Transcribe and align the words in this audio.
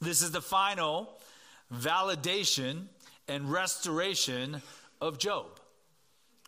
This 0.00 0.22
is 0.22 0.30
the 0.30 0.40
final 0.40 1.18
validation 1.74 2.84
and 3.26 3.50
restoration 3.50 4.62
of 5.00 5.18
Job. 5.18 5.46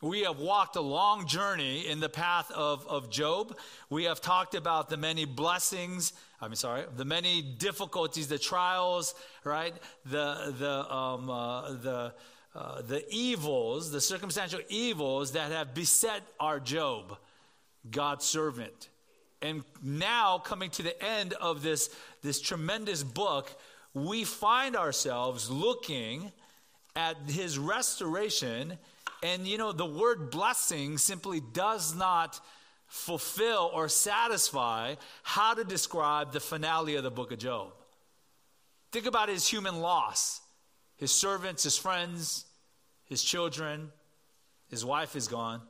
We 0.03 0.23
have 0.23 0.38
walked 0.38 0.76
a 0.76 0.80
long 0.80 1.27
journey 1.27 1.87
in 1.87 2.01
the 2.01 2.09
path 2.09 2.51
of, 2.53 2.87
of 2.87 3.11
Job. 3.11 3.59
We 3.91 4.05
have 4.05 4.21
talked 4.21 4.55
about 4.55 4.89
the 4.89 4.97
many 4.97 5.27
blessings, 5.27 6.15
I'm 6.41 6.55
sorry, 6.55 6.85
the 6.97 7.05
many 7.05 7.43
difficulties, 7.43 8.29
the 8.29 8.39
trials, 8.39 9.15
right? 9.45 9.75
The, 10.07 10.55
the, 10.59 10.95
um, 10.95 11.29
uh, 11.29 11.73
the, 11.73 12.14
uh, 12.55 12.82
the 12.82 13.05
evils, 13.11 13.91
the 13.91 14.01
circumstantial 14.01 14.61
evils 14.69 15.32
that 15.32 15.53
have 15.53 15.75
beset 15.75 16.23
our 16.39 16.61
Job, 16.61 17.19
God's 17.91 18.25
servant. 18.25 18.89
And 19.43 19.64
now, 19.82 20.39
coming 20.39 20.71
to 20.71 20.82
the 20.82 21.03
end 21.03 21.32
of 21.35 21.62
this, 21.62 21.91
this 22.23 22.41
tremendous 22.41 23.02
book, 23.02 23.50
we 23.95 24.25
find 24.25 24.77
ourselves 24.77 25.51
looking 25.51 26.33
at 26.96 27.16
his 27.29 27.59
restoration 27.59 28.79
and 29.23 29.46
you 29.46 29.59
know, 29.59 29.73
the 29.73 29.87
word 29.87 30.30
blessing 30.30 30.98
simply 30.98 31.41
does 31.41 31.95
not 31.95 32.41
fulfill 32.87 33.70
or 33.73 33.88
satisfy 33.88 34.95
how 35.23 35.55
to 35.55 35.65
describe 35.65 36.33
the 36.33 36.41
finale 36.41 36.96
of 36.96 37.02
the 37.02 37.10
book 37.10 37.33
of 37.33 37.38
Job. 37.38 37.73
Think 38.93 39.07
about 39.07 39.29
his 39.29 39.46
human 39.46 39.80
loss 39.80 40.41
his 40.96 41.10
servants, 41.10 41.62
his 41.62 41.79
friends, 41.79 42.45
his 43.07 43.23
children, 43.23 43.91
his 44.68 44.84
wife 44.84 45.16
is 45.16 45.29
gone. 45.29 45.62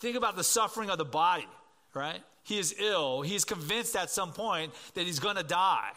Think 0.00 0.16
about 0.16 0.34
the 0.34 0.42
suffering 0.42 0.90
of 0.90 0.98
the 0.98 1.04
body, 1.04 1.46
right? 1.94 2.20
He 2.48 2.58
is 2.58 2.74
ill. 2.78 3.20
He's 3.20 3.44
convinced 3.44 3.94
at 3.94 4.08
some 4.08 4.32
point 4.32 4.72
that 4.94 5.04
he's 5.04 5.18
going 5.18 5.36
to 5.36 5.42
die. 5.42 5.90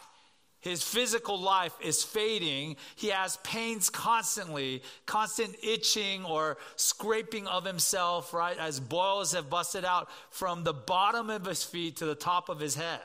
His 0.60 0.82
physical 0.82 1.40
life 1.40 1.72
is 1.82 2.04
fading. 2.04 2.76
He 2.94 3.08
has 3.08 3.38
pains 3.38 3.88
constantly, 3.88 4.82
constant 5.06 5.56
itching 5.62 6.26
or 6.26 6.58
scraping 6.76 7.46
of 7.46 7.64
himself, 7.64 8.34
right? 8.34 8.58
As 8.58 8.80
boils 8.80 9.32
have 9.32 9.48
busted 9.48 9.86
out 9.86 10.10
from 10.28 10.62
the 10.62 10.74
bottom 10.74 11.30
of 11.30 11.46
his 11.46 11.64
feet 11.64 11.96
to 11.96 12.04
the 12.04 12.14
top 12.14 12.50
of 12.50 12.60
his 12.60 12.74
head. 12.74 13.00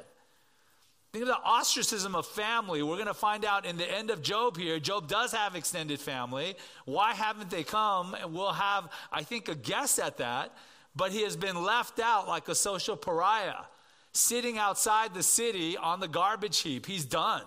Think 1.14 1.22
of 1.22 1.30
the 1.30 1.38
ostracism 1.38 2.16
of 2.16 2.28
family. 2.28 2.84
We're 2.84 2.96
going 2.96 3.08
to 3.08 3.14
find 3.14 3.46
out 3.46 3.66
in 3.66 3.78
the 3.78 3.90
end 3.90 4.10
of 4.10 4.22
Job 4.22 4.58
here. 4.58 4.78
Job 4.78 5.08
does 5.08 5.32
have 5.32 5.56
extended 5.56 6.02
family. 6.02 6.56
Why 6.84 7.14
haven't 7.14 7.50
they 7.50 7.64
come? 7.64 8.14
And 8.14 8.34
we'll 8.34 8.52
have, 8.52 8.90
I 9.10 9.24
think, 9.24 9.48
a 9.48 9.56
guess 9.56 10.00
at 10.00 10.18
that. 10.18 10.54
But 10.98 11.12
he 11.12 11.22
has 11.22 11.38
been 11.38 11.64
left 11.64 12.00
out 12.00 12.28
like 12.28 12.48
a 12.50 12.56
social 12.56 12.98
pariah 12.98 13.66
sitting 14.14 14.58
outside 14.58 15.14
the 15.14 15.22
city 15.22 15.78
on 15.78 16.00
the 16.00 16.08
garbage 16.08 16.60
heap. 16.60 16.88
He's 16.88 17.06
done. 17.06 17.44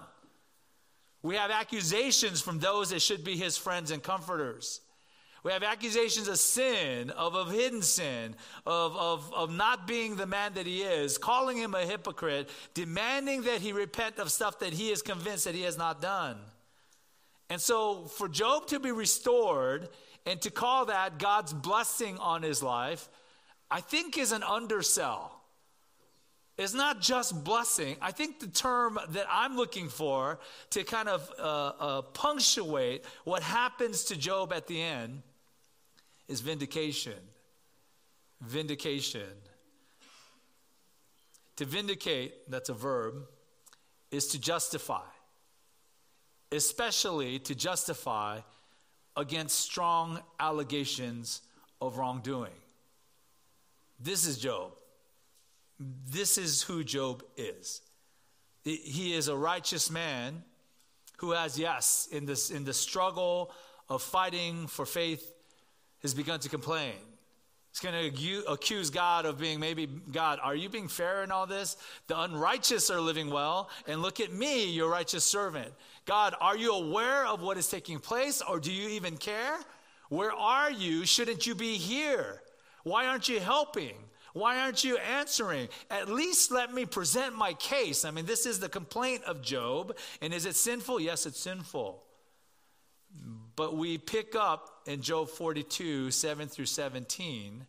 We 1.22 1.34
have 1.34 1.50
accusations 1.50 2.40
from 2.40 2.60
those 2.60 2.90
that 2.90 3.02
should 3.02 3.24
be 3.24 3.36
his 3.36 3.58
friends 3.58 3.90
and 3.90 4.02
comforters. 4.02 4.80
We 5.42 5.52
have 5.52 5.62
accusations 5.62 6.28
of 6.28 6.38
sin, 6.38 7.10
of, 7.10 7.34
of 7.34 7.50
hidden 7.50 7.82
sin, 7.82 8.36
of, 8.66 8.96
of, 8.96 9.32
of 9.34 9.50
not 9.50 9.86
being 9.86 10.16
the 10.16 10.26
man 10.26 10.52
that 10.54 10.66
he 10.66 10.82
is, 10.82 11.18
calling 11.18 11.56
him 11.56 11.74
a 11.74 11.84
hypocrite, 11.84 12.50
demanding 12.74 13.42
that 13.42 13.60
he 13.60 13.72
repent 13.72 14.18
of 14.18 14.30
stuff 14.30 14.60
that 14.60 14.74
he 14.74 14.90
is 14.90 15.02
convinced 15.02 15.44
that 15.44 15.54
he 15.54 15.62
has 15.62 15.76
not 15.76 16.00
done. 16.00 16.36
And 17.48 17.60
so, 17.60 18.04
for 18.04 18.28
Job 18.28 18.68
to 18.68 18.78
be 18.78 18.92
restored 18.92 19.88
and 20.26 20.40
to 20.42 20.50
call 20.50 20.86
that 20.86 21.18
God's 21.18 21.52
blessing 21.52 22.16
on 22.18 22.42
his 22.42 22.62
life, 22.62 23.08
I 23.70 23.80
think 23.80 24.18
is 24.18 24.32
an 24.32 24.42
undersell 24.42 25.40
It's 26.60 26.74
not 26.74 27.00
just 27.00 27.42
blessing. 27.42 27.96
I 28.02 28.12
think 28.12 28.38
the 28.38 28.46
term 28.46 28.98
that 29.10 29.26
I'm 29.30 29.56
looking 29.56 29.88
for 29.88 30.40
to 30.70 30.84
kind 30.84 31.08
of 31.08 31.30
uh, 31.38 31.42
uh, 31.42 32.02
punctuate 32.02 33.06
what 33.24 33.42
happens 33.42 34.04
to 34.04 34.16
Job 34.16 34.52
at 34.52 34.66
the 34.66 34.78
end 34.78 35.22
is 36.28 36.42
vindication. 36.42 37.18
Vindication. 38.42 39.32
To 41.56 41.64
vindicate, 41.64 42.50
that's 42.50 42.68
a 42.68 42.74
verb, 42.74 43.14
is 44.10 44.26
to 44.28 44.38
justify, 44.38 45.08
especially 46.52 47.38
to 47.38 47.54
justify 47.54 48.40
against 49.16 49.60
strong 49.60 50.20
allegations 50.38 51.40
of 51.80 51.96
wrongdoing. 51.96 52.52
This 54.00 54.26
is 54.26 54.38
Job 54.38 54.72
this 55.80 56.36
is 56.36 56.62
who 56.62 56.84
Job 56.84 57.22
is. 57.36 57.80
He 58.62 59.14
is 59.14 59.28
a 59.28 59.36
righteous 59.36 59.90
man 59.90 60.42
who 61.16 61.32
has, 61.32 61.58
yes, 61.58 62.08
in, 62.12 62.26
this, 62.26 62.50
in 62.50 62.64
the 62.64 62.74
struggle 62.74 63.50
of 63.88 64.02
fighting 64.02 64.66
for 64.66 64.84
faith, 64.84 65.34
has 66.02 66.12
begun 66.12 66.40
to 66.40 66.48
complain. 66.48 66.94
He's 67.72 67.80
going 67.80 68.12
to 68.12 68.44
accuse 68.48 68.90
God 68.90 69.24
of 69.24 69.38
being 69.38 69.60
maybe, 69.60 69.86
God, 69.86 70.38
are 70.42 70.54
you 70.54 70.68
being 70.68 70.88
fair 70.88 71.22
in 71.22 71.30
all 71.30 71.46
this? 71.46 71.76
The 72.08 72.20
unrighteous 72.20 72.90
are 72.90 73.00
living 73.00 73.30
well, 73.30 73.70
and 73.86 74.02
look 74.02 74.20
at 74.20 74.32
me, 74.32 74.70
your 74.70 74.90
righteous 74.90 75.24
servant. 75.24 75.72
God, 76.04 76.34
are 76.40 76.56
you 76.56 76.74
aware 76.74 77.26
of 77.26 77.40
what 77.40 77.56
is 77.56 77.68
taking 77.68 77.98
place, 77.98 78.42
or 78.46 78.60
do 78.60 78.72
you 78.72 78.90
even 78.90 79.16
care? 79.16 79.58
Where 80.08 80.32
are 80.32 80.70
you? 80.70 81.06
Shouldn't 81.06 81.46
you 81.46 81.54
be 81.54 81.76
here? 81.76 82.42
Why 82.82 83.06
aren't 83.06 83.28
you 83.28 83.40
helping? 83.40 83.94
Why 84.32 84.60
aren't 84.60 84.84
you 84.84 84.96
answering? 84.98 85.68
At 85.90 86.08
least 86.08 86.50
let 86.50 86.72
me 86.72 86.86
present 86.86 87.34
my 87.34 87.52
case. 87.54 88.04
I 88.04 88.10
mean, 88.10 88.26
this 88.26 88.46
is 88.46 88.60
the 88.60 88.68
complaint 88.68 89.24
of 89.24 89.42
Job. 89.42 89.96
And 90.22 90.32
is 90.32 90.46
it 90.46 90.56
sinful? 90.56 91.00
Yes, 91.00 91.26
it's 91.26 91.40
sinful. 91.40 92.02
But 93.56 93.76
we 93.76 93.98
pick 93.98 94.36
up 94.36 94.82
in 94.86 95.02
Job 95.02 95.28
42, 95.28 96.10
7 96.10 96.48
through 96.48 96.66
17, 96.66 97.66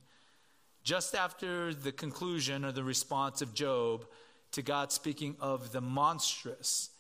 just 0.84 1.16
after 1.16 1.74
the 1.74 1.92
conclusion 1.92 2.64
or 2.64 2.72
the 2.72 2.84
response 2.84 3.42
of 3.42 3.54
Job 3.54 4.06
to 4.52 4.62
God 4.62 4.92
speaking 4.92 5.36
of 5.40 5.72
the 5.72 5.82
monstrous 5.82 6.92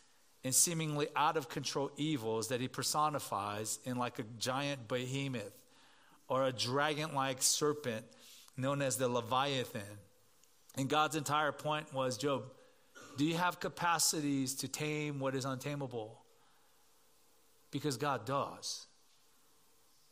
and 0.44 0.54
seemingly 0.56 1.08
out 1.16 1.38
of 1.38 1.50
control 1.50 1.92
evils 1.98 2.48
that 2.48 2.62
he 2.62 2.68
personifies 2.68 3.80
in 3.86 3.98
like 3.98 4.18
a 4.18 4.24
giant 4.40 4.88
behemoth 4.88 5.61
or 6.32 6.46
a 6.46 6.52
dragon 6.54 7.14
like 7.14 7.42
serpent 7.42 8.06
known 8.56 8.82
as 8.82 8.96
the 8.96 9.10
Leviathan. 9.10 9.82
And 10.76 10.88
God's 10.88 11.18
entire 11.18 11.52
point 11.52 11.94
was 11.94 12.18
Job, 12.18 12.44
do 13.18 13.26
you 13.26 13.36
have 13.36 13.60
capacities 13.60 14.56
to 14.56 14.70
tame 14.70 15.20
what 15.20 15.36
is 15.36 15.44
untamable? 15.44 16.22
Because 17.70 17.98
God 17.98 18.26
does. 18.26 18.88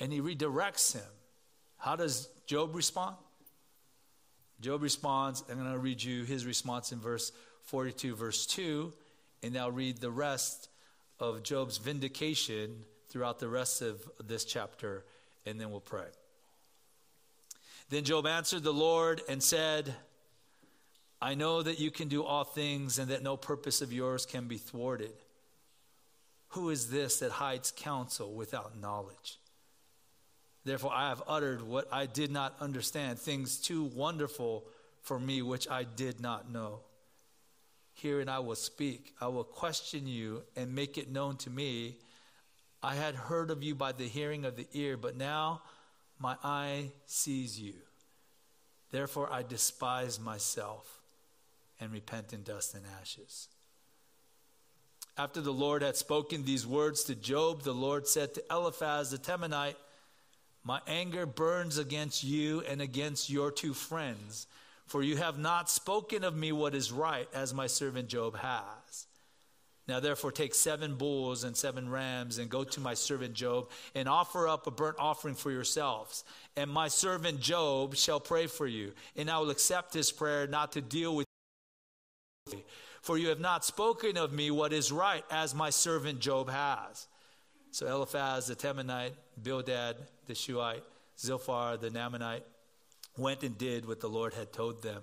And 0.01 0.11
he 0.11 0.19
redirects 0.19 0.93
him. 0.93 1.09
How 1.77 1.95
does 1.95 2.27
Job 2.45 2.75
respond? 2.75 3.15
Job 4.59 4.81
responds, 4.81 5.45
I'm 5.49 5.57
going 5.57 5.71
to 5.71 5.79
read 5.79 6.03
you 6.03 6.25
his 6.25 6.45
response 6.45 6.91
in 6.91 6.99
verse 6.99 7.31
42, 7.63 8.13
verse 8.17 8.45
2, 8.45 8.91
and 9.41 9.57
I'll 9.57 9.71
read 9.71 9.99
the 9.99 10.11
rest 10.11 10.67
of 11.17 11.43
Job's 11.43 11.77
vindication 11.77 12.83
throughout 13.07 13.39
the 13.39 13.47
rest 13.47 13.81
of 13.81 14.01
this 14.21 14.43
chapter, 14.43 15.05
and 15.45 15.59
then 15.59 15.71
we'll 15.71 15.79
pray. 15.79 16.07
Then 17.89 18.03
Job 18.03 18.27
answered 18.27 18.63
the 18.63 18.73
Lord 18.73 19.21
and 19.27 19.41
said, 19.41 19.95
I 21.21 21.35
know 21.35 21.61
that 21.61 21.79
you 21.79 21.91
can 21.91 22.07
do 22.07 22.23
all 22.23 22.43
things 22.43 22.99
and 22.99 23.09
that 23.09 23.23
no 23.23 23.35
purpose 23.35 23.81
of 23.81 23.91
yours 23.91 24.25
can 24.25 24.47
be 24.47 24.57
thwarted. 24.57 25.11
Who 26.49 26.69
is 26.69 26.89
this 26.89 27.19
that 27.19 27.31
hides 27.31 27.73
counsel 27.75 28.33
without 28.33 28.79
knowledge? 28.79 29.37
Therefore, 30.65 30.91
I 30.93 31.09
have 31.09 31.23
uttered 31.27 31.61
what 31.61 31.87
I 31.91 32.05
did 32.05 32.31
not 32.31 32.55
understand, 32.59 33.19
things 33.19 33.57
too 33.57 33.83
wonderful 33.83 34.65
for 35.01 35.19
me 35.19 35.41
which 35.41 35.67
I 35.69 35.83
did 35.83 36.19
not 36.19 36.51
know. 36.51 36.81
Herein 37.93 38.29
I 38.29 38.39
will 38.39 38.55
speak. 38.55 39.13
I 39.19 39.27
will 39.27 39.43
question 39.43 40.07
you 40.07 40.43
and 40.55 40.73
make 40.73 40.97
it 40.97 41.11
known 41.11 41.37
to 41.37 41.49
me. 41.49 41.97
I 42.81 42.95
had 42.95 43.15
heard 43.15 43.51
of 43.51 43.63
you 43.63 43.75
by 43.75 43.91
the 43.91 44.07
hearing 44.07 44.45
of 44.45 44.55
the 44.55 44.67
ear, 44.73 44.95
but 44.95 45.17
now 45.17 45.61
my 46.17 46.35
eye 46.43 46.91
sees 47.05 47.59
you. 47.59 47.73
Therefore, 48.91 49.31
I 49.31 49.43
despise 49.43 50.19
myself 50.19 50.99
and 51.79 51.91
repent 51.91 52.33
in 52.33 52.43
dust 52.43 52.73
and 52.73 52.83
ashes. 52.99 53.47
After 55.17 55.41
the 55.41 55.51
Lord 55.51 55.81
had 55.81 55.97
spoken 55.97 56.45
these 56.45 56.65
words 56.65 57.03
to 57.03 57.15
Job, 57.15 57.63
the 57.63 57.73
Lord 57.73 58.07
said 58.07 58.33
to 58.33 58.43
Eliphaz 58.49 59.11
the 59.11 59.17
Temanite, 59.17 59.75
My 60.63 60.79
anger 60.87 61.25
burns 61.25 61.77
against 61.77 62.23
you 62.23 62.61
and 62.61 62.81
against 62.81 63.29
your 63.29 63.51
two 63.51 63.73
friends, 63.73 64.47
for 64.85 65.03
you 65.03 65.17
have 65.17 65.37
not 65.37 65.69
spoken 65.69 66.23
of 66.23 66.37
me 66.37 66.53
what 66.53 66.73
is 66.73 66.91
right, 66.91 67.27
as 67.33 67.53
my 67.53 67.67
servant 67.67 68.07
Job 68.07 68.37
has. 68.37 69.07
Now, 69.89 69.99
therefore, 69.99 70.31
take 70.31 70.53
seven 70.53 70.93
bulls 70.93 71.43
and 71.43 71.57
seven 71.57 71.89
rams 71.89 72.37
and 72.37 72.47
go 72.47 72.63
to 72.63 72.79
my 72.79 72.93
servant 72.93 73.33
Job 73.33 73.71
and 73.95 74.07
offer 74.07 74.47
up 74.47 74.67
a 74.67 74.71
burnt 74.71 74.97
offering 74.99 75.33
for 75.33 75.49
yourselves. 75.49 76.23
And 76.55 76.69
my 76.69 76.89
servant 76.89 77.39
Job 77.39 77.95
shall 77.95 78.19
pray 78.19 78.45
for 78.45 78.67
you, 78.67 78.93
and 79.15 79.31
I 79.31 79.39
will 79.39 79.49
accept 79.49 79.95
his 79.95 80.11
prayer 80.11 80.45
not 80.45 80.73
to 80.73 80.81
deal 80.81 81.15
with 81.15 81.25
you. 82.51 82.61
for 83.01 83.17
you 83.17 83.29
have 83.29 83.39
not 83.39 83.65
spoken 83.65 84.15
of 84.15 84.31
me 84.31 84.51
what 84.51 84.73
is 84.73 84.91
right, 84.91 85.25
as 85.31 85.55
my 85.55 85.71
servant 85.71 86.19
Job 86.19 86.51
has. 86.51 87.07
So 87.71 87.87
Eliphaz 87.87 88.45
the 88.45 88.55
Temanite, 88.55 89.13
Bildad 89.41 89.95
the 90.27 90.35
Shuhite, 90.35 90.83
Zophar 91.17 91.77
the 91.77 91.89
Naamathite 91.89 92.43
went 93.17 93.41
and 93.41 93.57
did 93.57 93.87
what 93.87 94.01
the 94.01 94.07
Lord 94.07 94.35
had 94.35 94.53
told 94.53 94.83
them, 94.83 95.01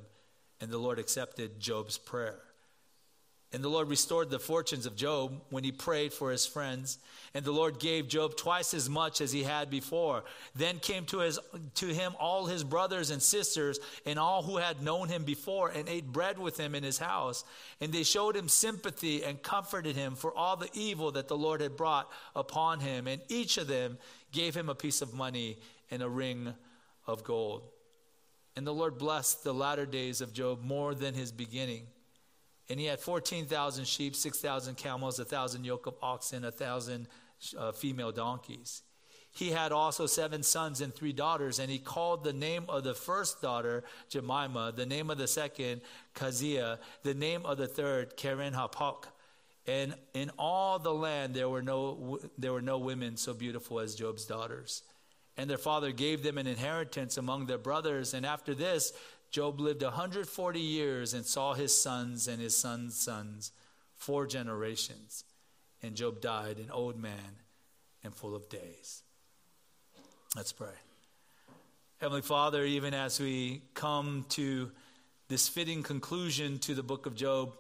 and 0.61 0.71
the 0.71 0.79
Lord 0.79 1.01
accepted 1.01 1.59
Job's 1.59 1.99
prayer. 1.99 2.39
And 3.53 3.63
the 3.63 3.69
Lord 3.69 3.89
restored 3.89 4.29
the 4.29 4.41
fortunes 4.41 4.87
of 4.87 4.97
Job 4.97 5.41
when 5.51 5.63
he 5.63 5.71
prayed 5.71 6.13
for 6.13 6.33
his 6.33 6.45
friends. 6.47 6.99
And 7.33 7.45
the 7.45 7.53
Lord 7.53 7.79
gave 7.79 8.09
Job 8.09 8.37
twice 8.37 8.75
as 8.75 8.91
much 8.91 9.21
as 9.21 9.31
he 9.31 9.45
had 9.45 9.71
before. 9.71 10.25
Then 10.57 10.81
came 10.81 11.05
to, 11.07 11.21
his, 11.21 11.39
to 11.77 11.87
him 11.87 12.15
all 12.19 12.47
his 12.47 12.65
brothers 12.65 13.11
and 13.11 13.23
sisters 13.23 13.79
and 14.05 14.19
all 14.19 14.43
who 14.43 14.57
had 14.57 14.83
known 14.83 15.09
him 15.09 15.23
before 15.23 15.69
and 15.69 15.89
ate 15.89 16.13
bread 16.13 16.39
with 16.39 16.59
him 16.59 16.75
in 16.75 16.83
his 16.83 16.99
house. 16.99 17.45
And 17.81 17.93
they 17.93 18.03
showed 18.03 18.37
him 18.37 18.49
sympathy 18.49 19.23
and 19.23 19.41
comforted 19.41 19.95
him 19.95 20.17
for 20.17 20.37
all 20.37 20.57
the 20.57 20.71
evil 20.75 21.13
that 21.13 21.29
the 21.29 21.37
Lord 21.37 21.61
had 21.61 21.77
brought 21.77 22.11
upon 22.35 22.81
him. 22.81 23.07
And 23.07 23.23
each 23.29 23.59
of 23.59 23.69
them 23.69 23.97
gave 24.33 24.57
him 24.57 24.69
a 24.69 24.75
piece 24.75 25.03
of 25.03 25.15
money 25.15 25.57
and 25.91 26.03
a 26.03 26.09
ring 26.09 26.53
of 27.07 27.23
gold. 27.23 27.63
And 28.57 28.67
the 28.67 28.75
Lord 28.75 28.99
blessed 28.99 29.45
the 29.45 29.55
latter 29.55 29.87
days 29.87 30.21
of 30.21 30.33
Job 30.33 30.65
more 30.65 30.95
than 30.95 31.15
his 31.15 31.31
beginning. 31.31 31.87
And 32.69 32.81
he 32.81 32.87
had 32.87 33.01
14,000 33.01 33.87
sheep, 33.87 34.17
6,000 34.17 34.77
camels, 34.77 35.19
1,000 35.19 35.65
yoke 35.65 35.87
of 35.87 35.95
oxen, 36.03 36.43
1,000 36.43 37.07
uh, 37.57 37.73
female 37.73 38.13
donkeys. 38.13 38.83
He 39.37 39.51
had 39.51 39.71
also 39.71 40.07
seven 40.07 40.43
sons 40.43 40.81
and 40.81 40.95
three 40.95 41.13
daughters, 41.13 41.59
and 41.59 41.71
he 41.71 41.79
called 41.79 42.25
the 42.25 42.33
name 42.33 42.65
of 42.71 42.85
the 42.85 42.95
first 42.95 43.43
daughter 43.43 43.85
Jemima, 44.09 44.73
the 44.75 44.87
name 44.87 45.11
of 45.11 45.19
the 45.19 45.29
second 45.29 45.83
Keziah, 46.15 46.79
the 47.03 47.13
name 47.13 47.45
of 47.45 47.59
the 47.59 47.67
third 47.67 48.17
Keren 48.17 48.55
Happuch. 48.55 49.05
And 49.67 49.95
in 50.15 50.31
all 50.39 50.79
the 50.79 50.95
land 50.95 51.35
there 51.35 51.51
were 51.51 51.61
no 51.61 52.19
there 52.39 52.53
were 52.53 52.63
no 52.63 52.79
women 52.79 53.19
so 53.19 53.35
beautiful 53.35 53.79
as 53.79 53.95
Job's 53.95 54.25
daughters. 54.25 54.83
And 55.37 55.51
their 55.51 55.59
father 55.59 55.93
gave 55.93 56.23
them 56.23 56.39
an 56.39 56.47
inheritance 56.47 57.19
among 57.19 57.45
their 57.45 57.59
brothers. 57.59 58.15
And 58.15 58.25
after 58.25 58.55
this, 58.55 58.95
Job 59.31 59.61
lived 59.61 59.83
140 59.83 60.61
years 60.61 61.15
and 61.15 61.25
saw 61.25 61.55
his 61.55 61.75
sons 61.75 62.29
and 62.29 62.41
his 62.41 62.57
sons' 62.57 62.99
sons, 62.99 63.53
four 63.95 64.27
generations. 64.27 65.25
And 65.83 65.95
Job 65.95 66.21
died 66.21 66.59
an 66.59 66.71
old 66.71 66.99
man 66.99 67.43
and 68.03 68.15
full 68.15 68.35
of 68.35 68.49
days. 68.49 69.03
Let's 70.35 70.53
pray. 70.53 70.75
Heavenly 71.99 72.23
Father, 72.23 72.65
even 72.65 72.95
as 72.95 73.21
we 73.21 73.63
come 73.75 74.27
to 74.31 74.71
this 75.29 75.49
fitting 75.49 75.83
conclusion 75.83 76.59
to 76.61 76.75
the 76.75 76.83
book 76.83 77.07
of 77.07 77.15
Job, 77.15 77.55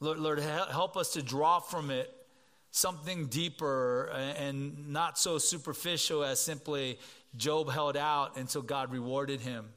Lord, 0.00 0.18
Lord 0.18 0.38
help 0.38 0.96
us 0.96 1.14
to 1.14 1.22
draw 1.22 1.58
from 1.58 1.90
it 1.90 2.14
something 2.70 3.26
deeper 3.26 4.10
and 4.12 4.92
not 4.92 5.18
so 5.18 5.38
superficial 5.38 6.22
as 6.22 6.40
simply 6.40 6.98
Job 7.36 7.70
held 7.70 7.96
out 7.96 8.36
until 8.36 8.62
God 8.62 8.92
rewarded 8.92 9.40
him. 9.40 9.70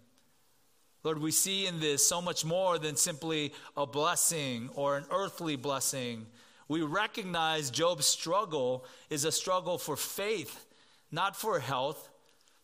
Lord, 1.03 1.19
we 1.19 1.31
see 1.31 1.65
in 1.65 1.79
this 1.79 2.05
so 2.05 2.21
much 2.21 2.45
more 2.45 2.77
than 2.77 2.95
simply 2.95 3.53
a 3.75 3.87
blessing 3.87 4.69
or 4.75 4.97
an 4.97 5.05
earthly 5.11 5.55
blessing. 5.55 6.27
We 6.67 6.83
recognize 6.83 7.71
Job's 7.71 8.05
struggle 8.05 8.85
is 9.09 9.25
a 9.25 9.31
struggle 9.31 9.77
for 9.77 9.97
faith, 9.97 10.65
not 11.11 11.35
for 11.35 11.59
health, 11.59 12.09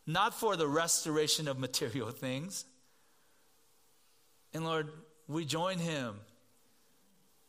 not 0.05 0.33
for 0.33 0.55
the 0.55 0.67
restoration 0.67 1.47
of 1.47 1.57
material 1.57 2.11
things. 2.11 2.65
And 4.53 4.63
Lord, 4.63 4.89
we 5.27 5.43
join 5.43 5.79
him 5.79 6.15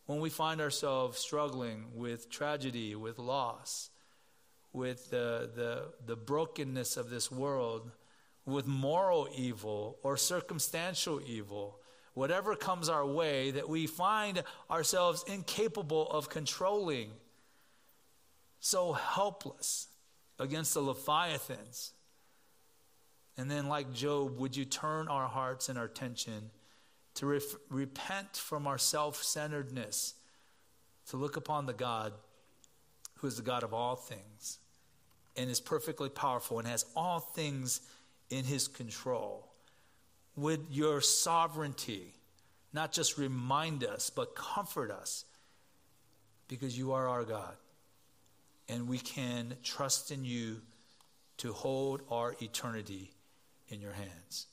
when 0.06 0.20
we 0.20 0.30
find 0.30 0.60
ourselves 0.60 1.18
struggling 1.18 1.84
with 1.94 2.30
tragedy, 2.30 2.94
with 2.94 3.18
loss, 3.18 3.90
with 4.72 5.10
the, 5.10 5.50
the, 5.54 5.92
the 6.06 6.16
brokenness 6.16 6.96
of 6.96 7.10
this 7.10 7.30
world 7.30 7.90
with 8.48 8.66
moral 8.66 9.28
evil 9.36 9.98
or 10.02 10.16
circumstantial 10.16 11.20
evil, 11.26 11.78
whatever 12.14 12.54
comes 12.56 12.88
our 12.88 13.06
way 13.06 13.50
that 13.50 13.68
we 13.68 13.86
find 13.86 14.42
ourselves 14.70 15.24
incapable 15.28 16.10
of 16.10 16.28
controlling, 16.28 17.10
so 18.60 18.92
helpless 18.92 19.88
against 20.38 20.74
the 20.74 20.80
Leviathans. 20.80 21.92
And 23.36 23.50
then, 23.50 23.68
like 23.68 23.92
Job, 23.92 24.38
would 24.38 24.56
you 24.56 24.64
turn 24.64 25.08
our 25.08 25.28
hearts 25.28 25.68
and 25.68 25.78
our 25.78 25.84
attention 25.84 26.50
to 27.14 27.40
repent 27.70 28.36
from 28.36 28.66
our 28.66 28.78
self 28.78 29.22
centeredness, 29.22 30.14
to 31.10 31.16
look 31.16 31.36
upon 31.36 31.66
the 31.66 31.72
God 31.72 32.12
who 33.16 33.26
is 33.26 33.36
the 33.36 33.42
God 33.42 33.62
of 33.62 33.74
all 33.74 33.96
things 33.96 34.58
and 35.36 35.50
is 35.50 35.60
perfectly 35.60 36.08
powerful 36.08 36.58
and 36.58 36.66
has 36.66 36.84
all 36.96 37.20
things 37.20 37.80
in 38.30 38.44
his 38.44 38.68
control. 38.68 39.46
Would 40.36 40.66
your 40.70 41.00
sovereignty 41.00 42.14
not 42.72 42.92
just 42.92 43.18
remind 43.18 43.84
us, 43.84 44.10
but 44.10 44.34
comfort 44.34 44.90
us 44.90 45.24
because 46.48 46.76
you 46.76 46.92
are 46.92 47.08
our 47.08 47.24
God. 47.24 47.56
And 48.68 48.88
we 48.88 48.98
can 48.98 49.54
trust 49.62 50.10
in 50.10 50.24
you 50.24 50.60
to 51.38 51.52
hold 51.52 52.02
our 52.10 52.34
eternity 52.42 53.10
in 53.68 53.80
your 53.80 53.92
hands. 53.92 54.46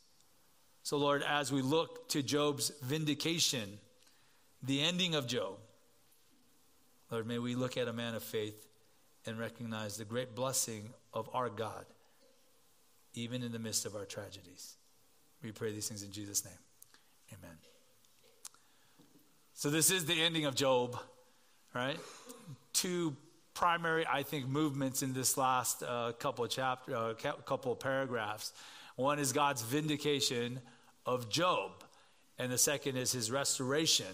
So, 0.84 0.98
Lord, 0.98 1.24
as 1.24 1.52
we 1.52 1.62
look 1.62 2.10
to 2.10 2.22
Job's 2.22 2.72
vindication, 2.82 3.80
the 4.62 4.82
ending 4.82 5.16
of 5.16 5.28
Job, 5.28 5.58
Lord, 7.12 7.28
may 7.28 7.40
we 7.40 7.56
look 7.56 7.78
at 7.78 7.88
a 7.88 7.94
man 7.94 8.16
of 8.16 8.24
faith 8.24 8.68
and 9.26 9.40
recognize 9.40 9.98
the 9.98 10.06
great 10.06 10.36
blessing 10.36 10.90
of 11.14 11.30
our 11.34 11.50
God 11.50 11.86
even 13.18 13.44
in 13.44 13.52
the 13.52 13.60
midst 13.60 13.86
of 13.86 13.96
our 13.96 14.06
tragedies. 14.06 14.76
We 15.44 15.52
pray 15.52 15.72
these 15.72 15.88
things 15.88 16.04
in 16.04 16.12
Jesus' 16.12 16.44
name. 16.44 16.54
Amen. 17.34 17.58
So, 19.54 19.70
this 19.70 19.90
is 19.90 20.06
the 20.06 20.22
ending 20.22 20.46
of 20.46 20.56
Job, 20.56 20.98
right? 21.74 21.98
Two 22.74 23.16
primary, 23.54 24.06
I 24.06 24.24
think, 24.24 24.48
movements 24.48 25.02
in 25.02 25.14
this 25.14 25.38
last 25.38 25.82
uh, 25.82 26.12
couple 26.20 26.46
chapter, 26.48 26.96
uh, 26.96 27.14
couple 27.14 27.72
of 27.72 27.80
paragraphs. 27.80 28.54
One 28.96 29.18
is 29.18 29.32
God's 29.32 29.62
vindication 29.62 30.60
of 31.06 31.30
Job, 31.30 31.72
and 32.38 32.52
the 32.52 32.58
second 32.58 32.98
is 32.98 33.12
his 33.12 33.32
restoration. 33.32 34.14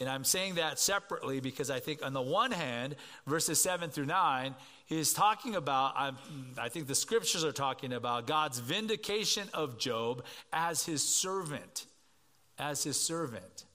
And 0.00 0.08
I'm 0.08 0.24
saying 0.24 0.54
that 0.54 0.78
separately 0.78 1.40
because 1.40 1.70
I 1.70 1.78
think, 1.78 2.04
on 2.04 2.12
the 2.12 2.22
one 2.22 2.52
hand, 2.52 2.96
verses 3.26 3.60
7 3.62 3.90
through 3.90 4.06
9, 4.06 4.54
He's 4.90 5.12
talking 5.12 5.54
about, 5.54 5.94
I'm, 5.96 6.16
I 6.58 6.68
think 6.68 6.88
the 6.88 6.96
scriptures 6.96 7.44
are 7.44 7.52
talking 7.52 7.92
about 7.92 8.26
God's 8.26 8.58
vindication 8.58 9.48
of 9.54 9.78
Job 9.78 10.24
as 10.52 10.84
his 10.84 11.00
servant. 11.00 11.86
As 12.58 12.82
his 12.82 12.98
servant. 12.98 13.66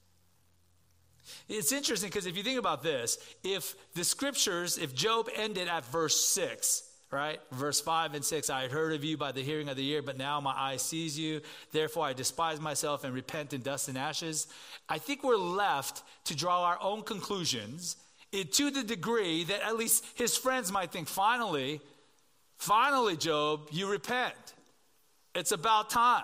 It's 1.47 1.71
interesting 1.71 2.09
because 2.09 2.25
if 2.25 2.35
you 2.35 2.43
think 2.43 2.59
about 2.59 2.83
this, 2.83 3.17
if 3.45 3.75
the 3.93 4.03
scriptures, 4.03 4.77
if 4.77 4.93
Job 4.93 5.29
ended 5.33 5.69
at 5.69 5.85
verse 5.85 6.19
6, 6.19 6.83
right? 7.11 7.39
Verse 7.49 7.79
5 7.79 8.13
and 8.15 8.25
6 8.25 8.49
I 8.49 8.63
had 8.63 8.71
heard 8.71 8.91
of 8.91 9.05
you 9.05 9.15
by 9.15 9.31
the 9.31 9.41
hearing 9.41 9.69
of 9.69 9.77
the 9.77 9.87
ear, 9.87 10.01
but 10.01 10.17
now 10.17 10.41
my 10.41 10.53
eye 10.53 10.75
sees 10.75 11.17
you. 11.17 11.39
Therefore 11.71 12.07
I 12.07 12.11
despise 12.11 12.59
myself 12.59 13.05
and 13.05 13.13
repent 13.13 13.53
in 13.53 13.61
dust 13.61 13.87
and 13.87 13.97
ashes. 13.97 14.47
I 14.89 14.97
think 14.97 15.23
we're 15.23 15.37
left 15.37 16.03
to 16.25 16.35
draw 16.35 16.65
our 16.65 16.77
own 16.81 17.03
conclusions 17.03 17.95
to 18.43 18.71
the 18.71 18.83
degree 18.83 19.43
that 19.45 19.63
at 19.63 19.77
least 19.77 20.03
his 20.15 20.35
friends 20.35 20.71
might 20.71 20.91
think, 20.91 21.07
finally, 21.07 21.81
finally, 22.57 23.15
Job, 23.17 23.67
you 23.71 23.89
repent. 23.89 24.35
It's 25.33 25.51
about 25.51 25.89
time. 25.89 26.23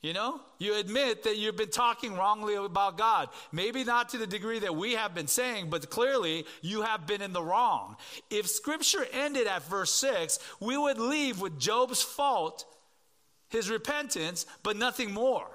You 0.00 0.12
know, 0.12 0.40
you 0.58 0.76
admit 0.76 1.24
that 1.24 1.38
you've 1.38 1.56
been 1.56 1.70
talking 1.70 2.14
wrongly 2.14 2.54
about 2.54 2.96
God. 2.96 3.30
Maybe 3.50 3.82
not 3.82 4.10
to 4.10 4.18
the 4.18 4.28
degree 4.28 4.60
that 4.60 4.76
we 4.76 4.92
have 4.92 5.12
been 5.12 5.26
saying, 5.26 5.70
but 5.70 5.90
clearly 5.90 6.46
you 6.62 6.82
have 6.82 7.04
been 7.04 7.20
in 7.20 7.32
the 7.32 7.42
wrong. 7.42 7.96
If 8.30 8.48
scripture 8.48 9.04
ended 9.12 9.48
at 9.48 9.64
verse 9.64 9.92
6, 9.94 10.38
we 10.60 10.76
would 10.78 10.98
leave 10.98 11.40
with 11.40 11.58
Job's 11.58 12.00
fault, 12.00 12.64
his 13.48 13.68
repentance, 13.68 14.46
but 14.62 14.76
nothing 14.76 15.12
more. 15.12 15.48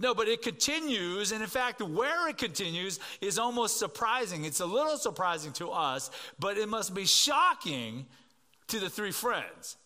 No, 0.00 0.14
but 0.14 0.28
it 0.28 0.42
continues, 0.42 1.32
and 1.32 1.42
in 1.42 1.48
fact, 1.48 1.82
where 1.82 2.28
it 2.28 2.38
continues 2.38 3.00
is 3.20 3.38
almost 3.38 3.78
surprising. 3.78 4.44
It's 4.44 4.60
a 4.60 4.66
little 4.66 4.96
surprising 4.96 5.52
to 5.54 5.70
us, 5.70 6.10
but 6.38 6.56
it 6.56 6.68
must 6.68 6.94
be 6.94 7.04
shocking 7.04 8.06
to 8.68 8.78
the 8.78 8.88
three 8.88 9.10
friends. 9.10 9.76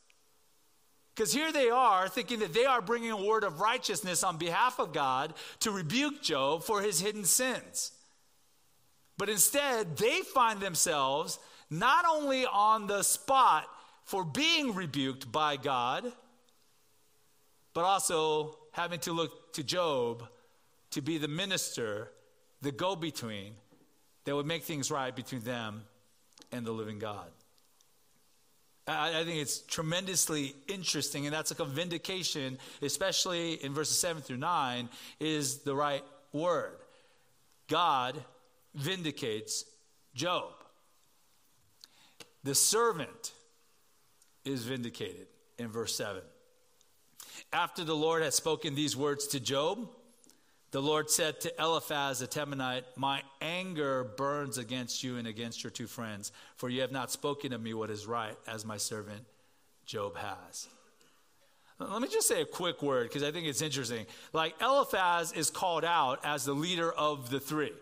Because 1.14 1.32
here 1.32 1.52
they 1.52 1.70
are 1.70 2.08
thinking 2.08 2.40
that 2.40 2.54
they 2.54 2.64
are 2.64 2.82
bringing 2.82 3.10
a 3.10 3.22
word 3.22 3.44
of 3.44 3.60
righteousness 3.60 4.22
on 4.22 4.38
behalf 4.38 4.78
of 4.78 4.92
God 4.92 5.34
to 5.60 5.70
rebuke 5.70 6.22
Job 6.22 6.62
for 6.62 6.82
his 6.82 7.00
hidden 7.00 7.24
sins. 7.24 7.92
But 9.18 9.28
instead, 9.28 9.96
they 9.96 10.20
find 10.20 10.60
themselves 10.60 11.38
not 11.70 12.04
only 12.10 12.44
on 12.46 12.86
the 12.86 13.02
spot 13.02 13.66
for 14.04 14.24
being 14.24 14.74
rebuked 14.74 15.30
by 15.30 15.56
God, 15.56 16.10
but 17.72 17.84
also 17.84 18.58
having 18.72 19.00
to 19.00 19.12
look 19.12 19.52
to 19.54 19.62
Job 19.62 20.26
to 20.90 21.00
be 21.00 21.18
the 21.18 21.28
minister 21.28 22.10
the 22.62 22.72
go 22.72 22.96
between 22.96 23.54
that 24.24 24.34
would 24.34 24.46
make 24.46 24.62
things 24.62 24.90
right 24.90 25.14
between 25.14 25.42
them 25.42 25.82
and 26.52 26.64
the 26.64 26.72
living 26.72 26.98
God. 26.98 27.26
I, 28.86 29.20
I, 29.20 29.24
think 29.24 29.40
it's 29.40 29.60
tremendously 29.60 30.54
interesting, 30.68 31.26
and 31.26 31.34
that's 31.34 31.50
like 31.50 31.60
a 31.60 31.70
vindication, 31.70 32.58
especially 32.80 33.54
in 33.54 33.74
verses 33.74 33.98
7 33.98 34.22
through 34.22 34.38
9, 34.38 34.88
is 35.20 35.58
the 35.58 35.74
right 35.74 36.04
word. 36.32 36.78
God 37.68 38.22
vindicates 38.74 39.64
Job. 40.14 40.52
The 42.44 42.54
servant 42.54 43.32
is 44.44 44.64
vindicated 44.64 45.26
in 45.58 45.68
verse 45.68 45.94
7. 45.94 46.22
After 47.52 47.84
the 47.84 47.96
Lord 47.96 48.22
had 48.22 48.32
spoken 48.32 48.74
these 48.74 48.96
words 48.96 49.26
to 49.28 49.40
Job, 49.40 49.88
the 50.70 50.80
Lord 50.80 51.10
said 51.10 51.38
to 51.42 51.52
Eliphaz 51.62 52.20
the 52.20 52.26
Temanite, 52.26 52.84
My 52.96 53.22
anger 53.42 54.04
burns 54.04 54.56
against 54.56 55.04
you 55.04 55.18
and 55.18 55.28
against 55.28 55.62
your 55.62 55.70
two 55.70 55.86
friends, 55.86 56.32
for 56.56 56.70
you 56.70 56.80
have 56.80 56.92
not 56.92 57.10
spoken 57.10 57.52
of 57.52 57.60
me 57.60 57.74
what 57.74 57.90
is 57.90 58.06
right, 58.06 58.36
as 58.46 58.64
my 58.64 58.78
servant 58.78 59.24
Job 59.84 60.16
has. 60.16 60.68
Let 61.78 62.00
me 62.00 62.08
just 62.08 62.28
say 62.28 62.40
a 62.40 62.46
quick 62.46 62.82
word 62.82 63.08
because 63.08 63.22
I 63.22 63.32
think 63.32 63.46
it's 63.46 63.60
interesting. 63.60 64.06
Like 64.32 64.54
Eliphaz 64.62 65.32
is 65.32 65.50
called 65.50 65.84
out 65.84 66.20
as 66.24 66.44
the 66.44 66.54
leader 66.54 66.90
of 66.90 67.28
the 67.28 67.40
three. 67.40 67.72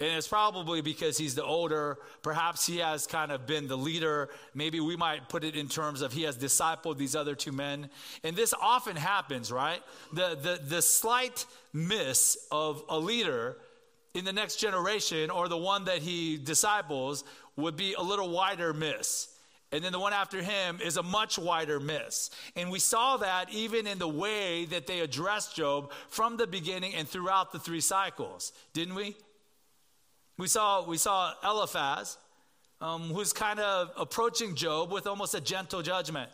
And 0.00 0.10
it's 0.12 0.28
probably 0.28 0.80
because 0.80 1.18
he's 1.18 1.34
the 1.34 1.44
older. 1.44 1.98
Perhaps 2.22 2.64
he 2.66 2.78
has 2.78 3.06
kind 3.06 3.32
of 3.32 3.46
been 3.46 3.66
the 3.66 3.76
leader. 3.76 4.30
Maybe 4.54 4.78
we 4.78 4.96
might 4.96 5.28
put 5.28 5.42
it 5.42 5.56
in 5.56 5.68
terms 5.68 6.02
of 6.02 6.12
he 6.12 6.22
has 6.22 6.38
discipled 6.38 6.98
these 6.98 7.16
other 7.16 7.34
two 7.34 7.50
men. 7.50 7.90
And 8.22 8.36
this 8.36 8.54
often 8.60 8.94
happens, 8.94 9.50
right? 9.50 9.82
The, 10.12 10.38
the, 10.40 10.60
the 10.64 10.82
slight 10.82 11.46
miss 11.72 12.38
of 12.52 12.84
a 12.88 12.98
leader 12.98 13.56
in 14.14 14.24
the 14.24 14.32
next 14.32 14.56
generation 14.56 15.30
or 15.30 15.48
the 15.48 15.56
one 15.56 15.86
that 15.86 15.98
he 15.98 16.36
disciples 16.36 17.24
would 17.56 17.76
be 17.76 17.94
a 17.94 18.02
little 18.02 18.30
wider 18.30 18.72
miss. 18.72 19.34
And 19.72 19.84
then 19.84 19.92
the 19.92 19.98
one 19.98 20.12
after 20.12 20.40
him 20.40 20.78
is 20.82 20.96
a 20.96 21.02
much 21.02 21.38
wider 21.38 21.80
miss. 21.80 22.30
And 22.54 22.70
we 22.70 22.78
saw 22.78 23.18
that 23.18 23.52
even 23.52 23.86
in 23.88 23.98
the 23.98 24.08
way 24.08 24.64
that 24.66 24.86
they 24.86 25.00
addressed 25.00 25.56
Job 25.56 25.90
from 26.08 26.36
the 26.36 26.46
beginning 26.46 26.94
and 26.94 27.06
throughout 27.06 27.52
the 27.52 27.58
three 27.58 27.80
cycles, 27.80 28.52
didn't 28.72 28.94
we? 28.94 29.16
We 30.38 30.46
saw, 30.46 30.84
we 30.84 30.96
saw 30.96 31.32
Eliphaz, 31.44 32.16
um, 32.80 33.10
who's 33.10 33.32
kind 33.32 33.58
of 33.58 33.90
approaching 33.96 34.54
Job 34.54 34.92
with 34.92 35.08
almost 35.08 35.34
a 35.34 35.40
gentle 35.40 35.82
judgment, 35.82 36.30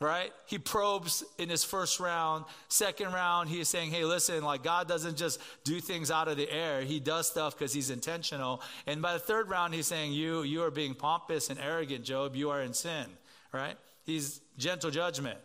right? 0.00 0.32
He 0.46 0.58
probes 0.58 1.24
in 1.38 1.48
his 1.48 1.64
first 1.64 1.98
round. 1.98 2.44
Second 2.68 3.12
round, 3.12 3.48
he 3.48 3.58
is 3.58 3.68
saying, 3.68 3.90
hey, 3.90 4.04
listen, 4.04 4.44
like 4.44 4.62
God 4.62 4.86
doesn't 4.86 5.16
just 5.16 5.40
do 5.64 5.80
things 5.80 6.10
out 6.10 6.28
of 6.28 6.36
the 6.36 6.48
air. 6.50 6.82
He 6.82 7.00
does 7.00 7.28
stuff 7.28 7.58
because 7.58 7.72
he's 7.72 7.90
intentional. 7.90 8.62
And 8.86 9.02
by 9.02 9.14
the 9.14 9.18
third 9.18 9.50
round, 9.50 9.74
he's 9.74 9.88
saying, 9.88 10.12
you, 10.12 10.42
you 10.44 10.62
are 10.62 10.70
being 10.70 10.94
pompous 10.94 11.50
and 11.50 11.58
arrogant, 11.58 12.04
Job. 12.04 12.36
You 12.36 12.50
are 12.50 12.62
in 12.62 12.72
sin, 12.72 13.06
right? 13.52 13.76
He's 14.04 14.40
gentle 14.56 14.92
judgment. 14.92 15.38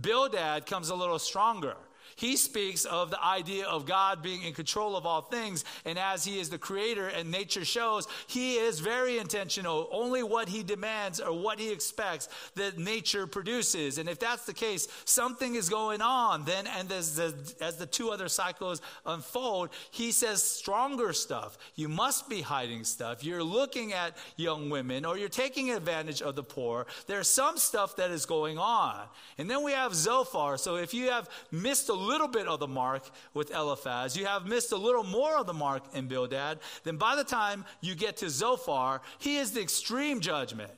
Bildad 0.00 0.64
comes 0.64 0.88
a 0.88 0.94
little 0.94 1.18
stronger. 1.18 1.76
He 2.16 2.36
speaks 2.36 2.84
of 2.84 3.10
the 3.10 3.22
idea 3.24 3.66
of 3.66 3.86
God 3.86 4.22
being 4.22 4.42
in 4.42 4.52
control 4.52 4.96
of 4.96 5.06
all 5.06 5.22
things. 5.22 5.64
And 5.84 5.98
as 5.98 6.24
He 6.24 6.38
is 6.38 6.50
the 6.50 6.58
creator 6.58 7.08
and 7.08 7.30
nature 7.30 7.64
shows, 7.64 8.06
He 8.26 8.56
is 8.56 8.80
very 8.80 9.18
intentional. 9.18 9.88
Only 9.92 10.22
what 10.22 10.48
He 10.48 10.62
demands 10.62 11.20
or 11.20 11.32
what 11.32 11.58
He 11.58 11.72
expects 11.72 12.28
that 12.54 12.78
nature 12.78 13.26
produces. 13.26 13.98
And 13.98 14.08
if 14.08 14.18
that's 14.18 14.46
the 14.46 14.54
case, 14.54 14.88
something 15.04 15.54
is 15.54 15.68
going 15.68 16.00
on. 16.00 16.44
Then, 16.44 16.66
and 16.66 16.90
as 16.92 17.16
the, 17.16 17.34
as 17.60 17.76
the 17.76 17.86
two 17.86 18.10
other 18.10 18.28
cycles 18.28 18.80
unfold, 19.06 19.70
He 19.90 20.12
says 20.12 20.42
stronger 20.42 21.12
stuff. 21.12 21.58
You 21.74 21.88
must 21.88 22.28
be 22.28 22.40
hiding 22.40 22.84
stuff. 22.84 23.24
You're 23.24 23.42
looking 23.42 23.92
at 23.92 24.16
young 24.36 24.70
women 24.70 25.04
or 25.04 25.18
you're 25.18 25.28
taking 25.28 25.70
advantage 25.70 26.22
of 26.22 26.36
the 26.36 26.42
poor. 26.42 26.86
There's 27.06 27.28
some 27.28 27.56
stuff 27.56 27.96
that 27.96 28.10
is 28.10 28.26
going 28.26 28.58
on. 28.58 29.00
And 29.38 29.50
then 29.50 29.64
we 29.64 29.72
have 29.72 29.94
Zophar. 29.94 30.56
So 30.58 30.76
if 30.76 30.94
you 30.94 31.10
have 31.10 31.28
missed 31.50 31.88
a 31.88 31.94
little 32.04 32.28
bit 32.28 32.46
of 32.46 32.60
the 32.60 32.68
mark 32.68 33.04
with 33.32 33.50
Eliphaz, 33.50 34.16
you 34.16 34.26
have 34.26 34.46
missed 34.46 34.72
a 34.72 34.76
little 34.76 35.04
more 35.04 35.36
of 35.36 35.46
the 35.46 35.52
mark 35.52 35.82
in 35.94 36.06
Bildad, 36.06 36.58
then 36.84 36.96
by 36.96 37.16
the 37.16 37.24
time 37.24 37.64
you 37.80 37.94
get 37.94 38.18
to 38.18 38.30
Zophar, 38.30 39.00
he 39.18 39.36
is 39.36 39.52
the 39.52 39.60
extreme 39.60 40.20
judgment. 40.20 40.72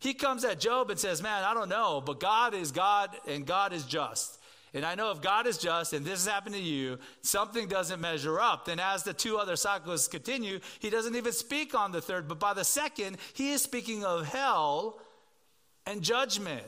He 0.00 0.14
comes 0.14 0.44
at 0.44 0.60
Job 0.60 0.90
and 0.90 0.98
says, 0.98 1.22
Man, 1.22 1.44
I 1.44 1.54
don't 1.54 1.68
know, 1.68 2.00
but 2.04 2.20
God 2.20 2.54
is 2.54 2.70
God 2.70 3.10
and 3.26 3.44
God 3.44 3.72
is 3.72 3.84
just. 3.84 4.38
And 4.74 4.84
I 4.84 4.94
know 4.94 5.10
if 5.10 5.22
God 5.22 5.46
is 5.46 5.58
just 5.58 5.92
and 5.92 6.04
this 6.04 6.24
has 6.24 6.32
happened 6.32 6.54
to 6.54 6.60
you, 6.60 6.98
something 7.22 7.68
doesn't 7.68 8.00
measure 8.00 8.38
up. 8.38 8.66
Then, 8.66 8.78
as 8.78 9.02
the 9.02 9.14
two 9.14 9.38
other 9.38 9.56
cycles 9.56 10.08
continue, 10.08 10.60
he 10.78 10.90
doesn't 10.90 11.16
even 11.16 11.32
speak 11.32 11.74
on 11.74 11.90
the 11.90 12.00
third, 12.00 12.28
but 12.28 12.38
by 12.38 12.54
the 12.54 12.64
second, 12.64 13.16
he 13.32 13.52
is 13.52 13.62
speaking 13.62 14.04
of 14.04 14.26
hell 14.26 15.00
and 15.86 16.02
judgment 16.02 16.64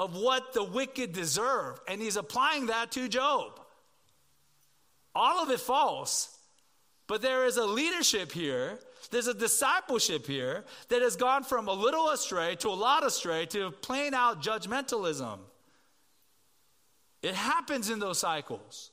of 0.00 0.16
what 0.16 0.54
the 0.54 0.64
wicked 0.64 1.12
deserve. 1.12 1.78
And 1.86 2.00
he's 2.00 2.16
applying 2.16 2.66
that 2.66 2.90
to 2.92 3.06
Job. 3.06 3.60
All 5.14 5.42
of 5.42 5.50
it 5.50 5.60
false. 5.60 6.38
But 7.06 7.20
there 7.20 7.44
is 7.44 7.58
a 7.58 7.66
leadership 7.66 8.32
here, 8.32 8.78
there's 9.10 9.26
a 9.26 9.34
discipleship 9.34 10.26
here 10.26 10.64
that 10.88 11.02
has 11.02 11.16
gone 11.16 11.42
from 11.42 11.68
a 11.68 11.72
little 11.72 12.08
astray 12.10 12.56
to 12.56 12.68
a 12.68 12.70
lot 12.70 13.04
astray 13.04 13.44
to 13.46 13.72
plain 13.72 14.14
out 14.14 14.42
judgmentalism. 14.42 15.38
It 17.22 17.34
happens 17.34 17.90
in 17.90 17.98
those 17.98 18.20
cycles. 18.20 18.92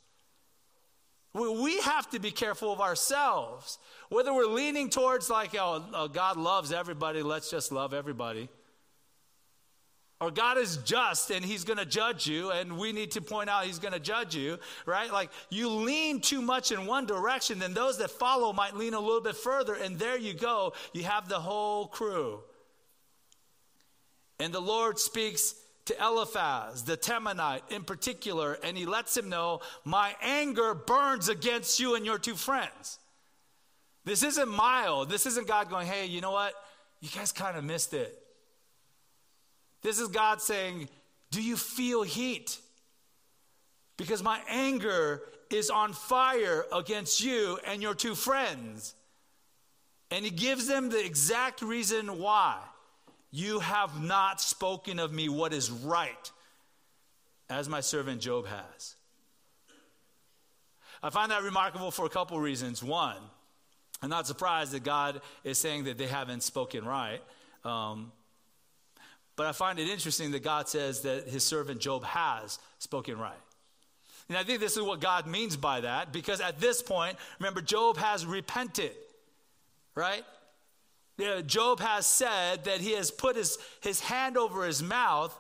We 1.34 1.80
have 1.82 2.10
to 2.10 2.20
be 2.20 2.32
careful 2.32 2.74
of 2.74 2.82
ourselves. 2.82 3.78
Whether 4.10 4.34
we're 4.34 4.48
leaning 4.48 4.90
towards, 4.90 5.30
like, 5.30 5.56
oh, 5.56 5.86
oh 5.94 6.08
God 6.10 6.36
loves 6.36 6.74
everybody, 6.74 7.22
let's 7.22 7.50
just 7.50 7.72
love 7.72 7.94
everybody 7.94 8.50
or 10.20 10.32
God 10.32 10.58
is 10.58 10.78
just 10.78 11.30
and 11.30 11.46
he's 11.46 11.64
going 11.64 11.78
to 11.78 11.86
judge 11.86 12.26
you, 12.26 12.52
and 12.52 12.78
we 12.78 12.92
need 12.92 13.12
to 13.12 13.22
point 13.22 13.50
out 13.50 13.66
he's 13.66 13.80
going 13.80 13.94
to 13.94 14.00
judge 14.00 14.36
you, 14.36 14.58
right? 14.86 15.12
Like 15.12 15.30
you 15.50 15.70
lean 15.70 16.22
too 16.22 16.42
much 16.42 16.72
in 16.72 16.86
one 16.86 17.06
direction, 17.06 17.60
then 17.60 17.74
those 17.74 18.00
that 18.00 18.10
follow 18.10 18.52
might 18.52 18.76
lean 18.76 18.94
a 18.94 19.00
little 19.00 19.22
bit 19.22 19.36
further, 19.36 19.76
and 19.76 20.00
there 20.00 20.18
you 20.18 20.34
go. 20.34 20.74
You 20.94 21.04
have 21.04 21.30
the 21.30 21.40
whole 21.40 21.88
crew. 21.88 22.40
And 24.40 24.54
the 24.54 24.60
Lord 24.60 25.00
speaks 25.00 25.56
to 25.86 25.96
Eliphaz, 26.04 26.84
the 26.84 26.98
Temanite 26.98 27.62
in 27.70 27.84
particular, 27.84 28.58
and 28.64 28.78
he 28.78 28.86
lets 28.86 29.16
him 29.16 29.30
know, 29.30 29.62
My 29.84 30.16
anger 30.22 30.74
burns 30.74 31.30
against 31.30 31.80
you 31.80 31.96
and 31.96 32.06
your 32.06 32.18
two 32.18 32.36
friends. 32.36 33.00
This 34.04 34.24
isn't 34.24 34.50
mild. 34.50 35.10
This 35.10 35.26
isn't 35.26 35.48
God 35.48 35.70
going, 35.70 35.88
Hey, 35.88 36.06
you 36.06 36.22
know 36.22 36.32
what? 36.32 36.54
You 37.02 37.10
guys 37.10 37.32
kind 37.32 37.58
of 37.58 37.64
missed 37.64 37.94
it. 37.94 38.20
This 39.88 40.00
is 40.00 40.10
God 40.10 40.42
saying, 40.42 40.90
Do 41.32 41.42
you 41.42 41.56
feel 41.56 42.04
heat? 42.04 42.60
Because 43.96 44.22
my 44.22 44.38
anger 44.50 45.22
is 45.50 45.70
on 45.70 45.94
fire 45.94 46.66
against 46.74 47.24
you 47.24 47.58
and 47.66 47.82
your 47.82 47.96
two 47.96 48.14
friends. 48.14 48.96
And 50.12 50.26
he 50.26 50.30
gives 50.30 50.68
them 50.68 50.90
the 50.90 51.02
exact 51.02 51.62
reason 51.62 52.20
why. 52.20 52.60
You 53.32 53.60
have 53.60 54.04
not 54.04 54.42
spoken 54.42 55.00
of 55.00 55.14
me 55.14 55.30
what 55.30 55.54
is 55.54 55.72
right, 55.72 56.32
as 57.50 57.70
my 57.70 57.80
servant 57.80 58.20
Job 58.20 58.46
has. 58.46 58.96
I 61.02 61.12
find 61.12 61.32
that 61.32 61.44
remarkable 61.44 61.92
for 61.92 62.06
a 62.06 62.10
couple 62.10 62.38
reasons. 62.42 62.84
One, 62.84 63.16
I'm 64.02 64.10
not 64.10 64.28
surprised 64.28 64.74
that 64.74 64.84
God 64.84 65.22
is 65.46 65.58
saying 65.58 65.86
that 65.86 65.98
they 65.98 66.08
haven't 66.08 66.44
spoken 66.44 66.84
right. 66.84 67.22
Um, 67.64 68.12
but 69.38 69.46
I 69.46 69.54
find 69.54 69.80
it 69.80 69.88
interesting 69.88 70.32
that 70.32 70.44
God 70.44 70.68
says 70.68 71.02
that 71.02 71.30
his 71.30 71.44
servant 71.44 71.80
Job 71.80 72.04
has 72.04 72.60
spoken 72.80 73.18
right. 73.18 73.40
And 74.28 74.38
I 74.38 74.44
think 74.44 74.60
this 74.60 74.76
is 74.76 74.84
what 74.84 75.00
God 75.00 75.26
means 75.26 75.56
by 75.56 75.82
that 75.82 76.12
because 76.12 76.42
at 76.42 76.60
this 76.60 76.82
point, 76.82 77.16
remember, 77.40 77.62
Job 77.62 77.98
has 77.98 78.26
repented, 78.26 78.92
right? 79.96 80.24
Job 81.46 81.80
has 81.80 82.06
said 82.06 82.66
that 82.66 82.82
he 82.82 82.92
has 82.92 83.10
put 83.10 83.36
his, 83.36 83.58
his 83.82 84.02
hand 84.02 84.38
over 84.38 84.66
his 84.66 84.84
mouth 84.84 85.38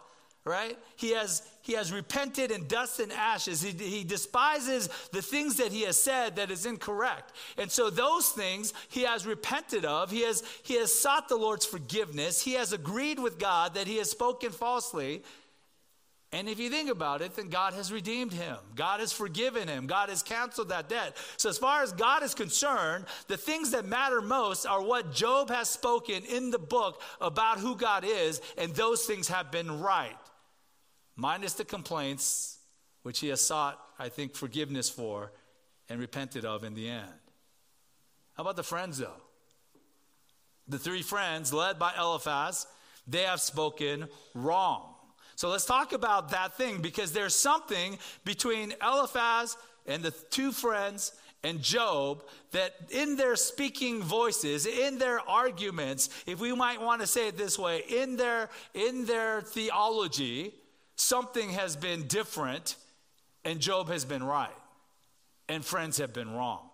right? 0.47 0.77
He 0.95 1.11
has, 1.11 1.43
he 1.61 1.73
has 1.73 1.91
repented 1.91 2.49
in 2.49 2.67
dust 2.67 2.99
and 2.99 3.11
ashes. 3.11 3.61
He, 3.61 3.71
he 3.71 4.03
despises 4.03 4.89
the 5.11 5.21
things 5.21 5.57
that 5.57 5.71
he 5.71 5.81
has 5.81 6.01
said 6.01 6.37
that 6.37 6.49
is 6.49 6.65
incorrect. 6.65 7.33
And 7.57 7.69
so 7.69 7.89
those 7.89 8.29
things 8.29 8.73
he 8.89 9.01
has 9.03 9.27
repented 9.27 9.85
of. 9.85 10.09
He 10.09 10.21
has, 10.21 10.43
he 10.63 10.75
has 10.75 10.97
sought 10.97 11.29
the 11.29 11.35
Lord's 11.35 11.65
forgiveness. 11.65 12.41
He 12.41 12.53
has 12.53 12.73
agreed 12.73 13.19
with 13.19 13.37
God 13.37 13.75
that 13.75 13.87
he 13.87 13.97
has 13.97 14.09
spoken 14.09 14.51
falsely. 14.51 15.23
And 16.33 16.49
if 16.49 16.59
you 16.59 16.69
think 16.69 16.89
about 16.89 17.21
it, 17.21 17.35
then 17.35 17.47
God 17.47 17.73
has 17.73 17.91
redeemed 17.91 18.33
him. 18.33 18.57
God 18.75 18.99
has 18.99 19.13
forgiven 19.13 19.69
him. 19.69 19.87
God 19.87 20.09
has 20.09 20.21
canceled 20.21 20.69
that 20.69 20.89
debt. 20.89 21.15
So, 21.37 21.49
as 21.49 21.57
far 21.57 21.83
as 21.83 21.93
God 21.93 22.21
is 22.21 22.35
concerned, 22.35 23.05
the 23.27 23.37
things 23.37 23.71
that 23.71 23.85
matter 23.85 24.21
most 24.21 24.65
are 24.65 24.81
what 24.81 25.13
Job 25.13 25.49
has 25.49 25.69
spoken 25.69 26.23
in 26.25 26.51
the 26.51 26.59
book 26.59 27.01
about 27.21 27.59
who 27.59 27.77
God 27.77 28.03
is, 28.05 28.41
and 28.57 28.75
those 28.75 29.05
things 29.05 29.29
have 29.29 29.51
been 29.51 29.79
right 29.79 30.17
minus 31.17 31.53
the 31.53 31.65
complaints, 31.65 32.59
which 33.03 33.19
he 33.19 33.27
has 33.27 33.41
sought, 33.41 33.77
I 33.99 34.07
think, 34.07 34.35
forgiveness 34.35 34.89
for 34.89 35.33
and 35.89 35.99
repented 35.99 36.45
of 36.45 36.63
in 36.63 36.75
the 36.75 36.87
end. 36.87 37.13
How 38.35 38.43
about 38.43 38.55
the 38.55 38.63
friends, 38.63 38.99
though? 38.99 39.21
The 40.67 40.79
three 40.79 41.01
friends, 41.01 41.51
led 41.51 41.79
by 41.79 41.93
Eliphaz, 41.97 42.67
they 43.07 43.23
have 43.23 43.41
spoken 43.41 44.07
wrong. 44.35 44.93
So 45.35 45.49
let's 45.49 45.65
talk 45.65 45.93
about 45.93 46.29
that 46.31 46.55
thing 46.55 46.81
because 46.81 47.13
there's 47.13 47.35
something 47.35 47.97
between 48.25 48.73
Eliphaz 48.81 49.57
and 49.85 50.03
the 50.03 50.11
two 50.11 50.51
friends 50.51 51.13
and 51.43 51.61
Job 51.61 52.23
that 52.51 52.73
in 52.89 53.15
their 53.15 53.35
speaking 53.35 54.01
voices, 54.01 54.65
in 54.65 54.97
their 54.97 55.19
arguments, 55.21 56.09
if 56.25 56.39
we 56.39 56.53
might 56.53 56.81
want 56.81 57.01
to 57.01 57.07
say 57.07 57.27
it 57.27 57.37
this 57.37 57.57
way, 57.57 57.83
in 57.87 58.17
their 58.17 58.49
in 58.73 59.05
their 59.05 59.41
theology, 59.41 60.53
something 60.97 61.51
has 61.51 61.77
been 61.77 62.07
different 62.07 62.75
and 63.45 63.61
Job 63.61 63.87
has 63.87 64.03
been 64.03 64.23
right 64.23 64.49
and 65.47 65.63
friends 65.63 65.97
have 65.99 66.11
been 66.11 66.31
wrong. 66.33 66.69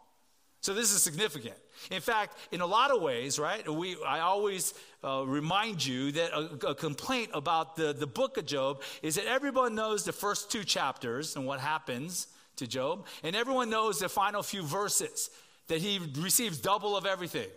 So 0.62 0.74
this 0.74 0.92
is 0.92 1.04
significant. 1.04 1.56
In 1.92 2.00
fact, 2.00 2.38
in 2.52 2.62
a 2.62 2.66
lot 2.66 2.90
of 2.90 3.02
ways, 3.02 3.38
right, 3.38 3.68
we, 3.70 3.98
I 4.08 4.22
always 4.22 4.74
uh, 5.04 5.24
remind 5.26 5.86
you 5.86 6.14
that 6.14 6.32
a, 6.32 6.70
a, 6.70 6.76
complaint 6.76 7.32
about 7.34 7.76
the, 7.76 7.92
the 7.92 8.08
book 8.08 8.38
of 8.38 8.46
Job 8.46 8.82
is 9.02 9.16
that 9.16 9.26
everyone 9.26 9.76
knows 9.76 10.06
the 10.06 10.14
first 10.14 10.50
two 10.50 10.64
chapters 10.64 11.36
and 11.36 11.46
what 11.46 11.60
happens 11.60 12.28
to 12.56 12.68
Job, 12.68 13.06
and 13.24 13.36
everyone 13.36 13.70
knows 13.70 14.00
the 14.00 14.08
final 14.08 14.42
few 14.42 14.64
verses 14.64 15.30
that 15.68 15.80
he 15.80 16.00
receives 16.18 16.60
double 16.60 16.96
of 16.96 17.06
everything 17.06 17.50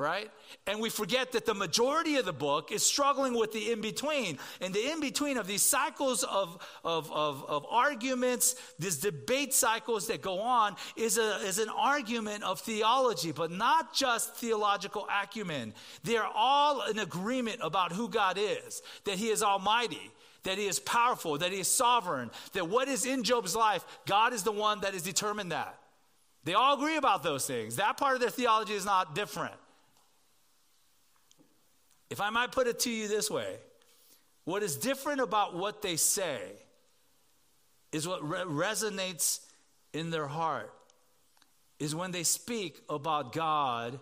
right? 0.00 0.30
And 0.66 0.80
we 0.80 0.88
forget 0.88 1.32
that 1.32 1.44
the 1.44 1.54
majority 1.54 2.16
of 2.16 2.24
the 2.24 2.32
book 2.32 2.72
is 2.72 2.82
struggling 2.82 3.34
with 3.34 3.52
the 3.52 3.70
in 3.70 3.82
between. 3.82 4.38
And 4.62 4.72
the 4.72 4.90
in 4.90 4.98
between 4.98 5.36
of 5.36 5.46
these 5.46 5.62
cycles 5.62 6.24
of, 6.24 6.58
of, 6.82 7.12
of, 7.12 7.44
of, 7.44 7.66
arguments, 7.70 8.56
these 8.78 8.96
debate 8.96 9.52
cycles 9.52 10.06
that 10.06 10.22
go 10.22 10.40
on, 10.40 10.76
is, 10.96 11.18
a, 11.18 11.36
is 11.46 11.58
an 11.58 11.68
argument 11.68 12.42
of 12.44 12.60
theology, 12.60 13.30
but 13.30 13.50
not 13.50 13.94
just 13.94 14.34
theological 14.36 15.06
acumen. 15.22 15.74
They 16.02 16.16
are 16.16 16.30
all 16.34 16.88
in 16.88 16.98
agreement 16.98 17.58
about 17.62 17.92
who 17.92 18.08
God 18.08 18.38
is, 18.40 18.82
that 19.04 19.16
He 19.16 19.28
is 19.28 19.42
almighty. 19.42 20.10
That 20.44 20.56
he 20.56 20.68
is 20.68 20.78
powerful, 20.80 21.36
that 21.36 21.52
he 21.52 21.60
is 21.60 21.68
sovereign, 21.68 22.30
that 22.54 22.66
what 22.66 22.88
is 22.88 23.04
in 23.04 23.24
Job's 23.24 23.54
life, 23.54 23.84
God 24.06 24.32
is 24.32 24.42
the 24.42 24.50
one 24.50 24.80
that 24.80 24.94
has 24.94 25.02
determined 25.02 25.52
that. 25.52 25.78
They 26.44 26.54
all 26.54 26.76
agree 26.76 26.96
about 26.96 27.22
those 27.22 27.46
things. 27.46 27.76
That 27.76 27.98
part 27.98 28.14
of 28.14 28.22
their 28.22 28.30
theology 28.30 28.72
is 28.72 28.86
not 28.86 29.14
different. 29.14 29.52
If 32.10 32.20
I 32.20 32.30
might 32.30 32.52
put 32.52 32.66
it 32.66 32.80
to 32.80 32.90
you 32.90 33.08
this 33.08 33.30
way, 33.30 33.56
what 34.44 34.62
is 34.62 34.76
different 34.76 35.20
about 35.20 35.54
what 35.54 35.80
they 35.80 35.96
say 35.96 36.40
is 37.92 38.06
what 38.06 38.28
re- 38.28 38.40
resonates 38.40 39.40
in 39.92 40.10
their 40.10 40.26
heart 40.26 40.72
is 41.78 41.94
when 41.94 42.10
they 42.10 42.24
speak 42.24 42.82
about 42.88 43.32
God 43.32 43.98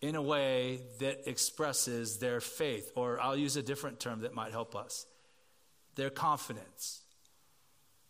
in 0.00 0.16
a 0.16 0.22
way 0.22 0.80
that 0.98 1.28
expresses 1.28 2.18
their 2.18 2.40
faith, 2.40 2.92
or 2.94 3.18
I'll 3.20 3.36
use 3.36 3.56
a 3.56 3.62
different 3.62 4.00
term 4.00 4.20
that 4.20 4.34
might 4.34 4.52
help 4.52 4.76
us 4.76 5.06
their 5.94 6.10
confidence. 6.10 7.00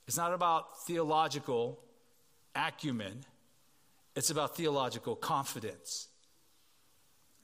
It's 0.08 0.16
not 0.16 0.32
about 0.32 0.84
theological 0.86 1.78
acumen, 2.54 3.24
it's 4.16 4.30
about 4.30 4.56
theological 4.56 5.14
confidence. 5.14 6.08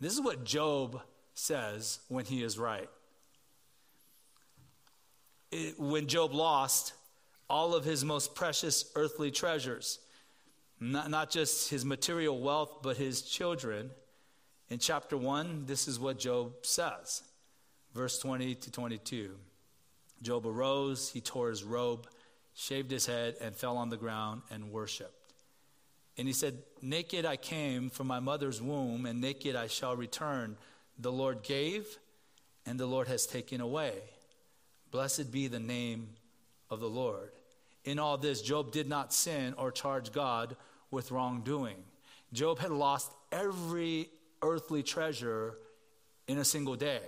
This 0.01 0.15
is 0.15 0.21
what 0.21 0.45
Job 0.45 1.01
says 1.41 2.01
when 2.09 2.25
he 2.25 2.43
is 2.43 2.59
right. 2.59 2.89
It, 5.51 5.79
when 5.81 6.07
Job 6.07 6.33
lost 6.33 6.93
all 7.49 7.75
of 7.75 7.85
his 7.85 8.05
most 8.05 8.35
precious 8.35 8.91
earthly 8.95 9.31
treasures, 9.31 9.99
not, 10.79 11.11
not 11.11 11.31
just 11.31 11.71
his 11.71 11.85
material 11.85 12.39
wealth, 12.39 12.83
but 12.83 12.97
his 12.97 13.23
children, 13.23 13.91
in 14.69 14.79
chapter 14.79 15.17
1, 15.17 15.65
this 15.67 15.89
is 15.89 15.99
what 15.99 16.19
Job 16.19 16.53
says. 16.63 17.23
Verse 17.95 18.19
20 18.21 18.55
to 18.55 18.71
22. 18.71 19.35
Job 20.23 20.47
arose, 20.47 21.11
he 21.11 21.21
tore 21.21 21.49
his 21.49 21.65
robe, 21.65 22.07
shaved 22.55 22.91
his 22.91 23.07
head, 23.07 23.35
and 23.41 23.57
fell 23.57 23.77
on 23.77 23.91
the 23.91 23.97
ground 23.97 24.43
and 24.51 24.71
worshiped. 24.71 25.15
And 26.17 26.29
he 26.29 26.35
said, 26.35 26.59
Naked 26.83 27.25
I 27.25 27.37
came 27.37 27.91
from 27.91 28.07
my 28.07 28.21
mother's 28.21 28.61
womb, 28.61 29.07
and 29.07 29.21
naked 29.21 29.57
I 29.57 29.67
shall 29.67 29.97
return. 29.97 30.57
The 31.01 31.11
Lord 31.11 31.43
gave, 31.43 31.99
and 32.67 32.79
the 32.79 32.87
Lord 32.87 33.09
has 33.09 33.27
taken 33.27 33.63
away. 33.63 33.95
Blessed 34.91 35.33
be 35.33 35.49
the 35.49 35.59
name 35.59 36.09
of 36.69 36.81
the 36.81 36.89
Lord. 36.89 37.31
In 37.85 37.99
all 37.99 38.19
this, 38.19 38.43
Job 38.43 38.71
did 38.71 38.87
not 38.87 39.15
sin 39.15 39.55
or 39.57 39.73
charge 39.73 40.13
God 40.13 40.57
with 40.91 41.11
wrongdoing. 41.11 41.77
Job 42.35 42.59
had 42.59 42.71
lost 42.71 43.11
every 43.33 44.11
earthly 44.43 44.83
treasure 44.83 45.55
in 46.29 46.37
a 46.37 46.45
single 46.45 46.77
day. 46.77 47.01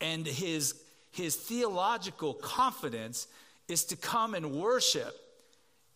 And 0.00 0.24
his, 0.24 0.80
his 1.10 1.34
theological 1.34 2.34
confidence 2.34 3.26
is 3.66 3.84
to 3.86 3.96
come 3.96 4.34
and 4.34 4.52
worship 4.52 5.16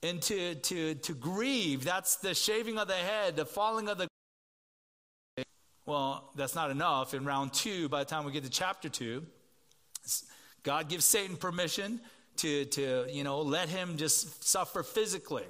and 0.03 0.21
to, 0.23 0.57
to, 0.57 0.95
to 0.95 1.13
grieve. 1.15 1.85
That's 1.85 2.17
the 2.17 2.35
shaving 2.35 2.77
of 2.77 2.89
the 2.89 2.95
head, 2.95 3.37
the 3.37 3.45
falling 3.45 3.89
of 3.89 3.99
the 3.99 4.08
well, 5.89 6.31
that's 6.35 6.55
not 6.55 6.71
enough. 6.71 7.15
In 7.15 7.25
round 7.25 7.55
two, 7.55 7.89
by 7.89 8.01
the 8.01 8.11
time 8.11 8.27
we 8.27 8.33
get 8.33 8.45
to 8.45 8.51
chapter 8.51 8.91
two, 8.91 9.25
God 10.63 10.91
gives 10.91 11.07
Satan 11.07 11.37
permission 11.37 12.01
to, 12.37 12.67
to 12.67 13.07
you 13.11 13.25
know, 13.25 13.41
let 13.41 13.71
him 13.71 13.97
just 13.97 14.45
suffer 14.45 14.83
physically. 14.83 15.47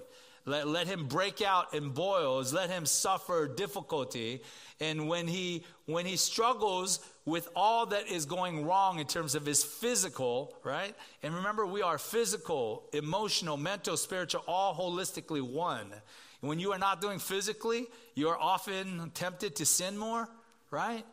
Let, 0.47 0.69
let 0.69 0.87
him 0.87 1.09
break 1.09 1.43
out 1.43 1.75
in 1.75 1.91
boils. 1.91 2.55
Let 2.55 2.71
him 2.71 2.87
suffer 2.87 3.49
difficulty. 3.49 4.43
And 4.81 5.09
when 5.09 5.27
he, 5.27 5.65
when 5.87 6.07
he 6.07 6.17
struggles 6.17 7.01
with 7.25 7.49
all 7.57 7.87
that 7.87 8.07
is 8.07 8.25
going 8.25 8.65
wrong 8.65 9.01
in 9.01 9.09
terms 9.09 9.35
of 9.35 9.45
his 9.45 9.65
physical, 9.65 10.55
right? 10.63 10.95
And 11.25 11.35
remember, 11.35 11.67
we 11.67 11.83
are 11.83 11.99
physical, 11.99 12.85
emotional, 12.93 13.57
mental, 13.57 13.97
spiritual, 13.97 14.45
all 14.47 14.73
holistically 14.73 15.43
one. 15.43 15.93
When 16.41 16.61
you 16.61 16.73
are 16.73 16.79
not 16.79 17.01
doing 17.01 17.19
physically, 17.19 17.87
you 18.15 18.29
are 18.29 18.39
often 18.39 19.11
tempted 19.15 19.57
to 19.57 19.67
sin 19.67 19.99
more, 19.99 20.29
right? 20.71 21.05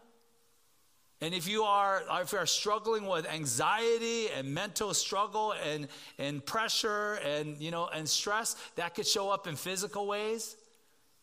And 1.21 1.33
if 1.33 1.47
you 1.47 1.63
are 1.63 2.03
if 2.21 2.33
you 2.33 2.37
are 2.37 2.45
struggling 2.45 3.07
with 3.07 3.27
anxiety 3.27 4.29
and 4.29 4.53
mental 4.53 4.93
struggle 4.93 5.53
and, 5.53 5.87
and 6.19 6.45
pressure 6.45 7.13
and 7.25 7.57
you 7.59 7.71
know 7.71 7.87
and 7.87 8.07
stress, 8.07 8.55
that 8.75 8.95
could 8.95 9.07
show 9.07 9.29
up 9.29 9.47
in 9.47 9.55
physical 9.55 10.05
ways. 10.07 10.55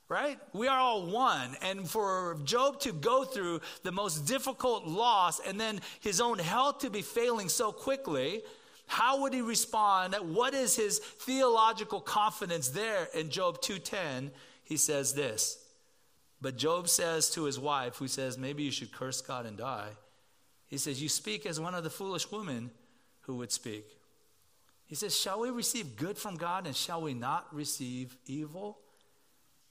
Right? 0.08 0.38
We 0.52 0.68
are 0.68 0.78
all 0.78 1.06
one. 1.06 1.56
And 1.62 1.88
for 1.88 2.36
Job 2.44 2.80
to 2.80 2.92
go 2.92 3.24
through 3.24 3.60
the 3.82 3.92
most 3.92 4.26
difficult 4.26 4.86
loss 4.86 5.40
and 5.40 5.58
then 5.58 5.80
his 6.00 6.20
own 6.20 6.38
health 6.38 6.80
to 6.80 6.90
be 6.90 7.00
failing 7.00 7.48
so 7.48 7.72
quickly, 7.72 8.42
how 8.92 9.22
would 9.22 9.33
he 9.33 9.40
respond? 9.40 10.14
What 10.20 10.52
is 10.52 10.76
his 10.76 10.98
theological 10.98 11.98
confidence 11.98 12.68
there? 12.68 13.09
In 13.14 13.31
Job 13.31 13.62
2:10, 13.62 14.31
he 14.64 14.76
says 14.76 15.14
this. 15.14 15.57
But 16.42 16.59
Job 16.59 16.90
says 16.90 17.31
to 17.31 17.44
his 17.44 17.59
wife, 17.59 17.96
who 17.96 18.07
says, 18.07 18.37
Maybe 18.37 18.64
you 18.64 18.70
should 18.70 18.92
curse 18.92 19.22
God 19.22 19.46
and 19.46 19.57
die. 19.57 19.92
He 20.66 20.76
says, 20.76 21.02
You 21.02 21.09
speak 21.09 21.46
as 21.46 21.59
one 21.59 21.74
of 21.74 21.85
the 21.85 21.88
foolish 21.88 22.31
women 22.31 22.70
who 23.22 23.37
would 23.37 23.50
speak. 23.50 23.87
He 24.85 24.94
says, 24.94 25.18
Shall 25.18 25.40
we 25.40 25.48
receive 25.48 25.96
good 25.96 26.18
from 26.18 26.37
God 26.37 26.66
and 26.66 26.76
shall 26.76 27.00
we 27.00 27.14
not 27.14 27.46
receive 27.50 28.18
evil? 28.26 28.78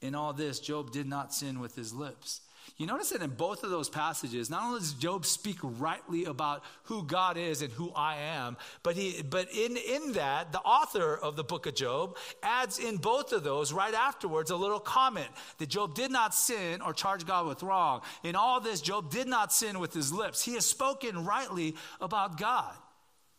In 0.01 0.15
all 0.15 0.33
this, 0.33 0.59
Job 0.59 0.91
did 0.91 1.07
not 1.07 1.31
sin 1.31 1.59
with 1.59 1.75
his 1.75 1.93
lips. 1.93 2.41
You 2.81 2.87
notice 2.87 3.11
that 3.11 3.21
in 3.21 3.29
both 3.29 3.63
of 3.63 3.69
those 3.69 3.89
passages, 3.89 4.49
not 4.49 4.63
only 4.63 4.79
does 4.79 4.93
Job 4.93 5.23
speak 5.23 5.59
rightly 5.61 6.25
about 6.25 6.63
who 6.85 7.03
God 7.03 7.37
is 7.37 7.61
and 7.61 7.71
who 7.71 7.91
I 7.95 8.15
am, 8.15 8.57
but 8.81 8.95
he 8.95 9.21
but 9.21 9.49
in, 9.53 9.77
in 9.77 10.13
that, 10.13 10.51
the 10.51 10.61
author 10.61 11.15
of 11.15 11.35
the 11.35 11.43
book 11.43 11.67
of 11.67 11.75
Job 11.75 12.17
adds 12.41 12.79
in 12.79 12.97
both 12.97 13.33
of 13.33 13.43
those 13.43 13.71
right 13.71 13.93
afterwards 13.93 14.49
a 14.49 14.55
little 14.55 14.79
comment 14.79 15.29
that 15.59 15.69
Job 15.69 15.93
did 15.93 16.09
not 16.09 16.33
sin 16.33 16.81
or 16.81 16.91
charge 16.91 17.23
God 17.23 17.45
with 17.45 17.61
wrong. 17.61 18.01
In 18.23 18.35
all 18.35 18.59
this, 18.59 18.81
Job 18.81 19.11
did 19.11 19.27
not 19.27 19.53
sin 19.53 19.77
with 19.77 19.93
his 19.93 20.11
lips. 20.11 20.41
He 20.43 20.55
has 20.55 20.65
spoken 20.65 21.23
rightly 21.23 21.75
about 21.99 22.39
God. 22.39 22.73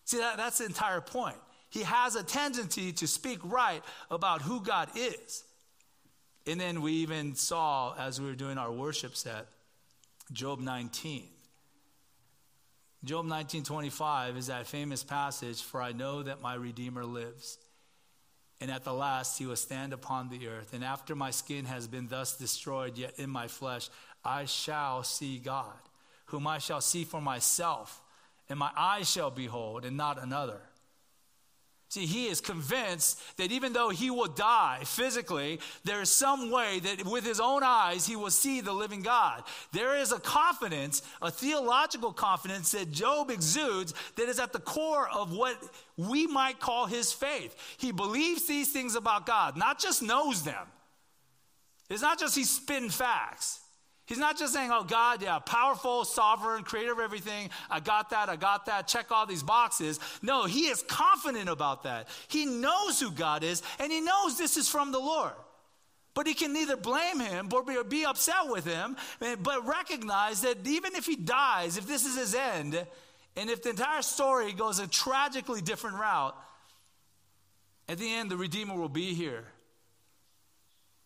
See, 0.04 0.18
that, 0.18 0.36
that's 0.36 0.58
the 0.58 0.66
entire 0.66 1.00
point. 1.00 1.36
He 1.68 1.82
has 1.82 2.14
a 2.14 2.22
tendency 2.22 2.92
to 2.92 3.08
speak 3.08 3.40
right 3.42 3.82
about 4.08 4.40
who 4.40 4.60
God 4.60 4.90
is. 4.94 5.42
And 6.46 6.60
then 6.60 6.82
we 6.82 6.92
even 6.94 7.34
saw, 7.34 7.94
as 7.96 8.20
we 8.20 8.26
were 8.26 8.34
doing 8.34 8.58
our 8.58 8.72
worship 8.72 9.16
set, 9.16 9.46
Job 10.32 10.58
19. 10.60 11.28
Job 13.04 13.26
19:25 13.26 14.36
is 14.36 14.46
that 14.46 14.66
famous 14.66 15.02
passage, 15.02 15.60
"For 15.62 15.82
I 15.82 15.92
know 15.92 16.22
that 16.22 16.40
my 16.40 16.54
Redeemer 16.54 17.04
lives, 17.04 17.58
and 18.60 18.70
at 18.70 18.84
the 18.84 18.94
last 18.94 19.38
he 19.38 19.46
will 19.46 19.56
stand 19.56 19.92
upon 19.92 20.28
the 20.28 20.46
earth. 20.46 20.72
And 20.72 20.84
after 20.84 21.16
my 21.16 21.32
skin 21.32 21.64
has 21.64 21.88
been 21.88 22.08
thus 22.08 22.36
destroyed, 22.36 22.96
yet 22.96 23.18
in 23.18 23.28
my 23.28 23.48
flesh 23.48 23.88
I 24.24 24.44
shall 24.44 25.02
see 25.02 25.38
God, 25.38 25.78
whom 26.26 26.46
I 26.46 26.58
shall 26.58 26.80
see 26.80 27.04
for 27.04 27.20
myself, 27.20 28.00
and 28.48 28.58
my 28.58 28.70
eyes 28.76 29.10
shall 29.10 29.30
behold, 29.30 29.84
and 29.84 29.96
not 29.96 30.18
another." 30.18 30.71
See, 31.92 32.06
he 32.06 32.28
is 32.28 32.40
convinced 32.40 33.20
that 33.36 33.52
even 33.52 33.74
though 33.74 33.90
he 33.90 34.08
will 34.08 34.26
die 34.26 34.78
physically, 34.82 35.60
there 35.84 36.00
is 36.00 36.08
some 36.08 36.50
way 36.50 36.80
that 36.80 37.04
with 37.04 37.22
his 37.22 37.38
own 37.38 37.62
eyes 37.62 38.06
he 38.06 38.16
will 38.16 38.30
see 38.30 38.62
the 38.62 38.72
living 38.72 39.02
God. 39.02 39.42
There 39.72 39.98
is 39.98 40.10
a 40.10 40.18
confidence, 40.18 41.02
a 41.20 41.30
theological 41.30 42.10
confidence 42.10 42.72
that 42.72 42.92
Job 42.92 43.30
exudes 43.30 43.92
that 44.16 44.30
is 44.30 44.40
at 44.40 44.54
the 44.54 44.58
core 44.58 45.06
of 45.10 45.32
what 45.32 45.62
we 45.98 46.26
might 46.26 46.60
call 46.60 46.86
his 46.86 47.12
faith. 47.12 47.54
He 47.76 47.92
believes 47.92 48.46
these 48.46 48.72
things 48.72 48.94
about 48.94 49.26
God, 49.26 49.58
not 49.58 49.78
just 49.78 50.02
knows 50.02 50.44
them. 50.44 50.66
It's 51.90 52.00
not 52.00 52.18
just 52.18 52.34
he's 52.34 52.48
spitting 52.48 52.88
facts. 52.88 53.60
He's 54.12 54.18
not 54.18 54.36
just 54.36 54.52
saying, 54.52 54.68
oh, 54.70 54.84
God, 54.84 55.22
yeah, 55.22 55.38
powerful, 55.38 56.04
sovereign, 56.04 56.64
creator 56.64 56.92
of 56.92 56.98
everything. 56.98 57.48
I 57.70 57.80
got 57.80 58.10
that, 58.10 58.28
I 58.28 58.36
got 58.36 58.66
that, 58.66 58.86
check 58.86 59.10
all 59.10 59.24
these 59.24 59.42
boxes. 59.42 59.98
No, 60.20 60.44
he 60.44 60.66
is 60.66 60.82
confident 60.82 61.48
about 61.48 61.84
that. 61.84 62.08
He 62.28 62.44
knows 62.44 63.00
who 63.00 63.10
God 63.10 63.42
is, 63.42 63.62
and 63.78 63.90
he 63.90 64.02
knows 64.02 64.36
this 64.36 64.58
is 64.58 64.68
from 64.68 64.92
the 64.92 64.98
Lord. 64.98 65.32
But 66.12 66.26
he 66.26 66.34
can 66.34 66.52
neither 66.52 66.76
blame 66.76 67.20
him 67.20 67.48
or 67.54 67.84
be 67.84 68.04
upset 68.04 68.48
with 68.48 68.66
him, 68.66 68.98
but 69.18 69.66
recognize 69.66 70.42
that 70.42 70.58
even 70.66 70.94
if 70.94 71.06
he 71.06 71.16
dies, 71.16 71.78
if 71.78 71.86
this 71.86 72.04
is 72.04 72.14
his 72.14 72.34
end, 72.34 72.86
and 73.34 73.48
if 73.48 73.62
the 73.62 73.70
entire 73.70 74.02
story 74.02 74.52
goes 74.52 74.78
a 74.78 74.86
tragically 74.86 75.62
different 75.62 75.96
route, 75.96 76.36
at 77.88 77.96
the 77.96 78.12
end, 78.12 78.30
the 78.30 78.36
Redeemer 78.36 78.74
will 78.74 78.90
be 78.90 79.14
here 79.14 79.46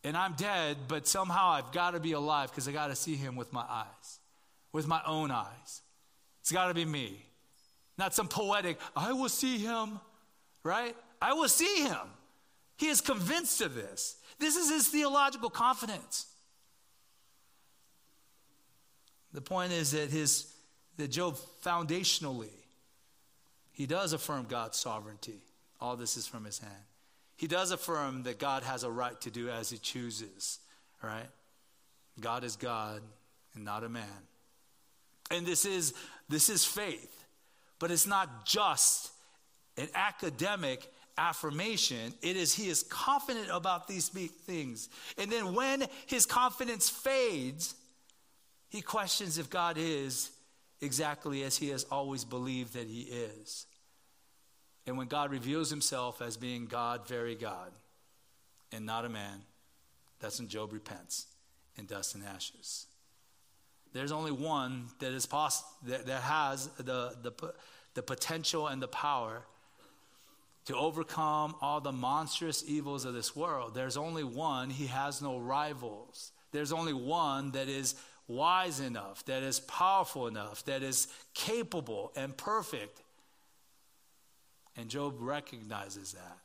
and 0.07 0.17
I'm 0.17 0.35
dead, 0.35 0.77
but 0.87 1.09
somehow 1.09 1.51
I've 1.51 1.73
got 1.73 1.95
to 1.95 2.01
be 2.01 2.13
alive 2.13 2.51
because 2.51 2.69
I 2.69 2.73
got 2.73 2.87
to 2.89 2.95
see 2.95 3.17
him 3.17 3.35
with 3.35 3.53
my 3.53 3.65
eyes, 3.69 4.21
with 4.73 4.87
my 4.87 5.01
own 5.05 5.33
eyes. 5.33 5.83
It's 6.43 6.53
got 6.53 6.69
to 6.69 6.75
be 6.75 6.85
me, 6.85 7.27
not 7.99 8.15
some 8.15 8.29
poetic, 8.29 8.79
I 8.95 9.13
will 9.13 9.29
see 9.29 9.59
him, 9.59 9.99
right? 10.63 10.95
I 11.21 11.33
will 11.33 11.49
see 11.49 11.83
him. 11.83 11.99
He 12.77 12.87
is 12.87 13.01
convinced 13.01 13.61
of 13.63 13.75
this. 13.75 14.17
This 14.39 14.55
is 14.55 14.71
his 14.71 14.87
theological 14.87 15.51
confidence. 15.51 16.27
The 19.33 19.41
point 19.41 19.73
is 19.73 19.91
that 19.91 20.11
his 20.11 20.53
that 20.99 21.09
Job 21.09 21.37
foundationally 21.65 22.55
he 23.73 23.87
does 23.87 24.13
affirm 24.13 24.47
God's 24.49 24.79
sovereignty. 24.79 25.43
All 25.81 25.97
this 25.97 26.17
is 26.17 26.29
from 26.29 26.45
his 26.45 26.61
hand. 26.61 26.73
He 27.37 27.47
does 27.47 27.71
affirm 27.71 28.23
that 28.25 28.39
God 28.39 28.63
has 28.63 28.83
a 28.83 28.91
right 28.91 29.21
to 29.21 29.31
do 29.31 29.51
as 29.51 29.71
he 29.71 29.79
chooses, 29.79 30.59
right? 31.03 31.29
God 32.21 32.45
is 32.45 32.57
God 32.57 33.03
and 33.55 33.65
not 33.65 33.85
a 33.85 33.89
man. 33.89 34.05
And 35.31 35.47
this 35.47 35.65
is 35.65 35.93
this 36.29 36.49
is 36.49 36.65
faith. 36.65 37.25
But 37.79 37.91
it's 37.91 38.07
not 38.07 38.47
just 38.47 39.11
an 39.77 39.89
academic 39.95 40.91
affirmation. 41.19 42.15
It 42.23 42.37
is 42.37 42.55
he 42.55 42.69
is 42.69 42.83
confident 42.85 43.49
about 43.51 43.87
these 43.87 44.09
things. 44.09 44.89
And 45.19 45.31
then 45.31 45.55
when 45.55 45.85
his 46.07 46.25
confidence 46.27 46.89
fades, 46.89 47.75
he 48.69 48.81
questions 48.81 49.39
if 49.39 49.51
God 49.51 49.77
is 49.79 50.31
exactly 50.81 51.43
as 51.43 51.57
he 51.57 51.69
has 51.71 51.85
always 51.85 52.25
believed 52.25 52.75
that 52.75 52.87
he 52.87 53.03
is. 53.03 53.67
And 54.87 54.97
when 54.97 55.09
God 55.09 55.31
reveals 55.31 55.71
himself 55.71 56.23
as 56.23 56.37
being 56.37 56.67
God, 56.67 57.09
very 57.09 57.35
God, 57.35 57.73
and 58.73 58.87
not 58.87 59.05
a 59.05 59.09
man, 59.09 59.43
that's 60.21 60.39
when 60.39 60.49
Job 60.49 60.73
repents 60.73 61.27
in 61.77 61.87
dust 61.87 62.15
and 62.15 62.25
ashes. 62.25 62.87
There's 63.93 64.13
only 64.13 64.33
one 64.33 64.87
that 65.01 65.13
is 65.13 65.27
poss- 65.27 65.65
that, 65.85 66.07
that 66.07 66.23
has 66.23 66.69
the, 66.77 67.17
the, 67.23 67.55
the 67.95 68.03
potential 68.03 68.69
and 68.69 68.81
the 68.81 68.89
power 68.89 69.43
to 70.67 70.77
overcome 70.77 71.55
all 71.61 71.81
the 71.81 71.93
monstrous 71.93 72.65
evils 72.67 73.05
of 73.05 73.15
this 73.15 73.35
world. 73.35 73.75
There's 73.75 73.97
only 73.97 74.25
one, 74.25 74.71
he 74.71 74.87
has 74.87 75.23
no 75.23 75.39
rivals. 75.39 76.33
There's 76.53 76.73
only 76.73 76.93
one 76.93 77.53
that 77.53 77.69
is 77.69 77.95
wise 78.29 78.81
enough, 78.81 79.25
that 79.27 79.43
is 79.43 79.61
powerful 79.61 80.27
enough, 80.27 80.65
that 80.65 80.83
is 80.83 81.09
capable 81.35 82.13
and 82.17 82.37
perfect 82.37 83.01
and 84.77 84.89
Job 84.89 85.17
recognizes 85.19 86.13
that. 86.13 86.39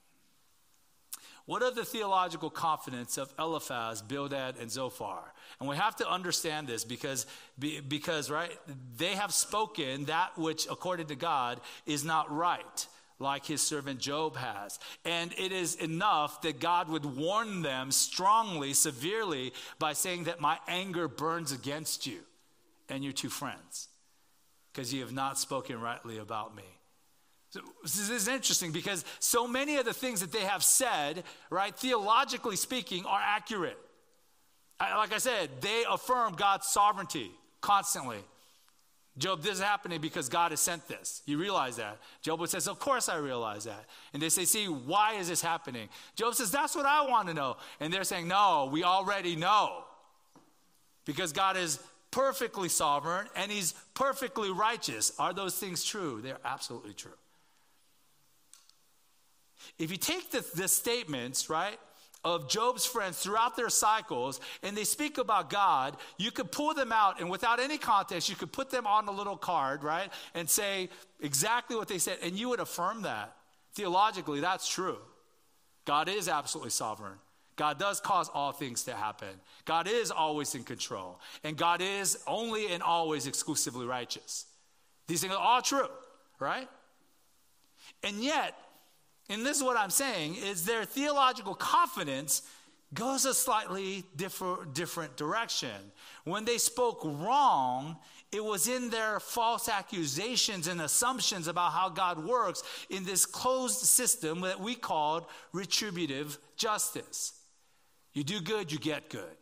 What 1.45 1.63
are 1.63 1.71
the 1.71 1.83
theological 1.83 2.49
confidence 2.49 3.17
of 3.17 3.33
Eliphaz, 3.37 4.01
Bildad, 4.01 4.57
and 4.59 4.71
Zophar? 4.71 5.33
And 5.59 5.67
we 5.67 5.75
have 5.75 5.95
to 5.97 6.09
understand 6.09 6.67
this 6.67 6.85
because, 6.85 7.25
because, 7.59 8.29
right, 8.29 8.51
they 8.95 9.15
have 9.15 9.33
spoken 9.33 10.05
that 10.05 10.37
which, 10.37 10.67
according 10.69 11.07
to 11.07 11.15
God, 11.15 11.59
is 11.85 12.05
not 12.05 12.31
right, 12.31 12.87
like 13.19 13.45
his 13.45 13.61
servant 13.61 13.99
Job 13.99 14.37
has. 14.37 14.79
And 15.03 15.33
it 15.37 15.51
is 15.51 15.75
enough 15.75 16.41
that 16.43 16.59
God 16.59 16.89
would 16.89 17.05
warn 17.05 17.63
them 17.63 17.91
strongly, 17.91 18.73
severely, 18.73 19.51
by 19.79 19.93
saying 19.93 20.25
that 20.25 20.41
my 20.41 20.59
anger 20.67 21.07
burns 21.07 21.51
against 21.51 22.05
you 22.05 22.19
and 22.87 23.03
your 23.03 23.13
two 23.13 23.29
friends, 23.29 23.89
because 24.71 24.93
you 24.93 25.01
have 25.01 25.11
not 25.11 25.39
spoken 25.39 25.81
rightly 25.81 26.19
about 26.19 26.55
me. 26.55 26.63
This 27.83 28.09
is 28.09 28.27
interesting 28.27 28.71
because 28.71 29.03
so 29.19 29.47
many 29.47 29.77
of 29.77 29.85
the 29.85 29.93
things 29.93 30.21
that 30.21 30.31
they 30.31 30.41
have 30.41 30.63
said, 30.63 31.23
right, 31.49 31.75
theologically 31.75 32.55
speaking, 32.55 33.05
are 33.05 33.19
accurate. 33.21 33.77
Like 34.79 35.13
I 35.13 35.17
said, 35.17 35.49
they 35.59 35.83
affirm 35.89 36.33
God's 36.33 36.67
sovereignty 36.67 37.31
constantly. 37.59 38.17
Job, 39.17 39.41
this 39.41 39.55
is 39.55 39.61
happening 39.61 39.99
because 39.99 40.29
God 40.29 40.51
has 40.51 40.61
sent 40.61 40.87
this. 40.87 41.21
You 41.25 41.37
realize 41.37 41.75
that. 41.75 41.97
Job 42.21 42.47
says, 42.47 42.67
Of 42.67 42.79
course 42.79 43.09
I 43.09 43.17
realize 43.17 43.65
that. 43.65 43.85
And 44.13 44.21
they 44.21 44.29
say, 44.29 44.45
See, 44.45 44.67
why 44.67 45.15
is 45.15 45.27
this 45.27 45.41
happening? 45.41 45.89
Job 46.15 46.33
says, 46.33 46.49
That's 46.49 46.75
what 46.75 46.85
I 46.85 47.05
want 47.07 47.27
to 47.27 47.33
know. 47.33 47.57
And 47.81 47.93
they're 47.93 48.05
saying, 48.05 48.29
No, 48.29 48.69
we 48.71 48.83
already 48.83 49.35
know. 49.35 49.83
Because 51.05 51.33
God 51.33 51.57
is 51.57 51.79
perfectly 52.09 52.69
sovereign 52.69 53.27
and 53.35 53.51
he's 53.51 53.73
perfectly 53.93 54.51
righteous. 54.51 55.11
Are 55.19 55.33
those 55.33 55.57
things 55.57 55.83
true? 55.83 56.21
They're 56.21 56.39
absolutely 56.45 56.93
true. 56.93 57.11
If 59.77 59.91
you 59.91 59.97
take 59.97 60.31
the, 60.31 60.45
the 60.55 60.67
statements, 60.67 61.49
right, 61.49 61.77
of 62.23 62.49
Job's 62.49 62.85
friends 62.85 63.19
throughout 63.19 63.55
their 63.55 63.69
cycles 63.69 64.39
and 64.61 64.77
they 64.77 64.83
speak 64.83 65.17
about 65.17 65.49
God, 65.49 65.97
you 66.17 66.31
could 66.31 66.51
pull 66.51 66.73
them 66.73 66.91
out 66.91 67.19
and 67.19 67.29
without 67.29 67.59
any 67.59 67.77
context, 67.77 68.29
you 68.29 68.35
could 68.35 68.51
put 68.51 68.69
them 68.69 68.85
on 68.85 69.07
a 69.07 69.11
little 69.11 69.37
card, 69.37 69.83
right? 69.83 70.11
And 70.35 70.49
say 70.49 70.89
exactly 71.19 71.75
what 71.75 71.87
they 71.87 71.97
said, 71.97 72.17
and 72.21 72.37
you 72.37 72.49
would 72.49 72.59
affirm 72.59 73.03
that. 73.03 73.35
Theologically, 73.73 74.39
that's 74.39 74.67
true. 74.67 74.97
God 75.85 76.09
is 76.09 76.27
absolutely 76.27 76.71
sovereign. 76.71 77.17
God 77.55 77.79
does 77.79 77.99
cause 77.99 78.29
all 78.33 78.51
things 78.51 78.83
to 78.83 78.93
happen. 78.93 79.29
God 79.65 79.87
is 79.87 80.11
always 80.11 80.55
in 80.55 80.63
control. 80.63 81.19
And 81.43 81.57
God 81.57 81.81
is 81.81 82.17
only 82.27 82.71
and 82.71 82.81
always 82.81 83.27
exclusively 83.27 83.85
righteous. 83.85 84.45
These 85.07 85.21
things 85.21 85.33
are 85.33 85.39
all 85.39 85.61
true, 85.61 85.89
right? 86.39 86.67
And 88.03 88.17
yet, 88.17 88.55
and 89.31 89.45
this 89.45 89.57
is 89.57 89.63
what 89.63 89.77
I'm 89.77 89.89
saying, 89.89 90.35
is 90.35 90.65
their 90.65 90.83
theological 90.83 91.55
confidence 91.55 92.41
goes 92.93 93.23
a 93.23 93.33
slightly 93.33 94.03
different, 94.17 94.73
different 94.73 95.15
direction. 95.15 95.91
When 96.25 96.43
they 96.43 96.57
spoke 96.57 96.99
wrong, 97.05 97.97
it 98.33 98.43
was 98.43 98.67
in 98.67 98.89
their 98.89 99.21
false 99.21 99.69
accusations 99.69 100.67
and 100.67 100.81
assumptions 100.81 101.47
about 101.47 101.71
how 101.71 101.87
God 101.87 102.25
works 102.25 102.61
in 102.89 103.05
this 103.05 103.25
closed 103.25 103.79
system 103.79 104.41
that 104.41 104.59
we 104.59 104.75
called 104.75 105.25
retributive 105.53 106.37
justice. 106.57 107.31
You 108.13 108.25
do 108.25 108.41
good, 108.41 108.69
you 108.69 108.79
get 108.79 109.09
good. 109.09 109.37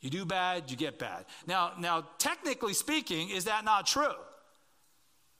You 0.00 0.10
do 0.10 0.24
bad, 0.24 0.70
you 0.70 0.76
get 0.76 0.98
bad. 0.98 1.24
Now, 1.44 1.72
now 1.76 2.06
technically 2.18 2.74
speaking, 2.74 3.30
is 3.30 3.46
that 3.46 3.64
not 3.64 3.86
true? 3.86 4.14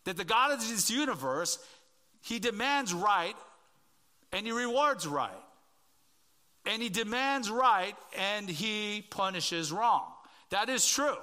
That 0.05 0.17
the 0.17 0.25
God 0.25 0.51
of 0.51 0.59
this 0.59 0.91
universe, 0.91 1.59
he 2.23 2.41
demands 2.41 2.93
right 2.93 3.37
and 4.35 4.45
he 4.45 4.53
rewards 4.53 5.07
right. 5.07 5.31
And 6.67 6.83
he 6.83 6.89
demands 6.89 7.51
right 7.51 7.95
and 8.19 8.49
he 8.49 9.05
punishes 9.09 9.71
wrong. 9.71 10.05
That 10.51 10.69
is 10.69 10.87
true. 10.87 11.17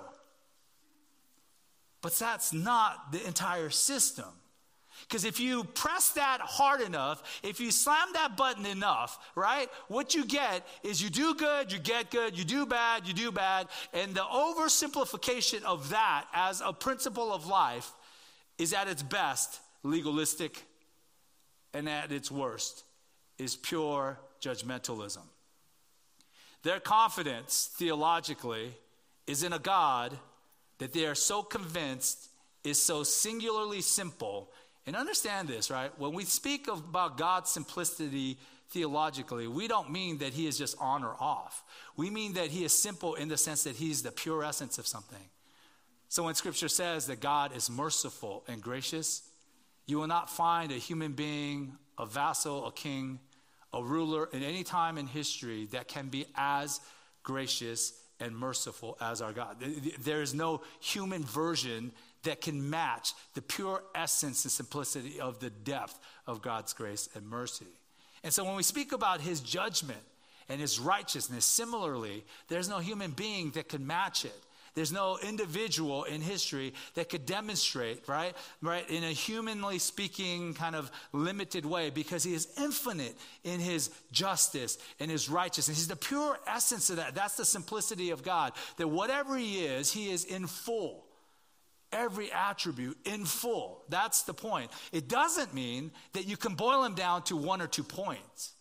But 2.02 2.14
that's 2.14 2.54
not 2.54 3.12
the 3.12 3.26
entire 3.28 3.70
system. 3.70 4.26
Because 5.08 5.26
if 5.26 5.40
you 5.40 5.64
press 5.64 6.12
that 6.12 6.40
hard 6.42 6.80
enough, 6.80 7.42
if 7.44 7.60
you 7.60 7.72
slam 7.72 8.10
that 8.14 8.38
button 8.38 8.66
enough, 8.66 9.20
right, 9.36 9.68
what 9.88 10.16
you 10.16 10.26
get 10.26 10.66
is 10.84 11.02
you 11.02 11.10
do 11.10 11.36
good, 11.36 11.72
you 11.72 11.80
get 11.80 12.12
good, 12.12 12.38
you 12.38 12.46
do 12.46 12.66
bad, 12.66 13.08
you 13.08 13.14
do 13.14 13.32
bad. 13.32 13.68
And 13.94 14.14
the 14.14 14.22
oversimplification 14.22 15.64
of 15.64 15.90
that 15.90 16.28
as 16.34 16.62
a 16.64 16.72
principle 16.72 17.34
of 17.34 17.48
life 17.48 17.92
is 18.58 18.74
at 18.74 18.88
its 18.88 19.04
best 19.04 19.60
legalistic 19.84 20.64
and 21.74 21.90
at 21.90 22.12
its 22.12 22.32
worst 22.32 22.84
is 23.42 23.56
pure 23.56 24.20
judgmentalism. 24.42 25.26
Their 26.64 26.80
confidence, 26.80 27.72
theologically, 27.76 28.74
is 29.26 29.44
in 29.44 29.54
a 29.54 29.60
God 29.60 30.18
that 30.78 30.94
they 30.94 31.06
are 31.06 31.16
so 31.16 31.42
convinced 31.42 32.30
is 32.64 32.82
so 32.82 33.04
singularly 33.04 33.82
simple 33.82 34.52
And 34.86 34.96
understand 34.96 35.48
this, 35.48 35.70
right? 35.70 35.92
When 36.00 36.14
we 36.14 36.26
speak 36.26 36.68
about 36.68 37.18
God's 37.18 37.50
simplicity 37.50 38.38
theologically, 38.70 39.48
we 39.48 39.68
don't 39.68 39.92
mean 39.92 40.18
that 40.20 40.34
he 40.34 40.48
is 40.48 40.58
just 40.58 40.76
on 40.80 41.04
or 41.04 41.16
off. 41.20 41.64
We 41.96 42.10
mean 42.10 42.34
that 42.34 42.48
he 42.48 42.64
is 42.64 42.74
simple 42.74 43.16
in 43.16 43.28
the 43.28 43.38
sense 43.38 43.64
that 43.64 43.76
he's 43.76 44.02
the 44.02 44.12
pure 44.12 44.44
essence 44.44 44.80
of 44.80 44.88
something. 44.88 45.30
So 46.10 46.24
when 46.24 46.36
scripture 46.36 46.68
says 46.68 47.08
that 47.08 47.20
God 47.20 47.56
is 47.56 47.70
merciful 47.70 48.44
and 48.48 48.62
gracious, 48.62 49.22
you 49.86 49.98
will 49.98 50.08
not 50.08 50.30
find 50.30 50.72
a 50.72 50.76
human 50.76 51.12
being, 51.14 51.74
a 51.98 52.06
vassal, 52.06 52.68
a 52.68 52.72
king, 52.72 53.20
a 53.74 53.84
ruler 53.84 54.30
in 54.34 54.44
any 54.44 54.64
time 54.64 54.98
in 54.98 55.08
history 55.08 55.68
that 55.68 55.88
can 55.88 56.08
be 56.08 56.26
as 56.36 56.80
gracious 57.24 57.94
and 58.20 58.36
merciful 58.36 58.98
as 59.02 59.22
our 59.22 59.34
God. 59.34 59.58
There 60.00 60.22
is 60.22 60.34
no 60.34 60.62
human 60.80 61.24
version 61.24 61.92
that 62.24 62.42
can 62.42 62.70
match 62.70 63.14
the 63.34 63.42
pure 63.42 63.82
essence 63.96 64.46
and 64.46 64.52
simplicity 64.52 65.20
of 65.20 65.40
the 65.40 65.50
depth 65.50 66.00
of 66.28 66.42
God's 66.42 66.74
grace 66.74 67.10
and 67.16 67.28
mercy. 67.28 67.66
And 68.24 68.32
so 68.32 68.44
when 68.44 68.56
we 68.56 68.64
speak 68.64 68.92
about 68.92 69.22
his 69.22 69.40
judgment 69.40 70.04
and 70.48 70.62
his 70.62 70.80
righteousness, 70.80 71.46
similarly, 71.46 72.24
there's 72.48 72.70
no 72.70 72.78
human 72.78 73.12
being 73.12 73.52
that 73.52 73.70
can 73.70 73.88
match 73.88 74.26
it. 74.26 74.40
There's 74.74 74.92
no 74.92 75.18
individual 75.22 76.06
in 76.06 76.22
history 76.22 76.74
that 76.94 77.10
could 77.10 77.26
demonstrate, 77.26 78.08
right? 78.08 78.36
Right, 78.62 78.90
in 78.90 79.04
a 79.04 79.12
humanly 79.12 79.80
speaking 79.80 80.54
kind 80.54 80.76
of 80.76 80.92
limited 81.12 81.66
way 81.66 81.90
because 81.90 82.24
he 82.24 82.34
is 82.34 82.48
infinite 82.58 83.18
in 83.44 83.60
his 83.60 83.90
justice 84.12 84.78
and 85.00 85.12
his 85.12 85.30
righteousness. 85.30 85.78
He's 85.78 85.88
the 85.88 85.96
pure 85.96 86.38
essence 86.48 86.90
of 86.90 86.98
that. 86.98 87.16
That's 87.16 87.38
the 87.38 87.46
simplicity 87.46 88.12
of 88.12 88.24
God. 88.24 88.54
That 88.78 88.88
whatever 88.88 89.38
he 89.38 89.66
is, 89.66 89.92
he 89.92 90.10
is 90.10 90.24
in 90.24 90.48
full 90.48 91.06
every 91.94 92.32
attribute 92.32 92.98
in 93.06 93.26
full. 93.26 93.84
That's 93.90 94.24
the 94.24 94.34
point. 94.34 94.72
It 94.92 95.10
doesn't 95.10 95.54
mean 95.54 95.92
that 96.14 96.26
you 96.26 96.38
can 96.38 96.56
boil 96.56 96.84
him 96.84 96.96
down 96.96 97.24
to 97.24 97.36
one 97.36 97.62
or 97.62 97.68
two 97.68 97.84
points. 97.84 98.54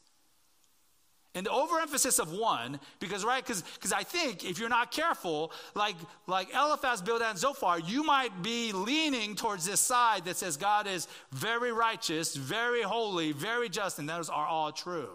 And 1.34 1.46
the 1.46 1.50
overemphasis 1.50 2.18
of 2.18 2.32
one, 2.32 2.80
because 2.98 3.24
right, 3.24 3.44
because 3.46 3.92
I 3.92 4.02
think 4.02 4.44
if 4.44 4.58
you're 4.58 4.68
not 4.68 4.90
careful, 4.90 5.52
like 5.76 5.94
like 6.26 6.48
Eliphaz, 6.52 7.02
Bildad, 7.02 7.30
and 7.30 7.38
Zophar, 7.38 7.78
you 7.78 8.02
might 8.02 8.42
be 8.42 8.72
leaning 8.72 9.36
towards 9.36 9.64
this 9.64 9.80
side 9.80 10.24
that 10.24 10.36
says 10.36 10.56
God 10.56 10.88
is 10.88 11.06
very 11.30 11.70
righteous, 11.70 12.34
very 12.34 12.82
holy, 12.82 13.30
very 13.30 13.68
just, 13.68 14.00
and 14.00 14.08
those 14.08 14.28
are 14.28 14.44
all 14.44 14.72
true. 14.72 15.10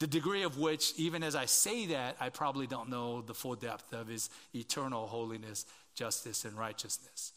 The 0.00 0.06
degree 0.06 0.42
of 0.42 0.58
which, 0.58 0.92
even 0.98 1.22
as 1.22 1.34
I 1.34 1.46
say 1.46 1.86
that, 1.86 2.16
I 2.20 2.28
probably 2.28 2.66
don't 2.66 2.90
know 2.90 3.22
the 3.22 3.34
full 3.34 3.54
depth 3.54 3.94
of 3.94 4.06
his 4.06 4.28
eternal 4.54 5.06
holiness, 5.06 5.64
justice, 5.94 6.44
and 6.44 6.58
righteousness. 6.58 7.32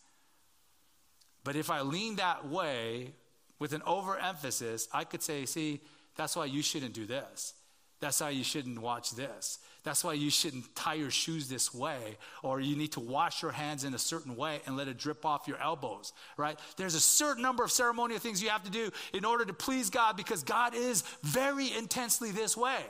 But 1.45 1.55
if 1.55 1.71
I 1.71 1.81
lean 1.81 2.17
that 2.17 2.47
way 2.47 3.13
with 3.57 3.71
an 3.71 3.81
overemphasis, 3.83 4.89
I 4.93 5.05
could 5.05 5.23
say, 5.23 5.45
see, 5.45 5.79
that's 6.15 6.35
why 6.35 6.45
you 6.45 6.61
shouldn't 6.61 6.93
do 6.93 7.05
this. 7.05 7.53
That's 8.01 8.19
why 8.19 8.31
you 8.31 8.43
shouldn't 8.43 8.81
watch 8.81 9.11
this. 9.11 9.59
That's 9.83 10.03
why 10.03 10.13
you 10.13 10.29
shouldn't 10.29 10.75
tie 10.75 10.95
your 10.95 11.09
shoes 11.09 11.47
this 11.47 11.73
way, 11.73 12.17
or 12.43 12.59
you 12.59 12.75
need 12.75 12.91
to 12.93 12.99
wash 12.99 13.41
your 13.41 13.51
hands 13.51 13.83
in 13.83 13.93
a 13.93 13.99
certain 13.99 14.35
way 14.35 14.59
and 14.65 14.75
let 14.75 14.87
it 14.87 14.97
drip 14.97 15.25
off 15.25 15.47
your 15.47 15.57
elbows, 15.59 16.13
right? 16.37 16.59
There's 16.77 16.93
a 16.93 16.99
certain 16.99 17.41
number 17.41 17.63
of 17.63 17.71
ceremonial 17.71 18.19
things 18.19 18.43
you 18.43 18.49
have 18.49 18.63
to 18.63 18.71
do 18.71 18.91
in 19.13 19.25
order 19.25 19.45
to 19.45 19.53
please 19.53 19.89
God 19.89 20.17
because 20.17 20.43
God 20.43 20.75
is 20.75 21.03
very 21.23 21.71
intensely 21.73 22.31
this 22.31 22.57
way. 22.57 22.81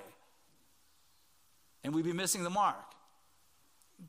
And 1.84 1.94
we'd 1.94 2.06
be 2.06 2.14
missing 2.14 2.44
the 2.44 2.50
mark. 2.50 2.76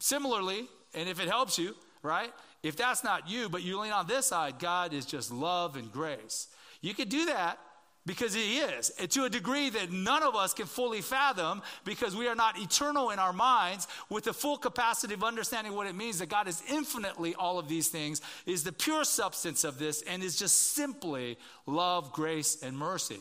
Similarly, 0.01 0.69
and 0.95 1.09
if 1.09 1.21
it 1.21 1.29
helps 1.29 1.59
you, 1.59 1.77
right? 2.03 2.33
If 2.63 2.77
that's 2.77 3.05
not 3.05 3.29
you, 3.29 3.49
but 3.49 3.63
you 3.63 3.79
lean 3.79 3.93
on 3.93 4.07
this 4.07 4.27
side, 4.27 4.59
God 4.59 4.93
is 4.93 5.07
just 5.07 5.33
love 5.33 5.77
and 5.77 5.91
grace. 5.93 6.49
You 6.81 6.95
could 6.95 7.09
do 7.09 7.27
that 7.27 7.59
because 8.05 8.35
He 8.35 8.59
is, 8.59 8.91
to 8.91 9.25
a 9.25 9.31
degree 9.31 9.71
that 9.71 9.93
none 9.93 10.23
of 10.23 10.35
us 10.35 10.55
can 10.55 10.67
fully 10.67 11.01
fathom 11.01 11.63
because 11.85 12.17
we 12.17 12.29
are 12.29 12.35
not 12.35 12.59
eternal 12.59 13.11
in 13.11 13.19
our 13.19 13.33
minds 13.33 13.89
with 14.09 14.25
the 14.25 14.33
full 14.33 14.57
capacity 14.57 15.15
of 15.15 15.23
understanding 15.23 15.75
what 15.75 15.87
it 15.87 15.95
means 15.95 16.19
that 16.19 16.29
God 16.29 16.49
is 16.49 16.63
infinitely 16.69 17.35
all 17.35 17.59
of 17.59 17.69
these 17.69 17.89
things, 17.89 18.21
is 18.47 18.65
the 18.65 18.73
pure 18.73 19.05
substance 19.05 19.65
of 19.65 19.79
this, 19.79 20.03
and 20.03 20.23
is 20.23 20.37
just 20.37 20.75
simply 20.75 21.39
love, 21.67 22.13
grace, 22.13 22.63
and 22.63 22.77
mercy. 22.77 23.21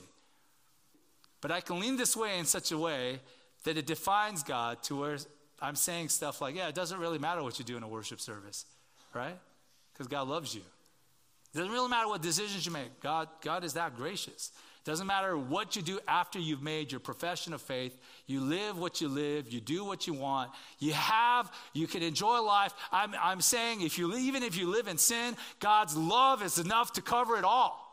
But 1.41 1.51
I 1.51 1.61
can 1.61 1.79
lean 1.79 1.97
this 1.97 2.15
way 2.15 2.39
in 2.39 2.45
such 2.45 2.71
a 2.71 2.77
way 2.77 3.19
that 3.63 3.77
it 3.77 3.85
defines 3.85 4.43
God 4.43 4.81
to 4.83 4.99
where 4.99 5.17
I'm 5.59 5.75
saying 5.75 6.09
stuff 6.09 6.41
like, 6.41 6.55
yeah, 6.55 6.67
it 6.67 6.75
doesn't 6.75 6.99
really 6.99 7.19
matter 7.19 7.43
what 7.43 7.59
you 7.59 7.65
do 7.65 7.77
in 7.77 7.83
a 7.83 7.87
worship 7.87 8.19
service 8.19 8.65
right? 9.13 9.37
Because 9.93 10.07
God 10.07 10.27
loves 10.27 10.53
you. 10.55 10.61
It 11.53 11.57
doesn't 11.57 11.71
really 11.71 11.89
matter 11.89 12.07
what 12.07 12.21
decisions 12.21 12.65
you 12.65 12.71
make. 12.71 13.01
God, 13.01 13.27
God 13.41 13.63
is 13.63 13.73
that 13.73 13.95
gracious. 13.95 14.51
Doesn't 14.83 15.05
matter 15.05 15.37
what 15.37 15.75
you 15.75 15.83
do 15.83 15.99
after 16.07 16.39
you've 16.39 16.63
made 16.63 16.91
your 16.91 16.99
profession 16.99 17.53
of 17.53 17.61
faith. 17.61 17.95
You 18.25 18.41
live 18.41 18.79
what 18.79 18.99
you 18.99 19.09
live. 19.09 19.53
You 19.53 19.61
do 19.61 19.85
what 19.85 20.07
you 20.07 20.13
want. 20.13 20.49
You 20.79 20.93
have, 20.93 21.51
you 21.73 21.85
can 21.85 22.01
enjoy 22.01 22.41
life. 22.41 22.73
I'm, 22.91 23.13
I'm 23.21 23.41
saying 23.41 23.81
if 23.81 23.99
you, 23.99 24.15
even 24.15 24.41
if 24.41 24.57
you 24.57 24.67
live 24.67 24.87
in 24.87 24.97
sin, 24.97 25.35
God's 25.59 25.95
love 25.95 26.41
is 26.41 26.57
enough 26.57 26.93
to 26.93 27.01
cover 27.01 27.37
it 27.37 27.43
all. 27.43 27.87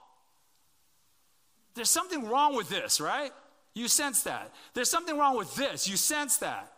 There's 1.75 1.91
something 1.91 2.27
wrong 2.27 2.57
with 2.57 2.71
this, 2.71 3.01
right? 3.01 3.33
You 3.75 3.87
sense 3.87 4.23
that. 4.23 4.55
There's 4.73 4.91
something 4.91 5.17
wrong 5.17 5.37
with 5.37 5.55
this. 5.57 5.87
You 5.87 5.97
sense 5.97 6.39
that. 6.39 6.73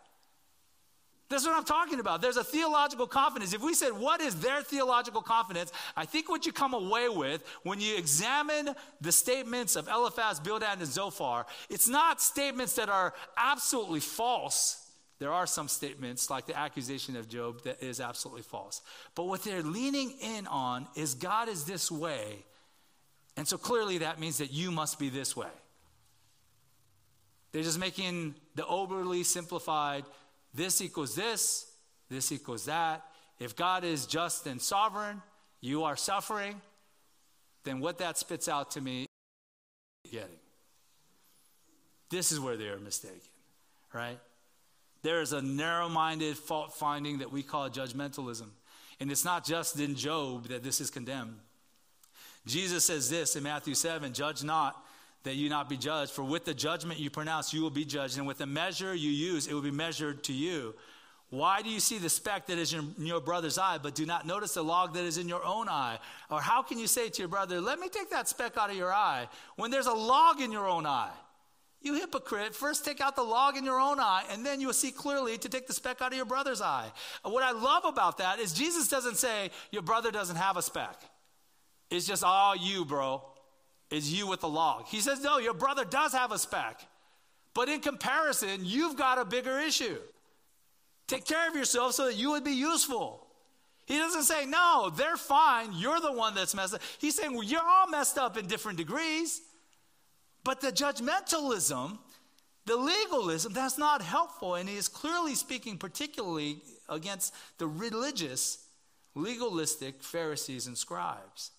That's 1.31 1.45
what 1.45 1.55
I'm 1.55 1.63
talking 1.63 1.99
about. 1.99 2.21
There's 2.21 2.37
a 2.37 2.43
theological 2.43 3.07
confidence. 3.07 3.53
If 3.53 3.61
we 3.61 3.73
said, 3.73 3.93
what 3.93 4.19
is 4.19 4.35
their 4.35 4.61
theological 4.61 5.21
confidence? 5.21 5.71
I 5.95 6.05
think 6.05 6.29
what 6.29 6.45
you 6.45 6.51
come 6.51 6.73
away 6.73 7.07
with 7.07 7.43
when 7.63 7.79
you 7.79 7.95
examine 7.95 8.75
the 8.99 9.11
statements 9.11 9.77
of 9.77 9.87
Eliphaz, 9.87 10.41
Bildad, 10.41 10.79
and 10.79 10.87
Zophar, 10.87 11.45
it's 11.69 11.87
not 11.87 12.21
statements 12.21 12.75
that 12.75 12.89
are 12.89 13.13
absolutely 13.37 14.01
false. 14.01 14.89
There 15.19 15.31
are 15.31 15.47
some 15.47 15.67
statements, 15.67 16.29
like 16.29 16.47
the 16.47 16.57
accusation 16.57 17.15
of 17.15 17.29
Job, 17.29 17.63
that 17.63 17.81
is 17.81 18.01
absolutely 18.01 18.41
false. 18.41 18.81
But 19.15 19.25
what 19.25 19.43
they're 19.43 19.63
leaning 19.63 20.11
in 20.19 20.47
on 20.47 20.87
is 20.95 21.13
God 21.13 21.47
is 21.47 21.63
this 21.63 21.89
way. 21.89 22.43
And 23.37 23.47
so 23.47 23.57
clearly 23.57 23.99
that 23.99 24.19
means 24.19 24.39
that 24.39 24.51
you 24.51 24.69
must 24.69 24.99
be 24.99 25.09
this 25.09 25.37
way. 25.37 25.47
They're 27.51 27.63
just 27.63 27.79
making 27.79 28.35
the 28.55 28.65
overly 28.65 29.23
simplified 29.23 30.05
this 30.53 30.81
equals 30.81 31.15
this, 31.15 31.71
this 32.09 32.31
equals 32.31 32.65
that. 32.65 33.03
If 33.39 33.55
God 33.55 33.83
is 33.83 34.05
just 34.05 34.45
and 34.47 34.61
sovereign, 34.61 35.21
you 35.61 35.83
are 35.83 35.95
suffering, 35.95 36.61
then 37.63 37.79
what 37.79 37.99
that 37.99 38.17
spits 38.17 38.47
out 38.47 38.71
to 38.71 38.81
me 38.81 39.05
getting. 40.11 40.29
This 42.09 42.31
is 42.31 42.39
where 42.39 42.57
they 42.57 42.67
are 42.67 42.79
mistaken, 42.79 43.17
right? 43.93 44.19
There 45.01 45.21
is 45.21 45.33
a 45.33 45.41
narrow 45.41 45.89
minded 45.89 46.37
fault 46.37 46.73
finding 46.73 47.19
that 47.19 47.31
we 47.31 47.41
call 47.41 47.69
judgmentalism. 47.69 48.49
And 48.99 49.11
it's 49.11 49.25
not 49.25 49.45
just 49.45 49.79
in 49.79 49.95
Job 49.95 50.49
that 50.49 50.63
this 50.63 50.79
is 50.81 50.91
condemned. 50.91 51.39
Jesus 52.45 52.85
says 52.85 53.09
this 53.09 53.35
in 53.35 53.43
Matthew 53.43 53.73
7 53.73 54.13
Judge 54.13 54.43
not 54.43 54.83
that 55.23 55.35
you 55.35 55.49
not 55.49 55.69
be 55.69 55.77
judged. 55.77 56.11
For 56.11 56.23
with 56.23 56.45
the 56.45 56.53
judgment 56.53 56.99
you 56.99 57.09
pronounce, 57.09 57.53
you 57.53 57.61
will 57.61 57.69
be 57.69 57.85
judged, 57.85 58.17
and 58.17 58.25
with 58.25 58.39
the 58.39 58.45
measure 58.45 58.93
you 58.93 59.09
use, 59.09 59.47
it 59.47 59.53
will 59.53 59.61
be 59.61 59.71
measured 59.71 60.23
to 60.25 60.33
you. 60.33 60.73
Why 61.29 61.61
do 61.61 61.69
you 61.69 61.79
see 61.79 61.97
the 61.97 62.09
speck 62.09 62.47
that 62.47 62.57
is 62.57 62.73
in 62.73 62.93
your 62.97 63.21
brother's 63.21 63.57
eye, 63.57 63.77
but 63.81 63.95
do 63.95 64.05
not 64.05 64.27
notice 64.27 64.55
the 64.55 64.63
log 64.63 64.93
that 64.95 65.05
is 65.05 65.17
in 65.17 65.29
your 65.29 65.43
own 65.45 65.69
eye? 65.69 65.97
Or 66.29 66.41
how 66.41 66.61
can 66.61 66.77
you 66.77 66.87
say 66.87 67.07
to 67.07 67.19
your 67.19 67.29
brother, 67.29 67.61
Let 67.61 67.79
me 67.79 67.87
take 67.87 68.09
that 68.09 68.27
speck 68.27 68.57
out 68.57 68.69
of 68.69 68.75
your 68.75 68.93
eye, 68.93 69.29
when 69.55 69.71
there's 69.71 69.87
a 69.87 69.93
log 69.93 70.41
in 70.41 70.51
your 70.51 70.67
own 70.67 70.85
eye? 70.85 71.11
You 71.81 71.95
hypocrite, 71.95 72.53
first 72.53 72.85
take 72.85 73.01
out 73.01 73.15
the 73.15 73.23
log 73.23 73.55
in 73.57 73.63
your 73.63 73.79
own 73.79 73.99
eye, 73.99 74.23
and 74.29 74.45
then 74.45 74.59
you'll 74.59 74.73
see 74.73 74.91
clearly 74.91 75.37
to 75.37 75.49
take 75.49 75.67
the 75.67 75.73
speck 75.73 76.01
out 76.01 76.11
of 76.11 76.17
your 76.17 76.25
brother's 76.25 76.61
eye. 76.61 76.91
What 77.23 77.43
I 77.43 77.51
love 77.51 77.85
about 77.85 78.17
that 78.17 78.39
is 78.39 78.53
Jesus 78.53 78.87
doesn't 78.87 79.15
say, 79.15 79.51
Your 79.71 79.81
brother 79.83 80.11
doesn't 80.11 80.35
have 80.35 80.57
a 80.57 80.61
speck. 80.61 81.01
It's 81.89 82.05
just 82.05 82.23
all 82.23 82.55
you, 82.57 82.83
bro 82.83 83.23
is 83.91 84.11
you 84.11 84.25
with 84.25 84.39
the 84.39 84.49
log. 84.49 84.87
He 84.87 85.01
says, 85.01 85.21
No, 85.21 85.37
your 85.37 85.53
brother 85.53 85.85
does 85.85 86.13
have 86.13 86.31
a 86.31 86.39
speck. 86.39 86.81
But 87.53 87.67
in 87.67 87.81
comparison, 87.81 88.61
you've 88.63 88.95
got 88.95 89.19
a 89.19 89.25
bigger 89.25 89.59
issue. 89.59 89.97
Take 91.07 91.25
care 91.25 91.49
of 91.49 91.55
yourself 91.55 91.93
so 91.93 92.05
that 92.05 92.15
you 92.15 92.31
would 92.31 92.45
be 92.45 92.51
useful. 92.51 93.27
He 93.85 93.97
doesn't 93.97 94.23
say, 94.23 94.45
No, 94.45 94.91
they're 94.95 95.17
fine. 95.17 95.73
You're 95.73 95.99
the 95.99 96.13
one 96.13 96.33
that's 96.33 96.55
messed 96.55 96.75
up. 96.75 96.81
He's 96.97 97.15
saying, 97.15 97.33
well, 97.33 97.43
You're 97.43 97.67
all 97.67 97.87
messed 97.87 98.17
up 98.17 98.37
in 98.37 98.47
different 98.47 98.77
degrees. 98.77 99.41
But 100.43 100.61
the 100.61 100.71
judgmentalism, 100.71 101.99
the 102.65 102.77
legalism, 102.77 103.53
that's 103.53 103.77
not 103.77 104.01
helpful. 104.01 104.55
And 104.55 104.67
he 104.69 104.75
is 104.75 104.87
clearly 104.87 105.35
speaking, 105.35 105.77
particularly 105.77 106.61
against 106.89 107.33
the 107.57 107.67
religious, 107.67 108.65
legalistic 109.13 110.01
Pharisees 110.01 110.65
and 110.65 110.77
scribes. 110.77 111.51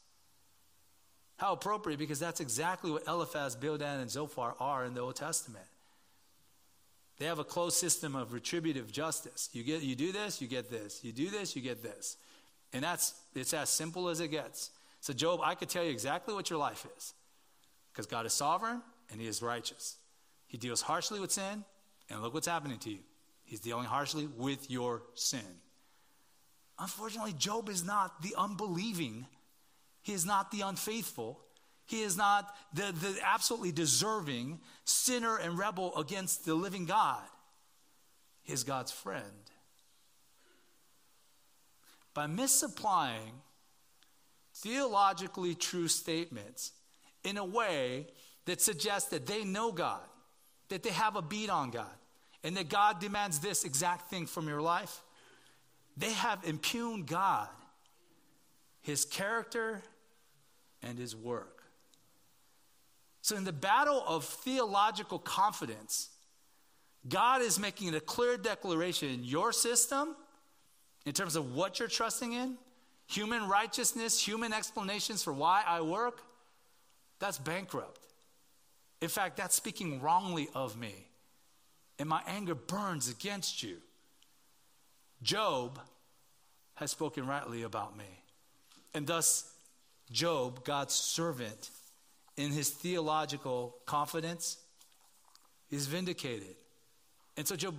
How 1.43 1.55
appropriate, 1.55 1.99
because 1.99 2.21
that's 2.21 2.39
exactly 2.39 2.93
what 2.93 3.03
Eliphaz, 3.09 3.57
Bildad, 3.57 3.99
and 3.99 4.09
Zophar 4.09 4.55
are 4.61 4.85
in 4.85 4.95
the 4.95 5.01
Old 5.01 5.17
Testament. 5.17 5.65
They 7.19 7.25
have 7.25 7.41
a 7.41 7.45
closed 7.45 7.79
system 7.79 8.15
of 8.15 8.33
retributive 8.33 8.93
justice. 8.93 9.51
You, 9.53 9.65
get, 9.65 9.83
you 9.83 9.97
do 9.97 10.13
this, 10.13 10.41
you 10.41 10.47
get 10.47 10.71
this. 10.71 11.01
You 11.03 11.11
do 11.11 11.31
this, 11.31 11.57
you 11.57 11.61
get 11.61 11.83
this. 11.83 12.17
And 12.73 12.85
that's, 12.85 13.15
it's 13.35 13.53
as 13.55 13.71
simple 13.71 14.09
as 14.09 14.21
it 14.21 14.29
gets. 14.29 14.71
So, 15.01 15.13
Job, 15.13 15.41
I 15.43 15.57
could 15.57 15.69
tell 15.69 15.83
you 15.83 15.91
exactly 15.91 16.33
what 16.33 16.49
your 16.49 16.61
life 16.61 16.87
is 16.97 17.13
because 17.93 18.07
God 18.07 18.25
is 18.25 18.33
sovereign 18.33 18.81
and 19.11 19.21
He 19.21 19.27
is 19.27 19.43
righteous. 19.43 19.97
He 20.47 20.59
deals 20.59 20.81
harshly 20.81 21.19
with 21.19 21.33
sin, 21.33 21.65
and 22.09 22.23
look 22.23 22.35
what's 22.35 22.47
happening 22.47 22.79
to 22.79 22.91
you. 22.91 23.01
He's 23.43 23.59
dealing 23.59 23.87
harshly 23.87 24.29
with 24.37 24.71
your 24.71 25.03
sin. 25.15 25.41
Unfortunately, 26.79 27.33
Job 27.33 27.69
is 27.69 27.85
not 27.85 28.23
the 28.23 28.33
unbelieving, 28.39 29.27
he 30.03 30.13
is 30.13 30.27
not 30.27 30.51
the 30.51 30.63
unfaithful. 30.63 31.41
He 31.87 32.03
is 32.03 32.17
not 32.17 32.55
the, 32.75 32.93
the 32.93 33.19
absolutely 33.25 33.73
deserving 33.73 34.61
sinner 34.85 35.37
and 35.37 35.57
rebel 35.57 35.97
against 35.97 36.45
the 36.45 36.55
living 36.55 36.87
God. 36.87 37.23
He 38.43 38.53
is 38.53 38.65
God's 38.65 38.91
friend. 38.91 39.25
By 42.15 42.27
misapplying 42.27 43.33
theologically 44.55 45.55
true 45.55 45.89
statements 45.89 46.73
in 47.25 47.39
a 47.39 47.45
way 47.45 48.07
that 48.45 48.61
suggests 48.61 49.11
that 49.11 49.27
they 49.27 49.45
know 49.45 49.73
God, 49.73 50.01
that 50.69 50.83
they 50.83 50.91
have 50.91 51.17
a 51.17 51.23
beat 51.23 51.49
on 51.49 51.71
God, 51.71 51.87
and 52.45 52.57
that 52.57 52.69
God 52.69 53.01
demands 53.01 53.39
this 53.39 53.65
exact 53.65 54.11
thing 54.11 54.27
from 54.27 54.49
your 54.49 54.61
life, 54.61 55.03
they 55.97 56.13
have 56.13 56.41
impugned 56.45 57.07
God, 57.07 57.49
His 58.81 59.05
character, 59.05 59.83
and 60.83 60.99
His 60.99 61.15
work. 61.15 61.63
So, 63.23 63.37
in 63.37 63.45
the 63.45 63.53
battle 63.53 64.03
of 64.07 64.25
theological 64.25 65.19
confidence, 65.19 66.09
God 67.09 67.43
is 67.43 67.59
making 67.59 67.95
a 67.95 68.01
clear 68.01 68.37
declaration 68.37 69.09
in 69.09 69.25
your 69.25 69.53
system, 69.53 70.17
in 71.05 71.13
terms 71.13 71.37
of 71.37 71.55
what 71.55 71.79
you're 71.79 71.89
trusting 71.89 72.33
in, 72.33 72.57
human 73.07 73.49
righteousness, 73.49 74.21
human 74.21 74.53
explanations 74.53 75.23
for 75.23 75.33
why 75.33 75.63
I 75.67 75.81
work, 75.81 76.23
that's 77.19 77.39
bankrupt. 77.39 78.01
In 79.01 79.09
fact, 79.09 79.37
that's 79.37 79.55
speaking 79.55 80.01
wrongly 80.01 80.49
of 80.55 80.77
me. 80.77 81.09
And 81.99 82.09
my 82.09 82.23
anger 82.27 82.55
burns 82.55 83.09
against 83.09 83.63
you. 83.63 83.77
Job 85.23 85.79
has 86.75 86.91
spoken 86.91 87.27
rightly 87.27 87.63
about 87.63 87.97
me. 87.97 88.05
And 88.95 89.07
thus, 89.07 89.52
Job, 90.13 90.65
God's 90.65 90.95
servant, 90.95 91.71
in 92.37 92.53
his 92.53 92.71
theological 92.71 93.77
confidence, 93.87 94.59
is 95.71 95.87
vindicated. 95.87 96.55
And 97.37 97.47
so, 97.47 97.57
Job, 97.57 97.75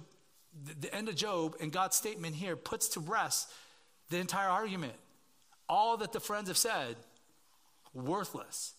the 0.81 0.93
end 0.93 1.09
of 1.09 1.15
Job 1.15 1.55
and 1.61 1.71
God's 1.71 1.95
statement 1.95 2.35
here 2.35 2.55
puts 2.55 2.89
to 2.89 2.99
rest 2.99 3.51
the 4.09 4.17
entire 4.17 4.49
argument. 4.49 4.93
All 5.69 5.97
that 5.97 6.11
the 6.11 6.19
friends 6.19 6.47
have 6.49 6.57
said, 6.57 6.95
worthless 7.93 8.73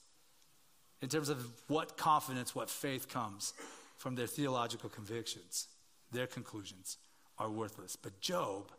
in 1.00 1.08
terms 1.08 1.28
of 1.28 1.46
what 1.68 1.96
confidence, 1.96 2.54
what 2.54 2.70
faith 2.70 3.08
comes 3.08 3.52
from 3.96 4.14
their 4.14 4.26
theological 4.26 4.88
convictions. 4.88 5.68
Their 6.12 6.26
conclusions 6.26 6.98
are 7.38 7.50
worthless. 7.50 7.96
But 7.96 8.20
Job 8.20 8.70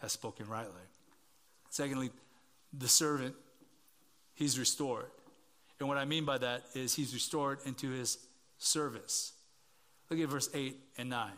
has 0.00 0.12
spoken 0.12 0.48
rightly. 0.48 0.82
Secondly, 1.70 2.10
the 2.72 2.88
servant, 2.88 3.34
he's 4.34 4.58
restored. 4.58 5.10
And 5.78 5.88
what 5.88 5.98
I 5.98 6.04
mean 6.04 6.24
by 6.24 6.38
that 6.38 6.62
is 6.74 6.94
he's 6.94 7.12
restored 7.12 7.58
into 7.66 7.90
his 7.90 8.18
service. 8.58 9.32
Look 10.10 10.20
at 10.20 10.28
verse 10.28 10.48
8 10.54 10.78
and 10.98 11.10
9. 11.10 11.30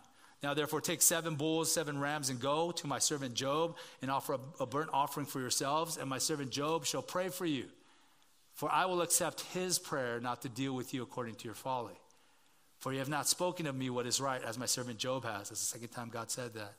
Now, 0.42 0.52
therefore, 0.52 0.82
take 0.82 1.00
seven 1.00 1.36
bulls, 1.36 1.72
seven 1.72 1.98
rams, 1.98 2.28
and 2.28 2.38
go 2.38 2.70
to 2.72 2.86
my 2.86 2.98
servant 2.98 3.32
Job 3.32 3.76
and 4.02 4.10
offer 4.10 4.36
a, 4.60 4.66
burnt 4.66 4.90
offering 4.92 5.24
for 5.24 5.40
yourselves, 5.40 5.96
and 5.96 6.06
my 6.10 6.18
servant 6.18 6.50
Job 6.50 6.84
shall 6.84 7.00
pray 7.00 7.30
for 7.30 7.46
you. 7.46 7.64
For 8.52 8.70
I 8.70 8.84
will 8.84 9.00
accept 9.00 9.40
his 9.54 9.78
prayer 9.78 10.20
not 10.20 10.42
to 10.42 10.50
deal 10.50 10.74
with 10.74 10.92
you 10.92 11.02
according 11.02 11.36
to 11.36 11.44
your 11.46 11.54
folly. 11.54 11.98
For 12.78 12.92
you 12.92 12.98
have 12.98 13.08
not 13.08 13.26
spoken 13.26 13.66
of 13.66 13.74
me 13.74 13.88
what 13.88 14.06
is 14.06 14.20
right, 14.20 14.42
as 14.44 14.58
my 14.58 14.66
servant 14.66 14.98
Job 14.98 15.24
has. 15.24 15.48
That's 15.48 15.60
the 15.60 15.78
second 15.78 15.88
time 15.88 16.10
God 16.10 16.30
said 16.30 16.52
that. 16.52 16.74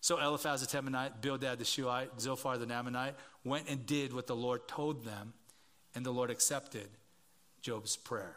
So 0.00 0.18
Eliphaz 0.18 0.66
the 0.66 0.66
Temanite, 0.66 1.20
Bildad 1.20 1.58
the 1.58 1.64
Shuhite, 1.64 2.18
Zophar 2.18 2.56
the 2.56 2.64
Naamanite 2.64 3.12
went 3.46 3.68
and 3.68 3.86
did 3.86 4.12
what 4.12 4.26
the 4.26 4.36
Lord 4.36 4.66
told 4.68 5.04
them, 5.04 5.32
and 5.94 6.04
the 6.04 6.10
Lord 6.10 6.30
accepted 6.30 6.88
Job's 7.62 7.96
prayer. 7.96 8.36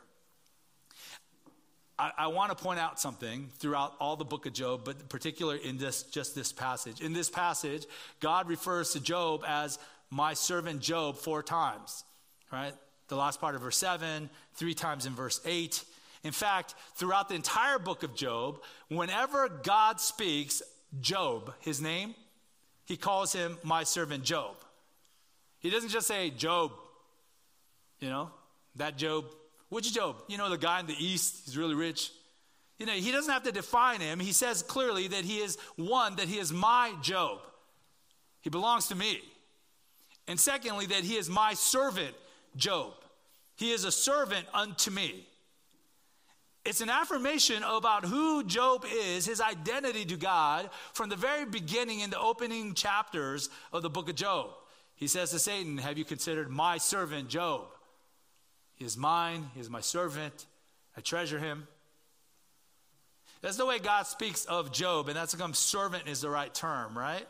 I, 1.97 2.11
I 2.17 2.27
want 2.27 2.55
to 2.55 2.63
point 2.63 2.79
out 2.79 2.99
something 2.99 3.49
throughout 3.57 3.93
all 3.99 4.15
the 4.15 4.23
book 4.23 4.45
of 4.45 4.53
Job, 4.53 4.81
but 4.85 4.95
in 4.99 5.07
particular 5.07 5.55
in 5.55 5.77
this 5.77 6.03
just 6.03 6.35
this 6.35 6.53
passage. 6.53 7.01
In 7.01 7.11
this 7.11 7.29
passage, 7.29 7.85
God 8.19 8.47
refers 8.47 8.93
to 8.93 9.01
Job 9.01 9.43
as 9.45 9.79
my 10.09 10.33
servant 10.33 10.79
Job 10.79 11.17
four 11.17 11.43
times, 11.43 12.03
right? 12.51 12.73
The 13.09 13.15
last 13.15 13.41
part 13.41 13.55
of 13.55 13.61
verse 13.61 13.77
7, 13.77 14.29
three 14.53 14.75
times 14.75 15.05
in 15.05 15.13
verse 15.13 15.41
8, 15.45 15.83
in 16.23 16.31
fact, 16.31 16.75
throughout 16.95 17.29
the 17.29 17.35
entire 17.35 17.79
book 17.79 18.03
of 18.03 18.15
Job, 18.15 18.61
whenever 18.89 19.49
God 19.49 19.99
speaks, 19.99 20.61
Job, 21.01 21.53
his 21.59 21.81
name, 21.81 22.13
he 22.85 22.97
calls 22.97 23.33
him 23.33 23.57
my 23.63 23.83
servant 23.83 24.23
Job. 24.23 24.55
He 25.59 25.69
doesn't 25.69 25.89
just 25.89 26.07
say 26.07 26.29
Job, 26.29 26.71
you 27.99 28.09
know, 28.09 28.31
that 28.75 28.97
Job. 28.97 29.25
Which 29.69 29.93
Job? 29.93 30.15
You 30.27 30.37
know, 30.37 30.49
the 30.49 30.57
guy 30.57 30.79
in 30.79 30.87
the 30.87 30.95
east, 30.97 31.43
he's 31.45 31.57
really 31.57 31.75
rich. 31.75 32.11
You 32.79 32.85
know, 32.85 32.93
he 32.93 33.11
doesn't 33.11 33.31
have 33.31 33.43
to 33.43 33.51
define 33.51 33.99
him. 33.99 34.19
He 34.19 34.31
says 34.31 34.63
clearly 34.63 35.09
that 35.09 35.25
he 35.25 35.39
is 35.39 35.57
one, 35.75 36.15
that 36.15 36.27
he 36.27 36.39
is 36.39 36.51
my 36.51 36.93
Job. 37.01 37.39
He 38.41 38.49
belongs 38.49 38.87
to 38.87 38.95
me. 38.95 39.21
And 40.27 40.39
secondly, 40.39 40.85
that 40.87 41.03
he 41.03 41.17
is 41.17 41.29
my 41.29 41.53
servant, 41.55 42.15
Job. 42.55 42.93
He 43.57 43.71
is 43.71 43.83
a 43.83 43.91
servant 43.91 44.45
unto 44.53 44.91
me. 44.91 45.27
It's 46.63 46.81
an 46.81 46.89
affirmation 46.89 47.63
about 47.63 48.05
who 48.05 48.43
Job 48.43 48.85
is, 48.87 49.25
his 49.25 49.41
identity 49.41 50.05
to 50.05 50.15
God, 50.15 50.69
from 50.93 51.09
the 51.09 51.15
very 51.15 51.45
beginning 51.45 52.01
in 52.01 52.09
the 52.09 52.19
opening 52.19 52.73
chapters 52.75 53.49
of 53.73 53.81
the 53.81 53.89
book 53.89 54.07
of 54.07 54.15
Job. 54.15 54.51
He 54.99 55.07
says 55.07 55.31
to 55.31 55.39
Satan, 55.39 55.77
Have 55.77 55.97
you 55.97 56.03
considered 56.03 56.49
my 56.49 56.77
servant 56.77 57.29
Job? 57.29 57.67
He 58.75 58.83
is 58.83 58.97
mine, 58.97 59.49
he 59.53 59.61
is 59.61 59.69
my 59.69 59.81
servant. 59.81 60.45
I 60.97 61.01
treasure 61.01 61.39
him. 61.39 61.67
That's 63.41 63.55
the 63.55 63.65
way 63.65 63.79
God 63.79 64.05
speaks 64.07 64.43
of 64.43 64.73
Job, 64.73 65.07
and 65.07 65.15
that's 65.15 65.33
come 65.35 65.45
um, 65.45 65.53
servant 65.53 66.07
is 66.07 66.19
the 66.19 66.29
right 66.29 66.53
term, 66.53 66.97
right? 66.97 67.25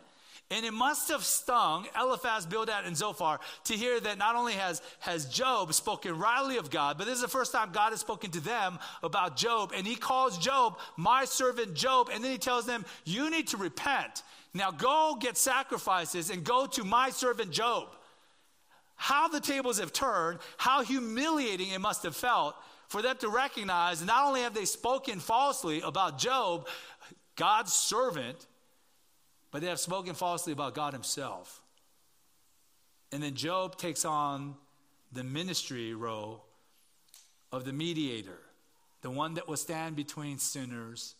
And 0.51 0.65
it 0.65 0.73
must 0.73 1.09
have 1.11 1.23
stung 1.23 1.85
Eliphaz, 1.95 2.47
Bildad, 2.47 2.85
and 2.85 2.97
Zophar 2.97 3.39
to 3.65 3.73
hear 3.73 3.99
that 3.99 4.17
not 4.17 4.35
only 4.35 4.53
has, 4.53 4.81
has 4.99 5.25
Job 5.25 5.71
spoken 5.75 6.17
rightly 6.17 6.57
of 6.57 6.71
God, 6.71 6.97
but 6.97 7.05
this 7.05 7.17
is 7.17 7.21
the 7.21 7.27
first 7.27 7.51
time 7.51 7.69
God 7.71 7.91
has 7.91 7.99
spoken 7.99 8.31
to 8.31 8.39
them 8.39 8.79
about 9.03 9.37
Job. 9.37 9.73
And 9.75 9.85
he 9.85 9.95
calls 9.95 10.39
Job 10.39 10.79
my 10.97 11.25
servant 11.25 11.75
Job. 11.75 12.09
And 12.11 12.23
then 12.23 12.31
he 12.31 12.39
tells 12.39 12.65
them, 12.65 12.83
You 13.05 13.29
need 13.29 13.49
to 13.49 13.57
repent. 13.57 14.23
Now 14.53 14.71
go 14.71 15.17
get 15.19 15.37
sacrifices 15.37 16.29
and 16.29 16.43
go 16.43 16.65
to 16.67 16.83
my 16.83 17.09
servant 17.09 17.51
Job. 17.51 17.89
How 18.95 19.27
the 19.27 19.39
tables 19.39 19.79
have 19.79 19.93
turned, 19.93 20.39
how 20.57 20.83
humiliating 20.83 21.69
it 21.69 21.79
must 21.79 22.03
have 22.03 22.15
felt 22.15 22.55
for 22.87 23.01
them 23.01 23.15
to 23.19 23.29
recognize 23.29 24.03
not 24.03 24.25
only 24.25 24.41
have 24.41 24.53
they 24.53 24.65
spoken 24.65 25.19
falsely 25.19 25.81
about 25.81 26.17
Job, 26.17 26.67
God's 27.35 27.71
servant, 27.71 28.47
but 29.51 29.61
they 29.61 29.67
have 29.67 29.79
spoken 29.79 30.15
falsely 30.15 30.51
about 30.51 30.75
God 30.75 30.93
Himself. 30.93 31.61
And 33.11 33.23
then 33.23 33.35
Job 33.35 33.77
takes 33.77 34.05
on 34.05 34.55
the 35.11 35.23
ministry 35.23 35.93
role 35.93 36.43
of 37.51 37.65
the 37.65 37.73
mediator, 37.73 38.39
the 39.01 39.09
one 39.09 39.35
that 39.35 39.47
will 39.47 39.57
stand 39.57 39.95
between 39.95 40.37
sinners 40.37 41.15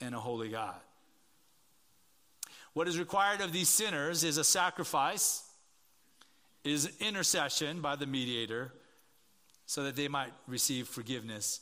and 0.00 0.14
a 0.14 0.18
holy 0.18 0.48
God. 0.48 0.80
What 2.74 2.88
is 2.88 2.98
required 2.98 3.40
of 3.40 3.52
these 3.52 3.68
sinners 3.68 4.24
is 4.24 4.38
a 4.38 4.44
sacrifice, 4.44 5.42
is 6.64 6.90
intercession 7.00 7.80
by 7.80 7.96
the 7.96 8.06
mediator, 8.06 8.72
so 9.66 9.84
that 9.84 9.96
they 9.96 10.08
might 10.08 10.32
receive 10.46 10.88
forgiveness 10.88 11.60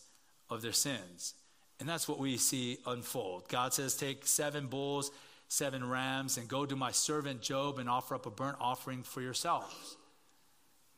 of 0.48 0.62
their 0.62 0.72
sins. 0.72 1.34
And 1.78 1.88
that's 1.88 2.08
what 2.08 2.18
we 2.18 2.36
see 2.36 2.78
unfold. 2.86 3.48
God 3.48 3.72
says, 3.72 3.96
Take 3.96 4.26
seven 4.26 4.66
bulls 4.66 5.10
seven 5.50 5.86
rams 5.88 6.38
and 6.38 6.48
go 6.48 6.64
to 6.64 6.76
my 6.76 6.92
servant 6.92 7.42
Job 7.42 7.78
and 7.80 7.90
offer 7.90 8.14
up 8.14 8.24
a 8.24 8.30
burnt 8.30 8.56
offering 8.60 9.02
for 9.02 9.20
yourselves. 9.20 9.96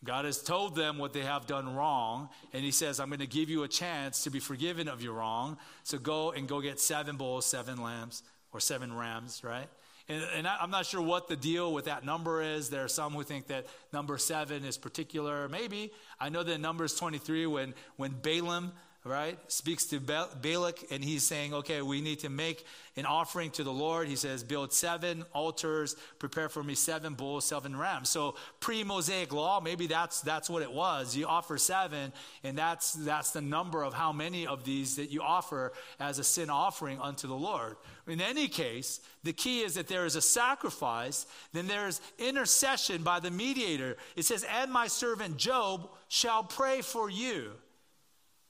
God 0.05 0.25
has 0.25 0.43
told 0.43 0.75
them 0.75 0.99
what 0.99 1.13
they 1.13 1.23
have 1.23 1.47
done 1.47 1.75
wrong, 1.75 2.29
and 2.53 2.63
He 2.63 2.71
says, 2.71 3.01
I'm 3.01 3.09
going 3.09 3.21
to 3.21 3.27
give 3.27 3.49
you 3.49 3.63
a 3.63 3.69
chance 3.69 4.25
to 4.25 4.31
be 4.31 4.41
forgiven 4.41 4.89
of 4.89 5.03
your 5.03 5.15
wrong. 5.15 5.57
So 5.85 5.97
go 5.97 6.33
and 6.33 6.47
go 6.47 6.61
get 6.61 6.81
seven 6.81 7.17
bulls, 7.17 7.47
seven 7.47 7.81
lambs, 7.81 8.23
or 8.53 8.61
seven 8.61 8.95
rams, 8.95 9.43
right? 9.43 9.69
And, 10.09 10.25
and 10.37 10.49
I, 10.49 10.59
I'm 10.61 10.71
not 10.71 10.87
sure 10.87 11.01
what 11.01 11.29
the 11.29 11.37
deal 11.37 11.73
with 11.73 11.87
that 11.87 12.05
number 12.05 12.43
is. 12.43 12.71
There 12.71 12.85
are 12.85 12.89
some 12.89 13.13
who 13.13 13.23
think 13.23 13.47
that 13.49 13.67
number 13.93 14.19
seven 14.19 14.65
is 14.65 14.77
particular. 14.77 15.49
Maybe. 15.49 15.93
I 16.21 16.29
know 16.29 16.43
that 16.43 16.59
Numbers 16.61 16.95
23, 16.95 17.47
when, 17.47 17.75
when 17.97 18.13
Balaam 18.13 18.73
right, 19.11 19.37
speaks 19.49 19.85
to 19.87 19.99
Balak 19.99 20.93
and 20.93 21.03
he's 21.03 21.25
saying, 21.25 21.53
okay, 21.55 21.83
we 21.83 22.01
need 22.01 22.21
to 22.21 22.29
make 22.29 22.65
an 22.97 23.05
offering 23.05 23.51
to 23.53 23.65
the 23.65 23.73
Lord. 23.73 24.07
He 24.07 24.15
says, 24.15 24.45
build 24.45 24.73
seven 24.73 25.25
altars, 25.35 25.97
prepare 26.21 26.49
for 26.49 26.63
me 26.63 26.77
seven 26.77 27.15
bulls, 27.15 27.45
seven 27.45 27.75
rams. 27.77 28.11
So 28.11 28.37
pre-Mosaic 28.61 29.33
law, 29.33 29.61
maybe 29.61 29.89
that's 29.89 30.21
that's 30.21 30.49
what 30.49 30.63
it 30.63 30.73
was. 30.73 31.17
You 31.17 31.27
offer 31.27 31.59
seven, 31.59 32.13
and 32.45 32.57
that's 32.57 32.93
that's 32.93 33.33
the 33.33 33.41
number 33.41 33.83
of 33.83 33.93
how 33.93 34.13
many 34.13 34.47
of 34.47 34.63
these 34.63 34.95
that 34.97 35.11
you 35.11 35.21
offer 35.21 35.73
as 35.99 36.21
a 36.21 36.25
sin 36.25 36.49
offering 36.49 37.01
unto 37.01 37.27
the 37.27 37.35
Lord. 37.35 37.77
In 38.07 38.21
any 38.21 38.47
case, 38.47 39.01
the 39.25 39.33
key 39.33 39.63
is 39.63 39.75
that 39.75 39.89
there 39.89 40.07
is 40.07 40.15
a 40.15 40.23
sacrifice, 40.23 41.27
then 41.53 41.67
there's 41.67 42.01
intercession 42.19 43.03
by 43.03 43.19
the 43.19 43.31
mediator. 43.33 43.97
It 44.15 44.27
says, 44.27 44.45
and 44.45 44.71
my 44.71 44.87
servant 44.87 45.39
Job 45.39 45.91
shall 46.09 46.45
pray 46.45 46.83
for 46.83 47.11
you 47.11 47.53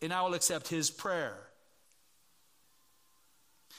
and 0.02 0.12
I 0.12 0.22
will 0.22 0.34
accept 0.34 0.68
his 0.68 0.90
prayer. 0.90 1.36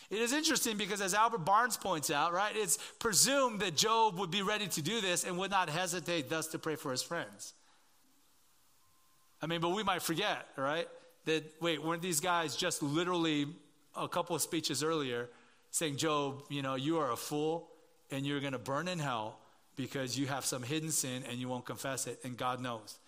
It 0.09 0.19
is 0.19 0.34
interesting 0.34 0.78
because, 0.78 1.01
as 1.01 1.13
Albert 1.13 1.39
Barnes 1.39 1.78
points 1.78 2.11
out, 2.11 2.34
right, 2.34 2.55
it's 2.55 2.78
presumed 2.99 3.61
that 3.61 3.76
Job 3.76 4.19
would 4.19 4.32
be 4.32 4.41
ready 4.41 4.67
to 4.67 4.82
do 4.82 5.01
this 5.01 5.24
and 5.24 5.38
would 5.38 5.51
not 5.51 5.69
hesitate 5.69 6.30
thus 6.30 6.47
to 6.47 6.59
pray 6.59 6.76
for 6.76 6.91
his 6.91 7.01
friends. 7.01 7.53
I 9.41 9.47
mean, 9.47 9.59
but 9.59 9.69
we 9.69 9.84
might 9.84 10.01
forget, 10.01 10.47
right, 10.55 10.88
that, 11.26 11.43
wait, 11.59 11.84
weren't 11.84 12.01
these 12.01 12.19
guys 12.19 12.55
just 12.55 12.84
literally 12.84 13.47
a 13.95 14.07
couple 14.07 14.36
of 14.36 14.41
speeches 14.41 14.84
earlier 14.84 15.30
saying, 15.71 15.97
Job, 15.97 16.43
you 16.49 16.61
know, 16.61 16.76
you 16.76 16.99
are 16.99 17.11
a 17.11 17.17
fool 17.17 17.69
and 18.11 18.26
you're 18.26 18.39
going 18.39 18.53
to 18.53 18.59
burn 18.59 18.88
in 18.88 18.99
hell 18.99 19.39
because 19.76 20.17
you 20.17 20.28
have 20.28 20.45
some 20.45 20.61
hidden 20.61 20.91
sin 20.91 21.24
and 21.30 21.39
you 21.39 21.49
won't 21.49 21.65
confess 21.65 22.05
it, 22.05 22.19
and 22.24 22.38
God 22.38 22.61
knows. 22.61 22.99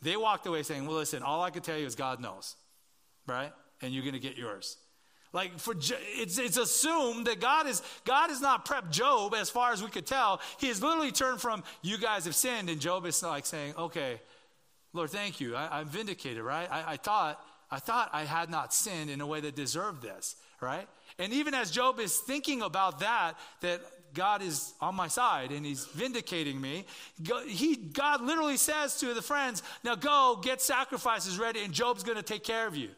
They 0.00 0.16
walked 0.16 0.46
away 0.46 0.62
saying, 0.62 0.86
well, 0.86 0.96
listen, 0.96 1.22
all 1.22 1.42
I 1.42 1.50
can 1.50 1.62
tell 1.62 1.76
you 1.76 1.86
is 1.86 1.94
God 1.94 2.20
knows 2.20 2.56
right? 3.26 3.52
And 3.80 3.92
you're 3.92 4.02
going 4.02 4.14
to 4.14 4.20
get 4.20 4.36
yours. 4.36 4.76
Like 5.32 5.58
for 5.58 5.74
it's 5.74 6.38
it's 6.38 6.58
assumed 6.58 7.26
that 7.26 7.40
God 7.40 7.66
is 7.66 7.82
God 8.04 8.28
has 8.28 8.42
not 8.42 8.66
prepped 8.66 8.90
Job 8.90 9.34
as 9.34 9.48
far 9.48 9.72
as 9.72 9.82
we 9.82 9.88
could 9.88 10.06
tell. 10.06 10.40
He 10.58 10.68
has 10.68 10.82
literally 10.82 11.10
turned 11.10 11.40
from 11.40 11.64
you 11.80 11.96
guys 11.96 12.26
have 12.26 12.34
sinned, 12.34 12.68
and 12.68 12.78
Job 12.78 13.06
is 13.06 13.22
like 13.22 13.46
saying, 13.46 13.74
"Okay, 13.78 14.20
Lord, 14.92 15.08
thank 15.08 15.40
you. 15.40 15.56
I, 15.56 15.80
am 15.80 15.88
vindicated, 15.88 16.42
right? 16.42 16.70
I, 16.70 16.92
I 16.92 16.96
thought 16.98 17.42
I 17.70 17.78
thought 17.78 18.10
I 18.12 18.24
had 18.24 18.50
not 18.50 18.74
sinned 18.74 19.08
in 19.08 19.22
a 19.22 19.26
way 19.26 19.40
that 19.40 19.56
deserved 19.56 20.02
this, 20.02 20.36
right? 20.60 20.86
And 21.18 21.32
even 21.32 21.54
as 21.54 21.70
Job 21.70 21.98
is 21.98 22.18
thinking 22.18 22.60
about 22.60 23.00
that, 23.00 23.34
that 23.62 23.80
God 24.12 24.42
is 24.42 24.74
on 24.80 24.94
my 24.94 25.08
side 25.08 25.50
and 25.52 25.64
he's 25.64 25.86
vindicating 25.86 26.60
me. 26.60 26.84
He, 27.46 27.76
God 27.76 28.20
literally 28.20 28.58
says 28.58 28.98
to 28.98 29.14
the 29.14 29.22
friends, 29.22 29.62
Now 29.84 29.94
go 29.94 30.38
get 30.42 30.60
sacrifices 30.60 31.38
ready, 31.38 31.62
and 31.62 31.72
Job's 31.72 32.02
going 32.02 32.18
to 32.18 32.22
take 32.22 32.44
care 32.44 32.66
of 32.66 32.76
you. 32.76 32.90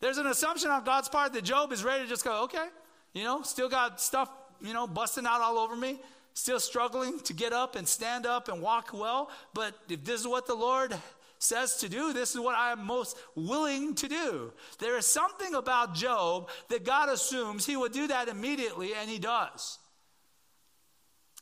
There's 0.00 0.18
an 0.18 0.26
assumption 0.26 0.70
on 0.70 0.84
God's 0.84 1.08
part 1.08 1.32
that 1.32 1.42
Job 1.42 1.72
is 1.72 1.82
ready 1.82 2.04
to 2.04 2.08
just 2.08 2.24
go, 2.24 2.44
okay, 2.44 2.66
you 3.12 3.24
know, 3.24 3.42
still 3.42 3.68
got 3.68 4.00
stuff, 4.00 4.30
you 4.60 4.72
know, 4.72 4.86
busting 4.86 5.26
out 5.26 5.40
all 5.40 5.58
over 5.58 5.74
me, 5.74 6.00
still 6.34 6.60
struggling 6.60 7.18
to 7.20 7.32
get 7.32 7.52
up 7.52 7.74
and 7.74 7.86
stand 7.86 8.26
up 8.26 8.48
and 8.48 8.62
walk 8.62 8.92
well. 8.92 9.30
But 9.54 9.74
if 9.88 10.04
this 10.04 10.20
is 10.20 10.28
what 10.28 10.46
the 10.46 10.54
Lord 10.54 10.94
says 11.40 11.76
to 11.78 11.88
do, 11.88 12.12
this 12.12 12.34
is 12.34 12.40
what 12.40 12.54
I 12.54 12.72
am 12.72 12.84
most 12.84 13.16
willing 13.34 13.94
to 13.96 14.08
do. 14.08 14.52
There 14.78 14.96
is 14.96 15.06
something 15.06 15.54
about 15.54 15.94
Job 15.94 16.48
that 16.68 16.84
God 16.84 17.08
assumes 17.08 17.66
he 17.66 17.76
would 17.76 17.92
do 17.92 18.06
that 18.08 18.28
immediately, 18.28 18.94
and 18.94 19.08
he 19.08 19.18
does. 19.18 19.78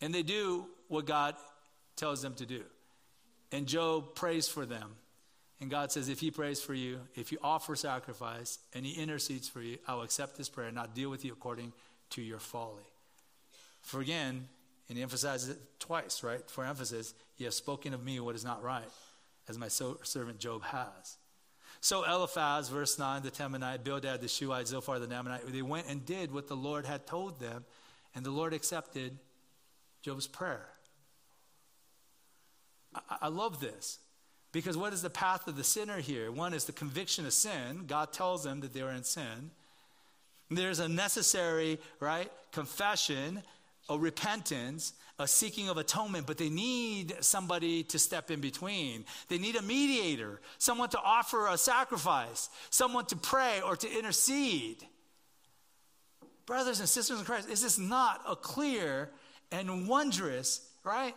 And 0.01 0.15
they 0.15 0.23
do 0.23 0.67
what 0.89 1.07
God 1.07 1.35
tells 1.97 2.23
them 2.23 2.35
to 2.35 2.47
do. 2.47 2.63
And 3.53 3.67
Job 3.67 4.15
prays 4.15 4.49
for 4.49 4.67
them. 4.67 4.97
And 5.61 5.71
God 5.71 5.91
says, 5.91 6.09
if 6.09 6.21
he 6.21 6.31
prays 6.31 6.61
for 6.61 6.75
you, 6.75 7.01
if 7.15 7.33
you 7.33 7.39
offer 7.43 7.77
sacrifice 7.77 8.59
and 8.75 8.85
he 8.85 9.01
intercedes 9.01 9.49
for 9.49 9.63
you, 9.63 9.79
I 9.89 9.95
will 9.95 10.03
accept 10.03 10.37
this 10.37 10.49
prayer 10.49 10.67
and 10.67 10.77
not 10.77 10.95
deal 10.95 11.09
with 11.09 11.25
you 11.25 11.33
according 11.33 11.73
to 12.11 12.23
your 12.23 12.39
folly. 12.39 12.85
For 13.81 14.01
again, 14.01 14.49
and 14.89 14.97
he 14.99 15.03
emphasizes 15.03 15.49
it 15.49 15.59
twice, 15.81 16.23
right? 16.23 16.49
For 16.51 16.65
emphasis, 16.65 17.15
you 17.39 17.47
have 17.47 17.55
spoken 17.55 17.95
of 17.95 18.05
me 18.05 18.21
what 18.21 18.35
is 18.35 18.45
not 18.45 18.63
right, 18.63 18.85
as 19.49 19.59
my 19.59 19.69
servant 19.69 20.39
Job 20.39 20.63
has. 20.65 21.17
So 21.81 22.05
Eliphaz, 22.05 22.69
verse 22.69 22.99
9, 22.99 23.23
the 23.23 23.31
Temanite, 23.31 23.85
Bildad, 23.85 24.21
the 24.21 24.29
Shuhite, 24.29 24.69
Zophar, 24.69 24.99
the 24.99 25.07
Naamite, 25.07 25.47
they 25.53 25.63
went 25.63 25.89
and 25.89 26.05
did 26.05 26.33
what 26.33 26.49
the 26.49 26.57
Lord 26.57 26.85
had 26.85 27.07
told 27.07 27.41
them, 27.41 27.65
and 28.15 28.25
the 28.25 28.31
Lord 28.31 28.53
accepted 28.53 29.19
Job's 30.03 30.27
prayer. 30.27 30.67
I, 32.95 33.17
I 33.23 33.29
love 33.29 33.61
this. 33.61 33.99
Because 34.57 34.79
what 34.79 34.95
is 34.95 35.03
the 35.03 35.11
path 35.11 35.49
of 35.49 35.57
the 35.57 35.63
sinner 35.63 36.01
here? 36.01 36.33
One 36.33 36.55
is 36.55 36.65
the 36.65 36.73
conviction 36.73 37.27
of 37.27 37.35
sin. 37.35 37.85
God 37.87 38.11
tells 38.15 38.43
them 38.43 38.61
that 38.61 38.73
they 38.73 38.81
are 38.81 38.91
in 38.91 39.05
sin. 39.05 39.51
There's 40.51 40.79
a 40.79 40.89
necessary, 40.89 41.79
right, 42.01 42.33
confession, 42.53 43.43
a 43.91 43.99
repentance, 43.99 44.95
a 45.19 45.29
seeking 45.29 45.69
of 45.69 45.77
atonement, 45.77 46.27
but 46.27 46.39
they 46.39 46.49
need 46.49 47.17
somebody 47.21 47.83
to 47.83 47.99
step 47.99 48.31
in 48.31 48.41
between. 48.41 49.05
They 49.29 49.37
need 49.37 49.57
a 49.57 49.63
mediator, 49.63 50.41
someone 50.57 50.89
to 50.89 51.01
offer 51.05 51.49
a 51.49 51.59
sacrifice, 51.59 52.49
someone 52.71 53.05
to 53.07 53.17
pray 53.17 53.61
or 53.61 53.77
to 53.77 53.99
intercede. 53.99 54.83
Brothers 56.47 56.81
and 56.81 56.89
sisters 56.89 57.19
in 57.19 57.27
Christ, 57.27 57.51
is 57.51 57.61
this 57.61 57.79
not 57.79 58.23
a 58.27 58.35
clear 58.35 59.11
and 59.53 59.87
wondrous, 59.87 60.67
right, 60.83 61.15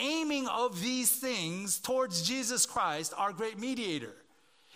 aiming 0.00 0.48
of 0.48 0.80
these 0.80 1.10
things 1.10 1.78
towards 1.78 2.22
Jesus 2.22 2.66
Christ, 2.66 3.12
our 3.16 3.32
great 3.32 3.58
mediator. 3.58 4.14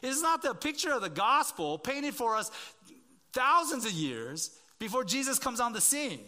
It 0.02 0.08
is 0.08 0.22
not 0.22 0.42
the 0.42 0.54
picture 0.54 0.92
of 0.92 1.00
the 1.00 1.08
gospel 1.08 1.78
painted 1.78 2.14
for 2.14 2.36
us 2.36 2.50
thousands 3.32 3.86
of 3.86 3.92
years 3.92 4.50
before 4.78 5.04
Jesus 5.04 5.38
comes 5.38 5.60
on 5.60 5.72
the 5.72 5.80
scene. 5.80 6.20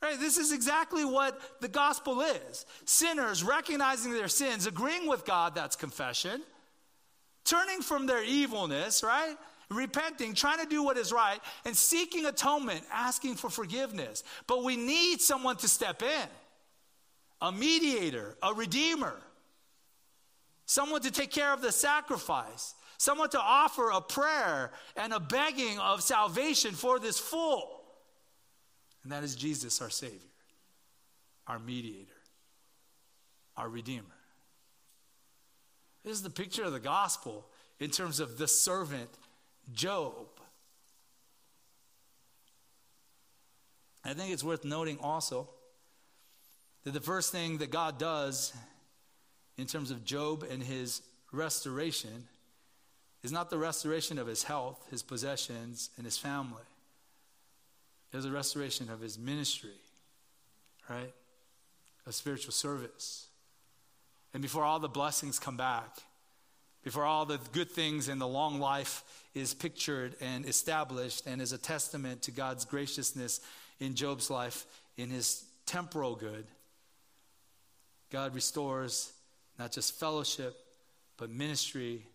Right? 0.00 0.18
This 0.18 0.38
is 0.38 0.52
exactly 0.52 1.04
what 1.04 1.60
the 1.60 1.68
gospel 1.68 2.20
is. 2.20 2.66
Sinners 2.84 3.42
recognizing 3.42 4.12
their 4.12 4.28
sins, 4.28 4.66
agreeing 4.66 5.08
with 5.08 5.24
God, 5.24 5.54
that's 5.54 5.76
confession, 5.76 6.42
turning 7.44 7.82
from 7.82 8.06
their 8.06 8.22
evilness, 8.24 9.02
right? 9.02 9.36
Repenting, 9.70 10.34
trying 10.34 10.60
to 10.60 10.66
do 10.66 10.82
what 10.82 10.96
is 10.96 11.12
right, 11.12 11.40
and 11.64 11.76
seeking 11.76 12.26
atonement, 12.26 12.82
asking 12.92 13.34
for 13.34 13.50
forgiveness. 13.50 14.22
But 14.46 14.62
we 14.62 14.76
need 14.76 15.20
someone 15.20 15.56
to 15.56 15.68
step 15.68 16.02
in 16.02 16.28
a 17.40 17.52
mediator, 17.52 18.36
a 18.42 18.52
redeemer, 18.52 19.14
someone 20.66 21.00
to 21.02 21.10
take 21.10 21.30
care 21.30 21.52
of 21.52 21.60
the 21.60 21.72
sacrifice, 21.72 22.74
someone 22.98 23.30
to 23.30 23.40
offer 23.40 23.90
a 23.90 24.00
prayer 24.00 24.72
and 24.96 25.12
a 25.12 25.20
begging 25.20 25.78
of 25.78 26.02
salvation 26.02 26.72
for 26.72 26.98
this 26.98 27.18
fool. 27.18 27.82
And 29.02 29.12
that 29.12 29.24
is 29.24 29.36
Jesus, 29.36 29.80
our 29.80 29.90
Savior, 29.90 30.18
our 31.46 31.58
mediator, 31.58 32.12
our 33.56 33.68
Redeemer. 33.68 34.04
This 36.04 36.12
is 36.12 36.22
the 36.22 36.30
picture 36.30 36.64
of 36.64 36.72
the 36.72 36.80
gospel 36.80 37.46
in 37.80 37.90
terms 37.90 38.20
of 38.20 38.38
the 38.38 38.48
servant 38.48 39.10
Job. 39.72 40.26
I 44.04 44.14
think 44.14 44.32
it's 44.32 44.44
worth 44.44 44.64
noting 44.64 44.98
also 45.00 45.50
that 46.84 46.92
the 46.92 47.00
first 47.00 47.32
thing 47.32 47.58
that 47.58 47.70
God 47.70 47.98
does 47.98 48.52
in 49.56 49.66
terms 49.66 49.90
of 49.90 50.04
Job 50.04 50.44
and 50.48 50.62
his 50.62 51.02
restoration 51.32 52.28
is 53.22 53.32
not 53.32 53.50
the 53.50 53.58
restoration 53.58 54.18
of 54.18 54.26
his 54.26 54.44
health, 54.44 54.86
his 54.90 55.02
possessions, 55.02 55.90
and 55.96 56.04
his 56.04 56.16
family. 56.16 56.62
It 58.12 58.16
is 58.16 58.24
a 58.24 58.30
restoration 58.30 58.88
of 58.90 59.00
his 59.00 59.18
ministry, 59.18 59.76
right? 60.88 61.12
A 62.06 62.12
spiritual 62.12 62.52
service. 62.52 63.26
And 64.32 64.42
before 64.42 64.64
all 64.64 64.78
the 64.78 64.88
blessings 64.88 65.38
come 65.38 65.56
back, 65.56 65.98
before 66.84 67.04
all 67.04 67.26
the 67.26 67.40
good 67.52 67.70
things 67.70 68.08
and 68.08 68.20
the 68.20 68.28
long 68.28 68.60
life 68.60 69.02
is 69.34 69.52
pictured 69.52 70.14
and 70.20 70.46
established 70.46 71.26
and 71.26 71.42
is 71.42 71.52
a 71.52 71.58
testament 71.58 72.22
to 72.22 72.30
God's 72.30 72.64
graciousness 72.64 73.40
in 73.80 73.94
Job's 73.94 74.30
life, 74.30 74.64
in 74.96 75.10
his 75.10 75.44
temporal 75.66 76.14
good, 76.14 76.46
God 78.10 78.34
restores 78.34 79.12
not 79.58 79.72
just 79.72 79.98
fellowship, 79.98 80.56
but 81.16 81.30
ministry, 81.30 82.06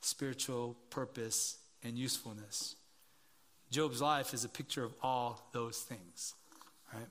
spiritual 0.00 0.76
purpose, 0.90 1.58
and 1.84 1.96
usefulness. 1.96 2.74
Job's 3.70 4.00
life 4.00 4.32
is 4.32 4.44
a 4.44 4.48
picture 4.48 4.84
of 4.84 4.94
all 5.02 5.48
those 5.52 5.78
things, 5.78 6.34
right? 6.92 7.06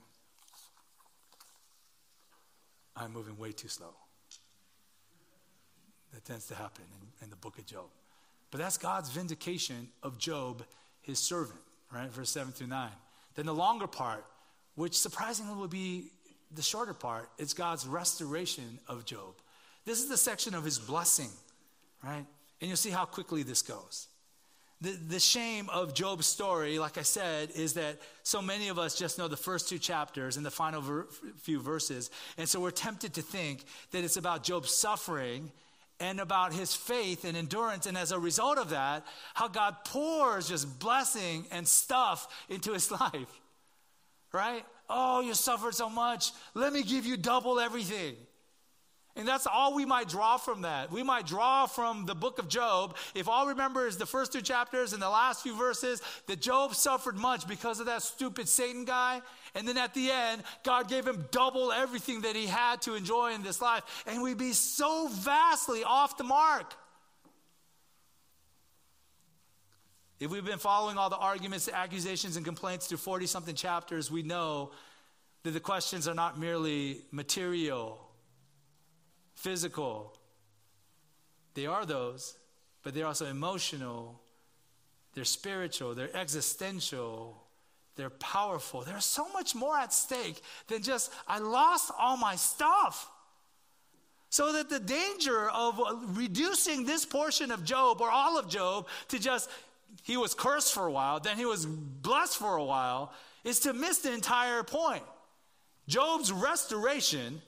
I'm 2.96 3.12
moving 3.12 3.36
way 3.38 3.52
too 3.52 3.68
slow. 3.68 3.94
That 6.12 6.24
tends 6.24 6.46
to 6.48 6.54
happen 6.54 6.84
in, 7.00 7.24
in 7.24 7.30
the 7.30 7.36
book 7.36 7.58
of 7.58 7.66
Job. 7.66 7.86
But 8.50 8.60
that's 8.60 8.78
God's 8.78 9.10
vindication 9.10 9.88
of 10.02 10.18
Job, 10.18 10.64
his 11.02 11.18
servant, 11.18 11.60
right? 11.92 12.10
Verse 12.10 12.30
7 12.30 12.52
through 12.52 12.68
9. 12.68 12.90
Then 13.34 13.46
the 13.46 13.54
longer 13.54 13.86
part, 13.86 14.24
which 14.76 14.98
surprisingly 14.98 15.54
will 15.54 15.68
be 15.68 16.10
the 16.54 16.62
shorter 16.62 16.94
part, 16.94 17.28
it's 17.38 17.54
God's 17.54 17.86
restoration 17.86 18.78
of 18.88 19.04
Job. 19.04 19.34
This 19.84 20.00
is 20.00 20.08
the 20.08 20.16
section 20.16 20.54
of 20.54 20.64
his 20.64 20.78
blessing, 20.78 21.30
right? 22.02 22.24
And 22.60 22.68
you'll 22.68 22.76
see 22.76 22.90
how 22.90 23.04
quickly 23.04 23.42
this 23.42 23.62
goes. 23.62 24.08
The, 24.80 24.90
the 24.90 25.20
shame 25.20 25.70
of 25.70 25.94
Job's 25.94 26.26
story, 26.26 26.78
like 26.78 26.98
I 26.98 27.02
said, 27.02 27.50
is 27.54 27.74
that 27.74 27.98
so 28.22 28.42
many 28.42 28.68
of 28.68 28.78
us 28.78 28.98
just 28.98 29.18
know 29.18 29.26
the 29.26 29.36
first 29.36 29.68
two 29.68 29.78
chapters 29.78 30.36
and 30.36 30.44
the 30.44 30.50
final 30.50 30.82
ver- 30.82 31.06
few 31.38 31.60
verses. 31.60 32.10
And 32.36 32.46
so 32.46 32.60
we're 32.60 32.70
tempted 32.72 33.14
to 33.14 33.22
think 33.22 33.64
that 33.92 34.04
it's 34.04 34.18
about 34.18 34.42
Job's 34.42 34.70
suffering 34.70 35.50
and 35.98 36.20
about 36.20 36.52
his 36.52 36.74
faith 36.74 37.24
and 37.24 37.38
endurance. 37.38 37.86
And 37.86 37.96
as 37.96 38.12
a 38.12 38.18
result 38.18 38.58
of 38.58 38.70
that, 38.70 39.06
how 39.32 39.48
God 39.48 39.76
pours 39.84 40.48
just 40.48 40.78
blessing 40.78 41.46
and 41.50 41.66
stuff 41.66 42.28
into 42.50 42.74
his 42.74 42.90
life. 43.00 43.40
Right? 44.30 44.64
Oh, 44.88 45.20
you 45.20 45.34
suffered 45.34 45.74
so 45.74 45.88
much. 45.88 46.32
Let 46.54 46.72
me 46.72 46.82
give 46.82 47.06
you 47.06 47.16
double 47.16 47.58
everything. 47.58 48.16
And 49.16 49.26
that's 49.26 49.46
all 49.46 49.74
we 49.74 49.86
might 49.86 50.08
draw 50.08 50.36
from 50.36 50.62
that. 50.62 50.92
We 50.92 51.02
might 51.02 51.26
draw 51.26 51.64
from 51.64 52.04
the 52.04 52.14
book 52.14 52.38
of 52.38 52.48
Job, 52.48 52.96
if 53.14 53.28
all 53.28 53.46
remember 53.46 53.86
is 53.86 53.96
the 53.96 54.04
first 54.04 54.30
two 54.30 54.42
chapters 54.42 54.92
and 54.92 55.00
the 55.00 55.08
last 55.08 55.42
few 55.42 55.56
verses, 55.56 56.02
that 56.26 56.38
Job 56.38 56.74
suffered 56.74 57.16
much 57.16 57.48
because 57.48 57.80
of 57.80 57.86
that 57.86 58.02
stupid 58.02 58.46
Satan 58.46 58.84
guy. 58.84 59.22
And 59.54 59.66
then 59.66 59.78
at 59.78 59.94
the 59.94 60.10
end, 60.10 60.42
God 60.64 60.88
gave 60.88 61.06
him 61.06 61.24
double 61.30 61.72
everything 61.72 62.20
that 62.22 62.36
he 62.36 62.46
had 62.46 62.82
to 62.82 62.94
enjoy 62.94 63.32
in 63.32 63.42
this 63.42 63.62
life. 63.62 64.04
And 64.06 64.22
we'd 64.22 64.36
be 64.36 64.52
so 64.52 65.08
vastly 65.10 65.82
off 65.82 66.18
the 66.18 66.24
mark. 66.24 66.74
If 70.18 70.30
we've 70.30 70.44
been 70.44 70.58
following 70.58 70.96
all 70.96 71.10
the 71.10 71.16
arguments, 71.16 71.68
accusations, 71.68 72.36
and 72.36 72.44
complaints 72.44 72.86
through 72.86 72.98
40 72.98 73.26
something 73.26 73.54
chapters, 73.54 74.10
we 74.10 74.22
know 74.22 74.70
that 75.42 75.50
the 75.50 75.60
questions 75.60 76.08
are 76.08 76.14
not 76.14 76.38
merely 76.38 77.02
material 77.12 78.00
physical. 79.34 80.16
They 81.54 81.66
are 81.66 81.84
those, 81.84 82.36
but 82.82 82.94
they're 82.94 83.06
also 83.06 83.26
emotional, 83.26 84.20
they're 85.14 85.24
spiritual, 85.24 85.94
they're 85.94 86.14
existential, 86.16 87.42
they're 87.96 88.10
powerful. 88.10 88.82
There's 88.82 89.04
so 89.04 89.28
much 89.32 89.54
more 89.54 89.76
at 89.76 89.92
stake 89.92 90.40
than 90.68 90.82
just, 90.82 91.12
I 91.28 91.38
lost 91.38 91.90
all 91.98 92.16
my 92.16 92.36
stuff. 92.36 93.10
So 94.28 94.52
that 94.52 94.68
the 94.68 94.80
danger 94.80 95.48
of 95.50 95.80
reducing 96.16 96.84
this 96.84 97.06
portion 97.06 97.50
of 97.50 97.64
Job 97.64 98.00
or 98.00 98.10
all 98.10 98.38
of 98.38 98.48
Job 98.48 98.86
to 99.08 99.18
just, 99.18 99.48
he 100.02 100.16
was 100.16 100.34
cursed 100.34 100.72
for 100.72 100.86
a 100.86 100.92
while, 100.92 101.20
then 101.20 101.36
he 101.36 101.44
was 101.44 101.66
blessed 101.66 102.36
for 102.36 102.56
a 102.56 102.64
while, 102.64 103.12
is 103.44 103.60
to 103.60 103.72
miss 103.72 103.98
the 103.98 104.12
entire 104.12 104.62
point. 104.62 105.02
Job's 105.88 106.32
restoration 106.32 107.40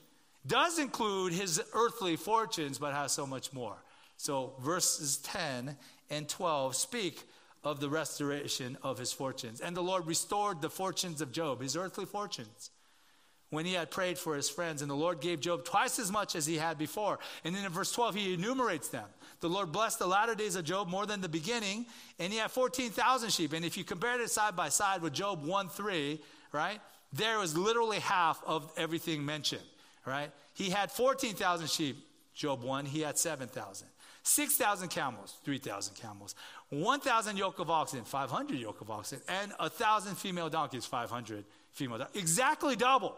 does 0.45 0.79
include 0.79 1.33
his 1.33 1.61
earthly 1.73 2.15
fortunes, 2.15 2.77
but 2.77 2.93
has 2.93 3.11
so 3.11 3.25
much 3.25 3.53
more. 3.53 3.77
So, 4.17 4.53
verses 4.59 5.17
10 5.17 5.77
and 6.09 6.27
12 6.27 6.75
speak 6.75 7.23
of 7.63 7.79
the 7.79 7.89
restoration 7.89 8.77
of 8.83 8.97
his 8.97 9.11
fortunes. 9.11 9.61
And 9.61 9.75
the 9.75 9.83
Lord 9.83 10.07
restored 10.07 10.61
the 10.61 10.69
fortunes 10.69 11.21
of 11.21 11.31
Job, 11.31 11.61
his 11.61 11.75
earthly 11.75 12.05
fortunes, 12.05 12.71
when 13.49 13.65
he 13.65 13.73
had 13.73 13.91
prayed 13.91 14.17
for 14.17 14.35
his 14.35 14.49
friends. 14.49 14.81
And 14.81 14.89
the 14.89 14.95
Lord 14.95 15.21
gave 15.21 15.39
Job 15.39 15.65
twice 15.65 15.99
as 15.99 16.11
much 16.11 16.35
as 16.35 16.45
he 16.45 16.57
had 16.57 16.77
before. 16.77 17.19
And 17.43 17.55
then 17.55 17.65
in 17.65 17.71
verse 17.71 17.91
12, 17.91 18.15
he 18.15 18.33
enumerates 18.33 18.89
them. 18.89 19.05
The 19.41 19.49
Lord 19.49 19.71
blessed 19.71 19.99
the 19.99 20.07
latter 20.07 20.35
days 20.35 20.55
of 20.55 20.65
Job 20.65 20.89
more 20.89 21.05
than 21.05 21.21
the 21.21 21.29
beginning, 21.29 21.85
and 22.19 22.31
he 22.31 22.39
had 22.39 22.51
14,000 22.51 23.31
sheep. 23.31 23.53
And 23.53 23.63
if 23.63 23.77
you 23.77 23.83
compare 23.83 24.19
it 24.21 24.29
side 24.29 24.55
by 24.55 24.69
side 24.69 25.01
with 25.01 25.13
Job 25.13 25.45
1 25.45 25.69
3, 25.69 26.19
right, 26.51 26.79
there 27.13 27.39
was 27.39 27.57
literally 27.57 27.99
half 27.99 28.41
of 28.45 28.71
everything 28.77 29.25
mentioned 29.25 29.63
right? 30.09 30.31
He 30.53 30.69
had 30.69 30.91
14,000 30.91 31.69
sheep, 31.69 31.97
Job 32.33 32.63
1, 32.63 32.85
he 32.85 33.01
had 33.01 33.17
7,000. 33.17 33.87
6,000 34.23 34.89
camels, 34.89 35.37
3,000 35.43 35.95
camels. 35.95 36.35
1,000 36.69 37.37
yoke 37.37 37.59
of 37.59 37.69
oxen, 37.69 38.03
500 38.03 38.59
yoke 38.59 38.81
of 38.81 38.91
oxen. 38.91 39.19
And 39.27 39.53
1,000 39.59 40.15
female 40.15 40.49
donkeys, 40.49 40.85
500 40.85 41.45
female 41.71 41.99
donkeys. 41.99 42.21
Exactly 42.21 42.75
double. 42.75 43.15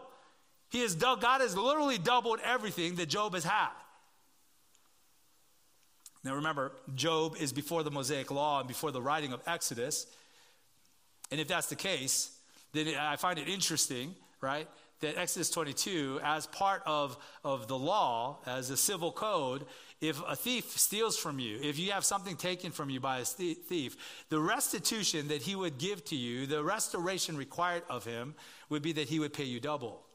He 0.72 0.80
has, 0.80 0.94
God 0.94 1.42
has 1.42 1.54
literally 1.54 1.98
doubled 1.98 2.40
everything 2.42 2.94
that 2.94 3.10
Job 3.10 3.34
has 3.34 3.44
had. 3.44 3.68
Now 6.24 6.36
remember, 6.36 6.72
Job 6.94 7.36
is 7.38 7.52
before 7.52 7.82
the 7.82 7.90
Mosaic 7.90 8.30
law 8.30 8.60
and 8.60 8.66
before 8.66 8.90
the 8.90 9.02
writing 9.02 9.34
of 9.34 9.42
Exodus. 9.46 10.06
And 11.30 11.38
if 11.38 11.46
that's 11.46 11.66
the 11.66 11.76
case, 11.76 12.34
then 12.72 12.88
I 12.98 13.16
find 13.16 13.38
it 13.38 13.50
interesting, 13.50 14.14
right, 14.40 14.66
that 15.00 15.18
Exodus 15.18 15.50
22, 15.50 16.20
as 16.24 16.46
part 16.46 16.82
of, 16.86 17.18
of 17.44 17.68
the 17.68 17.76
law, 17.76 18.38
as 18.46 18.70
a 18.70 18.76
civil 18.76 19.12
code, 19.12 19.66
if 20.00 20.22
a 20.26 20.34
thief 20.34 20.70
steals 20.78 21.18
from 21.18 21.38
you, 21.38 21.58
if 21.60 21.78
you 21.78 21.92
have 21.92 22.04
something 22.04 22.34
taken 22.34 22.70
from 22.70 22.88
you 22.88 22.98
by 22.98 23.18
a 23.18 23.24
thief, 23.26 24.24
the 24.30 24.40
restitution 24.40 25.28
that 25.28 25.42
he 25.42 25.54
would 25.54 25.76
give 25.76 26.02
to 26.06 26.16
you, 26.16 26.46
the 26.46 26.64
restoration 26.64 27.36
required 27.36 27.82
of 27.90 28.06
him, 28.06 28.34
would 28.70 28.80
be 28.80 28.92
that 28.92 29.10
he 29.10 29.18
would 29.20 29.34
pay 29.34 29.44
you 29.44 29.60
double 29.60 30.06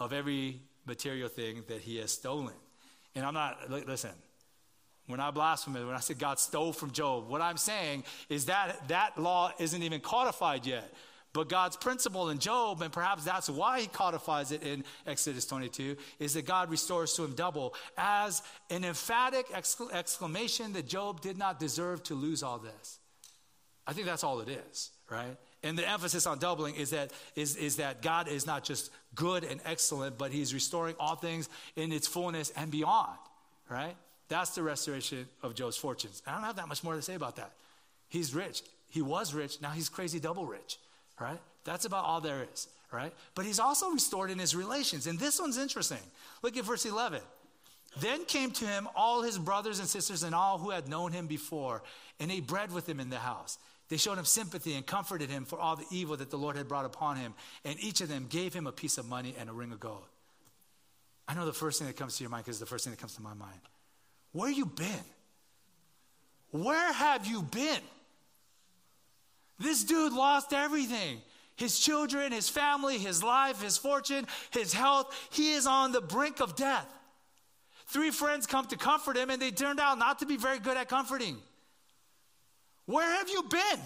of 0.00 0.12
every 0.12 0.60
material 0.86 1.28
thing 1.28 1.62
that 1.68 1.80
he 1.82 1.98
has 1.98 2.10
stolen. 2.10 2.54
And 3.14 3.24
I'm 3.24 3.34
not, 3.34 3.70
listen, 3.70 4.10
we're 5.08 5.16
not 5.16 5.34
blasphemous. 5.34 5.84
When 5.84 5.94
I 5.94 6.00
say 6.00 6.14
God 6.14 6.40
stole 6.40 6.72
from 6.72 6.90
Job, 6.90 7.28
what 7.28 7.40
I'm 7.40 7.56
saying 7.56 8.04
is 8.28 8.46
that 8.46 8.88
that 8.88 9.20
law 9.20 9.52
isn't 9.58 9.82
even 9.82 10.00
codified 10.00 10.66
yet. 10.66 10.92
But 11.32 11.48
God's 11.48 11.76
principle 11.76 12.30
in 12.30 12.38
Job, 12.38 12.82
and 12.82 12.92
perhaps 12.92 13.24
that's 13.24 13.48
why 13.48 13.82
he 13.82 13.86
codifies 13.86 14.50
it 14.50 14.64
in 14.64 14.82
Exodus 15.06 15.46
22, 15.46 15.96
is 16.18 16.34
that 16.34 16.44
God 16.44 16.70
restores 16.70 17.12
to 17.14 17.24
him 17.24 17.34
double 17.34 17.74
as 17.96 18.42
an 18.68 18.84
emphatic 18.84 19.46
exclamation 19.54 20.72
that 20.72 20.88
Job 20.88 21.20
did 21.20 21.38
not 21.38 21.60
deserve 21.60 22.02
to 22.04 22.14
lose 22.14 22.42
all 22.42 22.58
this. 22.58 22.98
I 23.86 23.92
think 23.92 24.06
that's 24.06 24.24
all 24.24 24.40
it 24.40 24.48
is, 24.48 24.90
right? 25.08 25.36
And 25.62 25.76
the 25.76 25.88
emphasis 25.88 26.26
on 26.26 26.38
doubling 26.38 26.74
is 26.74 26.90
that, 26.90 27.12
is, 27.36 27.56
is 27.56 27.76
that 27.76 28.00
God 28.00 28.28
is 28.28 28.46
not 28.46 28.64
just 28.64 28.90
good 29.14 29.44
and 29.44 29.60
excellent, 29.64 30.16
but 30.16 30.32
he's 30.32 30.54
restoring 30.54 30.94
all 30.98 31.16
things 31.16 31.48
in 31.76 31.92
its 31.92 32.06
fullness 32.06 32.50
and 32.56 32.70
beyond, 32.70 33.18
right? 33.68 33.94
That's 34.28 34.50
the 34.50 34.62
restoration 34.62 35.28
of 35.42 35.54
Job's 35.54 35.76
fortunes. 35.76 36.22
I 36.26 36.32
don't 36.32 36.44
have 36.44 36.56
that 36.56 36.68
much 36.68 36.82
more 36.82 36.94
to 36.94 37.02
say 37.02 37.14
about 37.14 37.36
that. 37.36 37.52
He's 38.08 38.34
rich. 38.34 38.62
He 38.88 39.02
was 39.02 39.34
rich. 39.34 39.60
Now 39.60 39.70
he's 39.70 39.88
crazy 39.88 40.18
double 40.18 40.46
rich 40.46 40.78
right? 41.20 41.38
That's 41.64 41.84
about 41.84 42.04
all 42.06 42.20
there 42.20 42.46
is, 42.52 42.66
right? 42.90 43.12
But 43.34 43.44
he's 43.44 43.60
also 43.60 43.90
restored 43.90 44.30
in 44.30 44.38
his 44.38 44.56
relations. 44.56 45.06
And 45.06 45.18
this 45.18 45.38
one's 45.38 45.58
interesting. 45.58 45.98
Look 46.42 46.56
at 46.56 46.64
verse 46.64 46.86
11. 46.86 47.20
Then 48.00 48.24
came 48.24 48.50
to 48.52 48.66
him 48.66 48.88
all 48.96 49.22
his 49.22 49.38
brothers 49.38 49.78
and 49.78 49.88
sisters 49.88 50.22
and 50.22 50.34
all 50.34 50.58
who 50.58 50.70
had 50.70 50.88
known 50.88 51.12
him 51.12 51.26
before, 51.26 51.82
and 52.18 52.30
ate 52.30 52.46
bread 52.46 52.72
with 52.72 52.88
him 52.88 53.00
in 53.00 53.10
the 53.10 53.18
house. 53.18 53.58
They 53.90 53.96
showed 53.96 54.16
him 54.16 54.24
sympathy 54.24 54.74
and 54.74 54.86
comforted 54.86 55.28
him 55.28 55.44
for 55.44 55.58
all 55.58 55.74
the 55.74 55.84
evil 55.90 56.16
that 56.16 56.30
the 56.30 56.38
Lord 56.38 56.56
had 56.56 56.68
brought 56.68 56.84
upon 56.84 57.16
him. 57.16 57.34
And 57.64 57.78
each 57.80 58.00
of 58.00 58.08
them 58.08 58.26
gave 58.30 58.54
him 58.54 58.68
a 58.68 58.72
piece 58.72 58.98
of 58.98 59.08
money 59.08 59.34
and 59.38 59.50
a 59.50 59.52
ring 59.52 59.72
of 59.72 59.80
gold. 59.80 60.04
I 61.26 61.34
know 61.34 61.44
the 61.44 61.52
first 61.52 61.78
thing 61.78 61.88
that 61.88 61.96
comes 61.96 62.16
to 62.16 62.24
your 62.24 62.30
mind 62.30 62.44
because 62.44 62.60
the 62.60 62.66
first 62.66 62.84
thing 62.84 62.92
that 62.92 63.00
comes 63.00 63.16
to 63.16 63.22
my 63.22 63.34
mind. 63.34 63.60
Where 64.32 64.48
have 64.48 64.56
you 64.56 64.66
been? 64.66 65.04
Where 66.52 66.92
have 66.92 67.26
you 67.26 67.42
been? 67.42 67.80
This 69.58 69.84
dude 69.84 70.12
lost 70.12 70.52
everything 70.52 71.20
his 71.56 71.78
children, 71.78 72.32
his 72.32 72.48
family, 72.48 72.96
his 72.96 73.22
life, 73.22 73.60
his 73.60 73.76
fortune, 73.76 74.26
his 74.50 74.72
health. 74.72 75.14
He 75.30 75.52
is 75.52 75.66
on 75.66 75.92
the 75.92 76.00
brink 76.00 76.40
of 76.40 76.56
death. 76.56 76.86
Three 77.88 78.10
friends 78.10 78.46
come 78.46 78.66
to 78.68 78.76
comfort 78.76 79.16
him, 79.18 79.28
and 79.28 79.42
they 79.42 79.50
turned 79.50 79.78
out 79.78 79.98
not 79.98 80.20
to 80.20 80.26
be 80.26 80.38
very 80.38 80.58
good 80.58 80.78
at 80.78 80.88
comforting. 80.88 81.36
Where 82.86 83.08
have 83.08 83.28
you 83.28 83.42
been? 83.44 83.80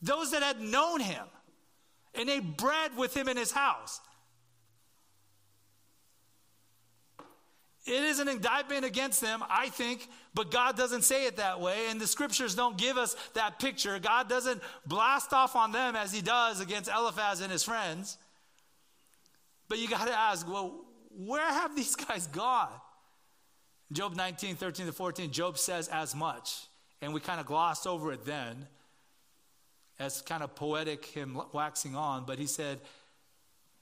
Those 0.00 0.32
that 0.32 0.42
had 0.42 0.60
known 0.60 1.00
him 1.00 1.24
and 2.14 2.28
ate 2.28 2.56
bread 2.56 2.96
with 2.96 3.16
him 3.16 3.28
in 3.28 3.36
his 3.36 3.52
house. 3.52 4.00
It 7.84 8.04
is 8.04 8.20
an 8.20 8.28
indictment 8.28 8.84
against 8.84 9.20
them, 9.20 9.42
I 9.50 9.68
think, 9.68 10.08
but 10.34 10.52
God 10.52 10.76
doesn't 10.76 11.02
say 11.02 11.26
it 11.26 11.38
that 11.38 11.60
way, 11.60 11.86
and 11.88 12.00
the 12.00 12.06
scriptures 12.06 12.54
don't 12.54 12.78
give 12.78 12.96
us 12.96 13.16
that 13.34 13.58
picture. 13.58 13.98
God 13.98 14.28
doesn't 14.28 14.62
blast 14.86 15.32
off 15.32 15.56
on 15.56 15.72
them 15.72 15.96
as 15.96 16.12
he 16.12 16.20
does 16.20 16.60
against 16.60 16.88
Eliphaz 16.88 17.40
and 17.40 17.50
his 17.50 17.64
friends. 17.64 18.18
But 19.68 19.78
you 19.78 19.88
got 19.88 20.06
to 20.06 20.12
ask, 20.12 20.48
well, 20.48 20.84
where 21.10 21.46
have 21.46 21.74
these 21.74 21.96
guys 22.08 22.28
gone? 22.28 22.70
Job 23.92 24.16
19, 24.16 24.56
13 24.56 24.86
to 24.86 24.92
14, 24.92 25.30
Job 25.30 25.58
says 25.58 25.88
as 25.88 26.14
much, 26.14 26.66
and 27.02 27.12
we 27.12 27.20
kind 27.20 27.40
of 27.40 27.46
glossed 27.46 27.86
over 27.86 28.12
it 28.12 28.24
then 28.24 28.66
as 29.98 30.22
kind 30.22 30.42
of 30.42 30.54
poetic 30.54 31.04
him 31.04 31.38
waxing 31.52 31.94
on, 31.94 32.24
but 32.24 32.38
he 32.38 32.46
said, 32.46 32.80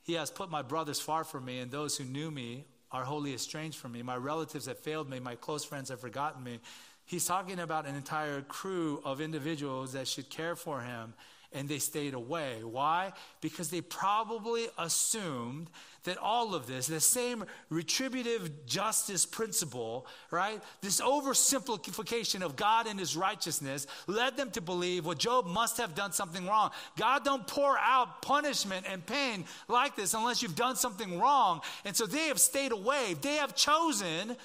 He 0.02 0.14
has 0.14 0.30
put 0.30 0.50
my 0.50 0.62
brothers 0.62 1.00
far 1.00 1.22
from 1.22 1.44
me, 1.44 1.60
and 1.60 1.70
those 1.70 1.96
who 1.96 2.04
knew 2.04 2.30
me 2.30 2.64
are 2.90 3.04
wholly 3.04 3.34
estranged 3.34 3.78
from 3.78 3.92
me. 3.92 4.02
My 4.02 4.16
relatives 4.16 4.66
have 4.66 4.78
failed 4.78 5.08
me. 5.08 5.20
My 5.20 5.36
close 5.36 5.64
friends 5.64 5.90
have 5.90 6.00
forgotten 6.00 6.42
me. 6.42 6.58
He's 7.04 7.24
talking 7.24 7.60
about 7.60 7.86
an 7.86 7.94
entire 7.94 8.42
crew 8.42 9.00
of 9.04 9.20
individuals 9.20 9.92
that 9.92 10.08
should 10.08 10.28
care 10.28 10.56
for 10.56 10.80
him 10.80 11.14
and 11.52 11.68
they 11.68 11.78
stayed 11.78 12.14
away. 12.14 12.62
Why? 12.62 13.12
Because 13.40 13.70
they 13.70 13.80
probably 13.80 14.68
assumed 14.78 15.68
that 16.04 16.18
all 16.18 16.54
of 16.54 16.66
this, 16.66 16.86
the 16.86 17.00
same 17.00 17.44
retributive 17.68 18.66
justice 18.66 19.26
principle, 19.26 20.06
right? 20.30 20.62
This 20.80 21.00
oversimplification 21.00 22.42
of 22.42 22.56
God 22.56 22.86
and 22.86 22.98
his 22.98 23.16
righteousness 23.16 23.86
led 24.06 24.36
them 24.36 24.50
to 24.52 24.60
believe, 24.60 25.06
well, 25.06 25.14
Job 25.14 25.46
must 25.46 25.76
have 25.76 25.94
done 25.94 26.12
something 26.12 26.46
wrong. 26.46 26.70
God 26.98 27.24
don't 27.24 27.46
pour 27.46 27.76
out 27.78 28.22
punishment 28.22 28.86
and 28.88 29.04
pain 29.04 29.44
like 29.68 29.96
this 29.96 30.14
unless 30.14 30.42
you've 30.42 30.56
done 30.56 30.76
something 30.76 31.18
wrong. 31.18 31.60
And 31.84 31.94
so 31.94 32.06
they 32.06 32.28
have 32.28 32.40
stayed 32.40 32.72
away. 32.72 33.14
They 33.20 33.36
have 33.36 33.54
chosen 33.54 34.36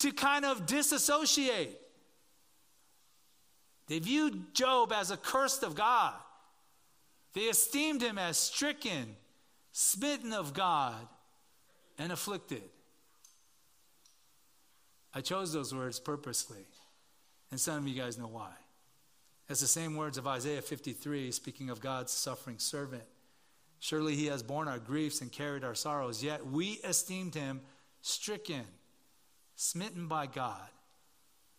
to 0.00 0.12
kind 0.12 0.44
of 0.44 0.66
disassociate. 0.66 1.80
They 3.86 3.98
viewed 3.98 4.54
Job 4.54 4.92
as 4.92 5.10
a 5.10 5.16
cursed 5.16 5.62
of 5.62 5.74
God. 5.74 6.14
They 7.34 7.42
esteemed 7.42 8.02
him 8.02 8.16
as 8.16 8.38
stricken, 8.38 9.16
smitten 9.76 10.32
of 10.32 10.54
God, 10.54 11.08
and 11.98 12.12
afflicted. 12.12 12.62
I 15.12 15.20
chose 15.20 15.52
those 15.52 15.74
words 15.74 15.98
purposely, 15.98 16.64
and 17.50 17.60
some 17.60 17.78
of 17.78 17.88
you 17.88 18.00
guys 18.00 18.16
know 18.16 18.28
why. 18.28 18.52
It's 19.48 19.60
the 19.60 19.66
same 19.66 19.96
words 19.96 20.16
of 20.16 20.28
Isaiah 20.28 20.62
53, 20.62 21.32
speaking 21.32 21.70
of 21.70 21.80
God's 21.80 22.12
suffering 22.12 22.60
servant. 22.60 23.02
Surely 23.80 24.14
he 24.14 24.26
has 24.26 24.44
borne 24.44 24.68
our 24.68 24.78
griefs 24.78 25.20
and 25.20 25.30
carried 25.30 25.64
our 25.64 25.74
sorrows, 25.74 26.22
yet 26.22 26.46
we 26.46 26.78
esteemed 26.84 27.34
him 27.34 27.60
stricken, 28.00 28.64
smitten 29.56 30.06
by 30.06 30.26
God, 30.26 30.70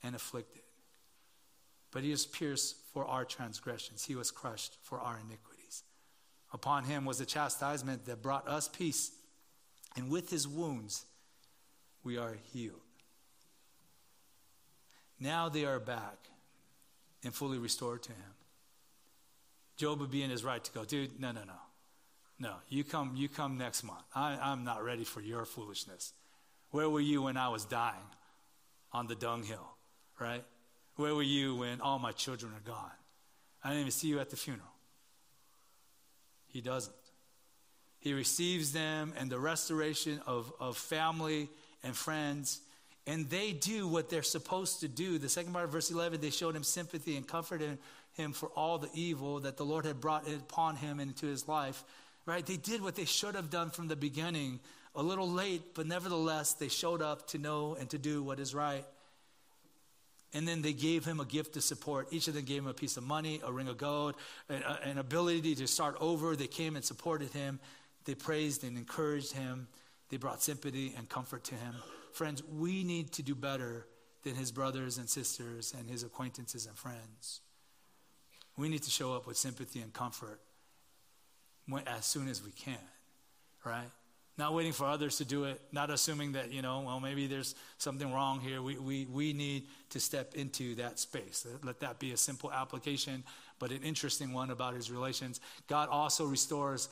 and 0.04 0.16
afflicted. 0.16 0.62
But 1.92 2.04
he 2.04 2.12
was 2.12 2.26
pierced 2.26 2.78
for 2.94 3.06
our 3.06 3.26
transgressions, 3.26 4.06
he 4.06 4.16
was 4.16 4.32
crushed 4.32 4.78
for 4.84 5.02
our 5.02 5.20
iniquities. 5.20 5.55
Upon 6.56 6.86
him 6.86 7.04
was 7.04 7.18
the 7.18 7.26
chastisement 7.26 8.06
that 8.06 8.22
brought 8.22 8.48
us 8.48 8.70
peace, 8.70 9.12
and 9.98 10.10
with 10.10 10.30
his 10.30 10.48
wounds 10.48 11.04
we 12.02 12.18
are 12.18 12.38
healed. 12.54 12.80
Now 15.20 15.50
they 15.50 15.66
are 15.66 15.82
back 15.82 16.18
and 17.26 17.34
fully 17.34 17.58
restored 17.58 18.04
to 18.04 18.14
him. 18.14 18.34
Job 19.76 20.00
would 20.00 20.10
be 20.10 20.24
in 20.24 20.30
his 20.30 20.46
right 20.46 20.64
to 20.64 20.72
go, 20.72 20.86
dude, 20.86 21.20
no, 21.20 21.34
no, 21.34 21.42
no. 21.46 21.60
No, 22.40 22.54
you 22.70 22.86
come, 22.86 23.12
you 23.18 23.28
come 23.28 23.58
next 23.58 23.84
month. 23.84 24.06
I, 24.16 24.40
I'm 24.42 24.64
not 24.64 24.82
ready 24.82 25.04
for 25.04 25.20
your 25.20 25.44
foolishness. 25.44 26.14
Where 26.72 26.90
were 26.90 27.02
you 27.02 27.24
when 27.24 27.36
I 27.36 27.50
was 27.50 27.66
dying 27.66 28.10
on 28.94 29.08
the 29.08 29.16
dunghill, 29.16 29.76
right? 30.22 30.46
Where 30.96 31.14
were 31.14 31.22
you 31.22 31.58
when 31.58 31.82
all 31.82 32.00
my 32.00 32.14
children 32.14 32.54
are 32.54 32.66
gone? 32.66 32.92
I 33.62 33.70
didn't 33.70 33.82
even 33.82 33.92
see 33.92 34.08
you 34.08 34.22
at 34.22 34.30
the 34.30 34.38
funeral. 34.38 34.75
He 36.56 36.62
doesn't. 36.62 36.96
He 38.00 38.14
receives 38.14 38.72
them 38.72 39.12
and 39.18 39.30
the 39.30 39.38
restoration 39.38 40.22
of, 40.26 40.54
of 40.58 40.78
family 40.78 41.50
and 41.84 41.94
friends, 41.94 42.62
and 43.06 43.30
they 43.30 43.52
do 43.52 43.90
what 43.90 44.10
they're 44.10 44.24
supposed 44.24 44.80
to 44.80 44.88
do. 44.88 45.18
The 45.18 45.28
second 45.28 45.52
part 45.52 45.66
of 45.66 45.72
verse 45.72 45.92
11, 45.92 46.22
they 46.22 46.30
showed 46.30 46.56
him 46.56 46.64
sympathy 46.64 47.18
and 47.18 47.28
comforted 47.28 47.78
him 48.14 48.32
for 48.32 48.48
all 48.56 48.78
the 48.78 48.88
evil 48.94 49.42
that 49.42 49.58
the 49.58 49.66
Lord 49.66 49.84
had 49.84 50.00
brought 50.00 50.32
upon 50.32 50.78
him 50.78 51.02
into 51.02 51.26
his 51.26 51.46
life. 51.46 51.84
Right? 52.26 52.46
They 52.46 52.56
did 52.56 52.82
what 52.82 52.96
they 52.96 53.04
should 53.04 53.36
have 53.36 53.50
done 53.50 53.70
from 53.70 53.90
the 53.90 53.98
beginning. 53.98 54.62
A 54.96 55.04
little 55.04 55.30
late, 55.30 55.76
but 55.76 55.88
nevertheless, 55.88 56.54
they 56.54 56.70
showed 56.70 57.02
up 57.02 57.28
to 57.32 57.38
know 57.38 57.76
and 57.78 57.90
to 57.90 57.98
do 57.98 58.24
what 58.24 58.40
is 58.40 58.56
right. 58.56 58.86
And 60.34 60.48
then 60.48 60.62
they 60.62 60.74
gave 60.74 61.06
him 61.06 61.20
a 61.20 61.26
gift 61.26 61.54
to 61.54 61.62
support. 61.62 62.08
Each 62.12 62.28
of 62.28 62.34
them 62.34 62.44
gave 62.44 62.62
him 62.62 62.68
a 62.68 62.74
piece 62.74 62.98
of 62.98 63.04
money, 63.04 63.42
a 63.46 63.52
ring 63.52 63.68
of 63.68 63.78
gold, 63.78 64.16
an, 64.50 64.64
uh, 64.64 64.78
an 64.84 64.98
ability 64.98 65.56
to 65.56 65.68
start 65.68 65.96
over. 66.00 66.36
They 66.36 66.48
came 66.48 66.76
and 66.76 66.84
supported 66.84 67.32
him. 67.32 67.60
They 68.04 68.16
praised 68.16 68.64
and 68.64 68.78
encouraged 68.78 69.34
him. 69.34 69.68
They 70.10 70.18
brought 70.18 70.42
sympathy 70.44 70.94
and 70.98 71.08
comfort 71.08 71.44
to 71.46 71.56
him. 71.56 71.76
Friends, 72.14 72.44
we 72.44 72.84
need 72.84 73.12
to 73.14 73.24
do 73.24 73.34
better 73.36 73.88
than 74.24 74.36
his 74.36 74.52
brothers 74.52 74.98
and 74.98 75.10
sisters 75.10 75.74
and 75.78 75.90
his 75.90 76.04
acquaintances 76.04 76.66
and 76.66 76.76
friends. 76.78 77.42
We 78.58 78.70
need 78.70 78.84
to 78.84 78.92
show 78.92 79.14
up 79.14 79.28
with 79.28 79.38
sympathy 79.38 79.82
and 79.82 79.94
comfort 79.94 80.40
as 81.88 82.06
soon 82.06 82.28
as 82.28 82.44
we 82.44 82.52
can, 82.52 82.78
right? 83.64 83.90
Not 84.38 84.54
waiting 84.54 84.74
for 84.74 84.86
others 84.86 85.18
to 85.18 85.26
do 85.26 85.46
it, 85.46 85.62
not 85.72 85.90
assuming 85.90 86.34
that, 86.34 86.52
you 86.52 86.62
know, 86.62 86.82
well, 86.82 87.00
maybe 87.00 87.26
there's 87.26 87.56
something 87.78 88.12
wrong 88.12 88.42
here. 88.42 88.62
We, 88.62 88.78
we, 88.78 89.06
we 89.06 89.32
need 89.32 89.68
to 89.92 90.00
step 90.00 90.36
into 90.36 90.76
that 90.76 91.00
space. 91.00 91.48
Let 91.64 91.80
that 91.80 92.00
be 92.00 92.12
a 92.12 92.18
simple 92.18 92.52
application, 92.52 93.24
but 93.60 93.72
an 93.72 93.82
interesting 93.82 94.34
one 94.34 94.50
about 94.50 94.74
his 94.74 94.92
relations. 94.92 95.40
God 95.68 95.88
also 95.88 96.26
restores 96.26 96.90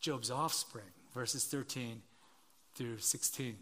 Job's 0.00 0.32
offspring, 0.32 0.90
verses 1.14 1.44
13 1.44 2.02
through 2.74 2.98
16. 2.98 3.56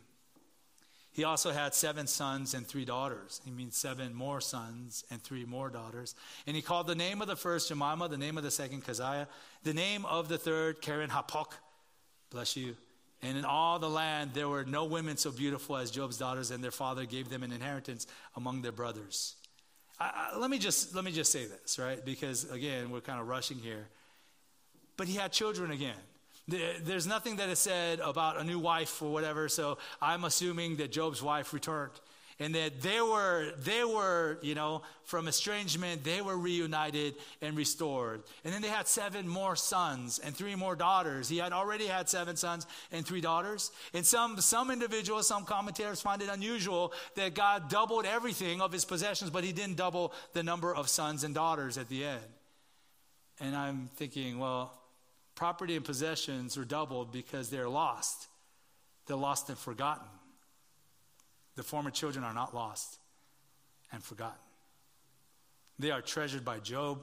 He 1.12 1.24
also 1.24 1.50
had 1.50 1.74
seven 1.74 2.06
sons 2.06 2.54
and 2.54 2.66
three 2.66 2.84
daughters. 2.86 3.42
He 3.44 3.50
means 3.50 3.76
seven 3.76 4.14
more 4.14 4.40
sons 4.40 5.04
and 5.10 5.22
three 5.22 5.44
more 5.44 5.68
daughters. 5.68 6.14
And 6.46 6.56
he 6.56 6.62
called 6.62 6.86
the 6.86 6.94
name 6.94 7.20
of 7.20 7.28
the 7.28 7.36
first 7.36 7.68
Jemima, 7.68 8.08
the 8.08 8.16
name 8.16 8.38
of 8.38 8.44
the 8.44 8.50
second 8.50 8.86
Keziah, 8.86 9.28
the 9.64 9.74
name 9.74 10.06
of 10.06 10.28
the 10.28 10.38
third 10.38 10.80
Keren 10.80 11.10
Happuch. 11.10 11.52
Bless 12.30 12.56
you 12.56 12.76
and 13.22 13.36
in 13.36 13.44
all 13.44 13.78
the 13.78 13.90
land, 13.90 14.30
there 14.34 14.48
were 14.48 14.64
no 14.64 14.84
women 14.84 15.16
so 15.16 15.30
beautiful 15.30 15.76
as 15.76 15.90
Job's 15.90 16.18
daughters, 16.18 16.50
and 16.50 16.62
their 16.62 16.70
father 16.70 17.04
gave 17.04 17.28
them 17.28 17.42
an 17.42 17.52
inheritance 17.52 18.06
among 18.36 18.62
their 18.62 18.72
brothers. 18.72 19.34
I, 19.98 20.30
I, 20.32 20.38
let, 20.38 20.50
me 20.50 20.58
just, 20.58 20.94
let 20.94 21.04
me 21.04 21.10
just 21.10 21.32
say 21.32 21.46
this, 21.46 21.78
right? 21.78 22.04
Because 22.04 22.48
again, 22.50 22.90
we're 22.90 23.00
kind 23.00 23.20
of 23.20 23.26
rushing 23.26 23.58
here. 23.58 23.88
But 24.96 25.08
he 25.08 25.14
had 25.14 25.32
children 25.32 25.70
again. 25.70 25.96
There's 26.46 27.06
nothing 27.06 27.36
that 27.36 27.50
is 27.50 27.58
said 27.58 28.00
about 28.00 28.40
a 28.40 28.44
new 28.44 28.58
wife 28.58 29.02
or 29.02 29.12
whatever, 29.12 29.50
so 29.50 29.76
I'm 30.00 30.24
assuming 30.24 30.76
that 30.76 30.90
Job's 30.90 31.22
wife 31.22 31.52
returned 31.52 31.92
and 32.40 32.54
that 32.54 32.80
they 32.80 33.00
were 33.00 33.52
they 33.58 33.84
were 33.84 34.38
you 34.42 34.54
know 34.54 34.82
from 35.04 35.26
estrangement 35.28 36.04
they 36.04 36.22
were 36.22 36.36
reunited 36.36 37.14
and 37.42 37.56
restored. 37.56 38.22
And 38.44 38.52
then 38.52 38.62
they 38.62 38.68
had 38.68 38.86
seven 38.86 39.26
more 39.26 39.56
sons 39.56 40.18
and 40.18 40.34
three 40.34 40.54
more 40.54 40.76
daughters. 40.76 41.28
He 41.28 41.38
had 41.38 41.52
already 41.52 41.86
had 41.86 42.08
seven 42.08 42.36
sons 42.36 42.66
and 42.92 43.04
three 43.06 43.20
daughters. 43.20 43.70
And 43.94 44.04
some 44.04 44.40
some 44.40 44.70
individuals 44.70 45.26
some 45.26 45.44
commentators 45.44 46.00
find 46.00 46.22
it 46.22 46.28
unusual 46.28 46.92
that 47.16 47.34
god 47.34 47.68
doubled 47.68 48.04
everything 48.04 48.60
of 48.60 48.72
his 48.72 48.84
possessions 48.84 49.30
but 49.30 49.44
he 49.44 49.52
didn't 49.52 49.76
double 49.76 50.12
the 50.32 50.42
number 50.42 50.74
of 50.74 50.88
sons 50.88 51.24
and 51.24 51.34
daughters 51.34 51.78
at 51.78 51.88
the 51.88 52.04
end. 52.04 52.24
And 53.40 53.56
i'm 53.56 53.88
thinking 53.96 54.38
well 54.38 54.74
property 55.34 55.76
and 55.76 55.84
possessions 55.84 56.58
are 56.58 56.64
doubled 56.64 57.12
because 57.12 57.48
they're 57.48 57.68
lost. 57.68 58.26
They're 59.06 59.16
lost 59.16 59.48
and 59.48 59.56
forgotten 59.56 60.17
the 61.58 61.64
former 61.64 61.90
children 61.90 62.24
are 62.24 62.32
not 62.32 62.54
lost 62.54 62.98
and 63.90 64.00
forgotten. 64.00 64.38
They 65.76 65.90
are 65.90 66.00
treasured 66.00 66.44
by 66.44 66.60
Job. 66.60 67.00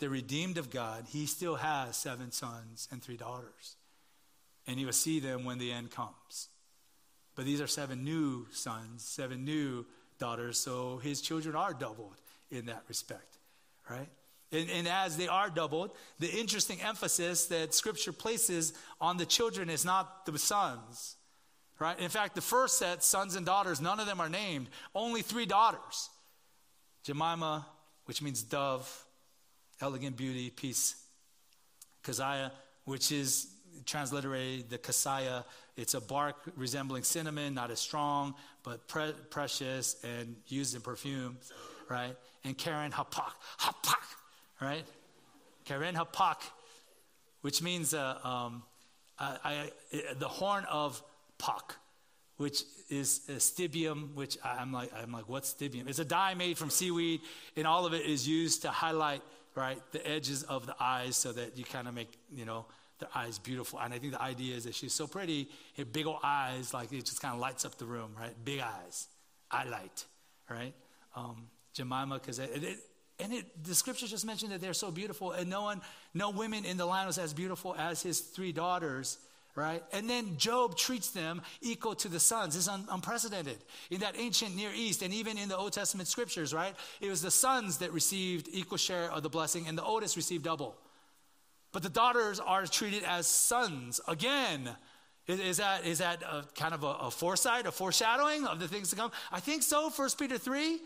They're 0.00 0.10
redeemed 0.10 0.58
of 0.58 0.68
God. 0.68 1.04
He 1.08 1.26
still 1.26 1.54
has 1.54 1.96
seven 1.96 2.32
sons 2.32 2.88
and 2.90 3.00
three 3.00 3.16
daughters. 3.16 3.76
And 4.66 4.80
he 4.80 4.84
will 4.84 4.92
see 4.92 5.20
them 5.20 5.44
when 5.44 5.58
the 5.58 5.70
end 5.70 5.92
comes. 5.92 6.48
But 7.36 7.44
these 7.44 7.60
are 7.60 7.68
seven 7.68 8.02
new 8.02 8.48
sons, 8.50 9.04
seven 9.04 9.44
new 9.44 9.86
daughters, 10.18 10.58
so 10.58 10.98
his 10.98 11.20
children 11.20 11.54
are 11.54 11.72
doubled 11.72 12.16
in 12.50 12.66
that 12.66 12.82
respect, 12.88 13.38
right? 13.88 14.08
And, 14.50 14.68
and, 14.70 14.88
as 14.88 15.16
they 15.16 15.28
are 15.28 15.50
doubled, 15.50 15.92
the 16.18 16.30
interesting 16.32 16.80
emphasis 16.80 17.46
that 17.46 17.74
Scripture 17.74 18.12
places 18.12 18.72
on 19.00 19.18
the 19.18 19.26
children 19.26 19.70
is 19.70 19.84
not 19.84 20.26
the 20.26 20.36
sons, 20.36 21.14
Right? 21.78 21.98
In 22.00 22.08
fact, 22.08 22.34
the 22.34 22.40
first 22.40 22.78
set, 22.78 23.04
sons 23.04 23.36
and 23.36 23.46
daughters, 23.46 23.80
none 23.80 24.00
of 24.00 24.06
them 24.06 24.20
are 24.20 24.28
named. 24.28 24.68
Only 24.94 25.22
three 25.22 25.46
daughters. 25.46 26.10
Jemima, 27.04 27.66
which 28.06 28.20
means 28.20 28.42
dove, 28.42 29.04
elegant 29.80 30.16
beauty, 30.16 30.50
peace. 30.50 30.96
Keziah, 32.02 32.52
which 32.84 33.12
is 33.12 33.48
transliterated 33.84 34.70
the 34.70 34.78
Kasaya. 34.78 35.44
It's 35.76 35.94
a 35.94 36.00
bark 36.00 36.36
resembling 36.56 37.04
cinnamon, 37.04 37.54
not 37.54 37.70
as 37.70 37.78
strong, 37.78 38.34
but 38.64 38.88
pre- 38.88 39.14
precious 39.30 39.96
and 40.02 40.36
used 40.48 40.74
in 40.74 40.80
perfumes, 40.80 41.52
right? 41.88 42.16
And 42.44 42.56
Keren 42.56 42.90
Happuch, 42.90 43.32
Happuch, 43.58 44.16
right? 44.60 44.84
Keren 45.64 45.94
Happuch, 45.94 46.42
which 47.42 47.62
means 47.62 47.94
uh, 47.94 48.18
um, 48.24 48.62
I, 49.18 49.36
I, 49.44 49.70
the 50.18 50.28
horn 50.28 50.64
of 50.64 51.02
puck, 51.38 51.76
which 52.36 52.64
is 52.88 53.20
stibium, 53.38 54.14
which 54.14 54.36
I'm 54.44 54.72
like, 54.72 54.92
I'm 54.94 55.12
like, 55.12 55.28
what's 55.28 55.54
stibium? 55.54 55.88
It's 55.88 55.98
a 55.98 56.04
dye 56.04 56.34
made 56.34 56.58
from 56.58 56.70
seaweed, 56.70 57.20
and 57.56 57.66
all 57.66 57.86
of 57.86 57.94
it 57.94 58.04
is 58.06 58.26
used 58.26 58.62
to 58.62 58.70
highlight, 58.70 59.22
right, 59.54 59.80
the 59.92 60.06
edges 60.06 60.42
of 60.44 60.66
the 60.66 60.74
eyes 60.78 61.16
so 61.16 61.32
that 61.32 61.56
you 61.58 61.64
kind 61.64 61.88
of 61.88 61.94
make, 61.94 62.12
you 62.32 62.44
know, 62.44 62.66
the 62.98 63.08
eyes 63.14 63.38
beautiful. 63.38 63.78
And 63.78 63.94
I 63.94 63.98
think 63.98 64.12
the 64.12 64.22
idea 64.22 64.56
is 64.56 64.64
that 64.64 64.74
she's 64.74 64.92
so 64.92 65.06
pretty, 65.06 65.48
her 65.76 65.84
big 65.84 66.06
old 66.06 66.20
eyes, 66.22 66.74
like 66.74 66.92
it 66.92 67.04
just 67.04 67.20
kind 67.22 67.34
of 67.34 67.40
lights 67.40 67.64
up 67.64 67.78
the 67.78 67.86
room, 67.86 68.10
right? 68.18 68.34
Big 68.44 68.60
eyes, 68.60 69.08
eye 69.50 69.68
light, 69.68 70.04
right? 70.50 70.74
Um, 71.14 71.48
Jemimah, 71.76 72.14
because 72.20 72.38
it, 72.38 72.50
it, 72.62 72.78
And 73.20 73.32
it, 73.32 73.64
the 73.64 73.74
scripture 73.74 74.06
just 74.06 74.24
mentioned 74.24 74.52
that 74.52 74.60
they're 74.60 74.74
so 74.74 74.90
beautiful, 74.90 75.32
and 75.32 75.50
no 75.50 75.62
one, 75.62 75.80
no 76.14 76.30
women 76.30 76.64
in 76.64 76.76
the 76.76 76.86
land 76.86 77.06
was 77.06 77.18
as 77.18 77.34
beautiful 77.34 77.74
as 77.76 78.02
his 78.02 78.20
three 78.20 78.52
daughters, 78.52 79.18
right? 79.54 79.82
And 79.92 80.08
then 80.08 80.36
Job 80.36 80.76
treats 80.76 81.10
them 81.10 81.42
equal 81.60 81.94
to 81.96 82.08
the 82.08 82.20
sons. 82.20 82.56
It's 82.56 82.68
un, 82.68 82.86
unprecedented 82.90 83.58
in 83.90 84.00
that 84.00 84.14
ancient 84.18 84.54
Near 84.56 84.70
East, 84.74 85.02
and 85.02 85.12
even 85.12 85.38
in 85.38 85.48
the 85.48 85.56
Old 85.56 85.72
Testament 85.72 86.08
scriptures, 86.08 86.54
right? 86.54 86.74
It 87.00 87.08
was 87.08 87.22
the 87.22 87.30
sons 87.30 87.78
that 87.78 87.92
received 87.92 88.48
equal 88.52 88.78
share 88.78 89.10
of 89.10 89.22
the 89.22 89.28
blessing, 89.28 89.66
and 89.66 89.76
the 89.76 89.84
oldest 89.84 90.16
received 90.16 90.44
double. 90.44 90.76
But 91.72 91.82
the 91.82 91.90
daughters 91.90 92.40
are 92.40 92.66
treated 92.66 93.02
as 93.04 93.26
sons 93.26 94.00
again. 94.08 94.70
Is, 95.26 95.40
is 95.40 95.56
that, 95.58 95.84
is 95.84 95.98
that 95.98 96.22
kind 96.54 96.72
of 96.72 96.84
a, 96.84 96.86
a 96.86 97.10
foresight, 97.10 97.66
a 97.66 97.72
foreshadowing 97.72 98.46
of 98.46 98.60
the 98.60 98.68
things 98.68 98.90
to 98.90 98.96
come? 98.96 99.12
I 99.30 99.40
think 99.40 99.62
so. 99.62 99.90
1 99.90 100.08
Peter 100.18 100.38
3 100.38 100.80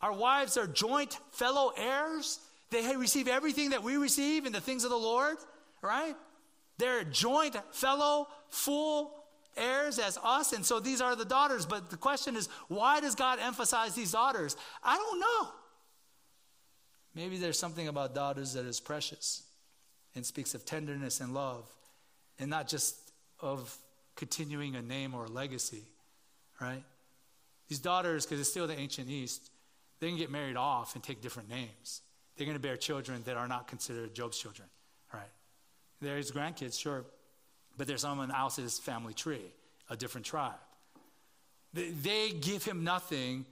our 0.00 0.12
wives 0.12 0.56
are 0.56 0.66
joint 0.66 1.18
fellow 1.32 1.72
heirs. 1.76 2.38
They 2.70 2.96
receive 2.96 3.28
everything 3.28 3.70
that 3.70 3.82
we 3.82 3.96
receive 3.96 4.44
in 4.46 4.52
the 4.52 4.60
things 4.60 4.84
of 4.84 4.90
the 4.90 4.96
Lord, 4.96 5.36
right? 5.82 6.14
They're 6.78 7.04
joint 7.04 7.56
fellow 7.72 8.28
full 8.48 9.12
heirs 9.56 9.98
as 9.98 10.18
us. 10.22 10.52
And 10.52 10.64
so 10.64 10.80
these 10.80 11.00
are 11.00 11.16
the 11.16 11.24
daughters. 11.24 11.66
But 11.66 11.90
the 11.90 11.96
question 11.96 12.36
is, 12.36 12.48
why 12.68 13.00
does 13.00 13.14
God 13.14 13.38
emphasize 13.40 13.94
these 13.94 14.12
daughters? 14.12 14.56
I 14.82 14.96
don't 14.96 15.20
know. 15.20 15.48
Maybe 17.14 17.38
there's 17.38 17.58
something 17.58 17.88
about 17.88 18.14
daughters 18.14 18.52
that 18.52 18.66
is 18.66 18.78
precious 18.78 19.42
and 20.14 20.24
speaks 20.24 20.54
of 20.54 20.64
tenderness 20.64 21.20
and 21.20 21.32
love, 21.32 21.64
and 22.38 22.50
not 22.50 22.68
just 22.68 22.96
of 23.40 23.76
continuing 24.16 24.76
a 24.76 24.82
name 24.82 25.14
or 25.14 25.24
a 25.24 25.28
legacy, 25.28 25.82
right? 26.60 26.82
These 27.68 27.80
daughters, 27.80 28.24
because 28.24 28.40
it's 28.40 28.50
still 28.50 28.66
the 28.66 28.78
ancient 28.78 29.08
East, 29.08 29.50
they 30.00 30.08
can 30.08 30.16
get 30.16 30.30
married 30.30 30.56
off 30.56 30.94
and 30.94 31.02
take 31.02 31.20
different 31.20 31.48
names. 31.48 32.02
They're 32.36 32.46
going 32.46 32.56
to 32.56 32.62
bear 32.62 32.76
children 32.76 33.22
that 33.24 33.36
are 33.36 33.48
not 33.48 33.66
considered 33.66 34.14
Job's 34.14 34.38
children, 34.38 34.68
right? 35.12 35.22
There's 36.00 36.30
grandkids, 36.30 36.78
sure, 36.78 37.04
but 37.76 37.86
there's 37.86 38.02
someone 38.02 38.30
else's 38.30 38.78
family 38.78 39.14
tree, 39.14 39.52
a 39.88 39.96
different 39.96 40.26
tribe. 40.26 40.54
They, 41.72 41.90
they 41.90 42.30
give 42.30 42.64
him 42.64 42.84
nothing 42.84 43.46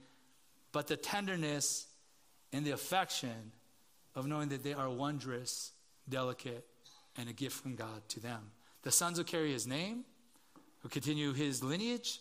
but 0.71 0.87
the 0.87 0.97
tenderness 0.97 1.87
and 2.51 2.65
the 2.65 2.71
affection 2.71 3.51
of 4.15 4.27
knowing 4.27 4.49
that 4.49 4.63
they 4.63 4.73
are 4.73 4.89
wondrous, 4.89 5.71
delicate, 6.07 6.65
and 7.17 7.29
a 7.29 7.33
gift 7.33 7.61
from 7.61 7.75
God 7.75 8.07
to 8.09 8.19
them. 8.19 8.51
The 8.83 8.91
sons 8.91 9.17
will 9.17 9.25
carry 9.25 9.51
his 9.51 9.65
name, 9.65 10.05
will 10.83 10.89
continue 10.89 11.33
his 11.33 11.63
lineage, 11.63 12.19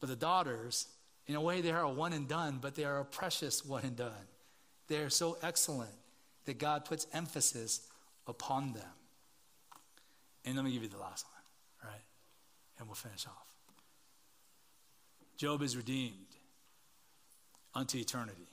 but 0.00 0.08
the 0.08 0.16
daughters 0.16 0.86
in 1.28 1.34
a 1.34 1.40
way, 1.40 1.60
they 1.60 1.70
are 1.70 1.82
a 1.82 1.90
one 1.90 2.14
and 2.14 2.26
done, 2.26 2.58
but 2.60 2.74
they 2.74 2.84
are 2.84 3.00
a 3.00 3.04
precious 3.04 3.64
one 3.64 3.84
and 3.84 3.94
done. 3.94 4.26
They 4.88 4.96
are 4.96 5.10
so 5.10 5.36
excellent 5.42 5.92
that 6.46 6.58
God 6.58 6.86
puts 6.86 7.06
emphasis 7.12 7.86
upon 8.26 8.72
them. 8.72 8.82
And 10.44 10.56
let 10.56 10.64
me 10.64 10.72
give 10.72 10.82
you 10.82 10.88
the 10.88 10.98
last 10.98 11.26
one, 11.26 11.90
right? 11.92 12.02
And 12.78 12.88
we'll 12.88 12.94
finish 12.94 13.26
off. 13.26 13.48
Job 15.36 15.62
is 15.62 15.76
redeemed 15.76 16.36
unto 17.74 17.98
eternity. 17.98 18.48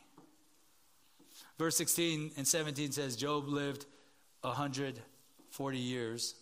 Verse 1.58 1.76
16 1.78 2.32
and 2.38 2.48
17 2.48 2.92
says 2.92 3.16
Job 3.16 3.48
lived 3.48 3.86
140 4.42 5.78
years. 5.78 6.36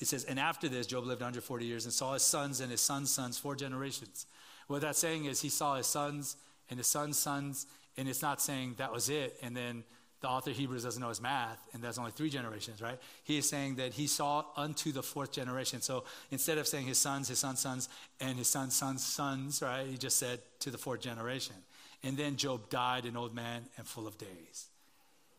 It 0.00 0.08
says, 0.08 0.24
and 0.24 0.40
after 0.40 0.68
this, 0.68 0.86
Job 0.86 1.04
lived 1.04 1.20
140 1.20 1.64
years 1.64 1.84
and 1.84 1.94
saw 1.94 2.14
his 2.14 2.22
sons 2.22 2.60
and 2.60 2.70
his 2.70 2.80
sons' 2.80 3.10
sons, 3.10 3.38
four 3.38 3.54
generations. 3.54 4.26
What 4.66 4.80
that's 4.80 4.98
saying 4.98 5.26
is 5.26 5.40
he 5.40 5.48
saw 5.48 5.76
his 5.76 5.86
sons 5.86 6.36
and 6.70 6.78
his 6.78 6.88
sons' 6.88 7.18
sons, 7.18 7.66
and 7.96 8.08
it's 8.08 8.22
not 8.22 8.40
saying 8.40 8.74
that 8.78 8.92
was 8.92 9.08
it, 9.10 9.36
and 9.42 9.56
then 9.56 9.84
the 10.22 10.28
author 10.28 10.50
of 10.50 10.56
Hebrews 10.56 10.84
doesn't 10.84 11.02
know 11.02 11.08
his 11.08 11.20
math, 11.20 11.58
and 11.74 11.82
that's 11.82 11.98
only 11.98 12.12
three 12.12 12.30
generations, 12.30 12.80
right? 12.80 12.98
He 13.24 13.38
is 13.38 13.48
saying 13.48 13.74
that 13.74 13.92
he 13.92 14.06
saw 14.06 14.44
unto 14.56 14.92
the 14.92 15.02
fourth 15.02 15.32
generation. 15.32 15.82
So 15.82 16.04
instead 16.30 16.58
of 16.58 16.68
saying 16.68 16.86
his 16.86 16.96
sons, 16.96 17.28
his 17.28 17.40
sons' 17.40 17.58
sons, 17.58 17.88
and 18.20 18.38
his 18.38 18.46
sons' 18.46 18.76
sons' 18.76 19.04
sons, 19.04 19.60
right? 19.60 19.84
He 19.84 19.98
just 19.98 20.18
said 20.18 20.40
to 20.60 20.70
the 20.70 20.78
fourth 20.78 21.00
generation. 21.00 21.56
And 22.04 22.16
then 22.16 22.36
Job 22.36 22.70
died 22.70 23.04
an 23.04 23.16
old 23.16 23.34
man 23.34 23.64
and 23.76 23.86
full 23.86 24.06
of 24.06 24.16
days. 24.16 24.66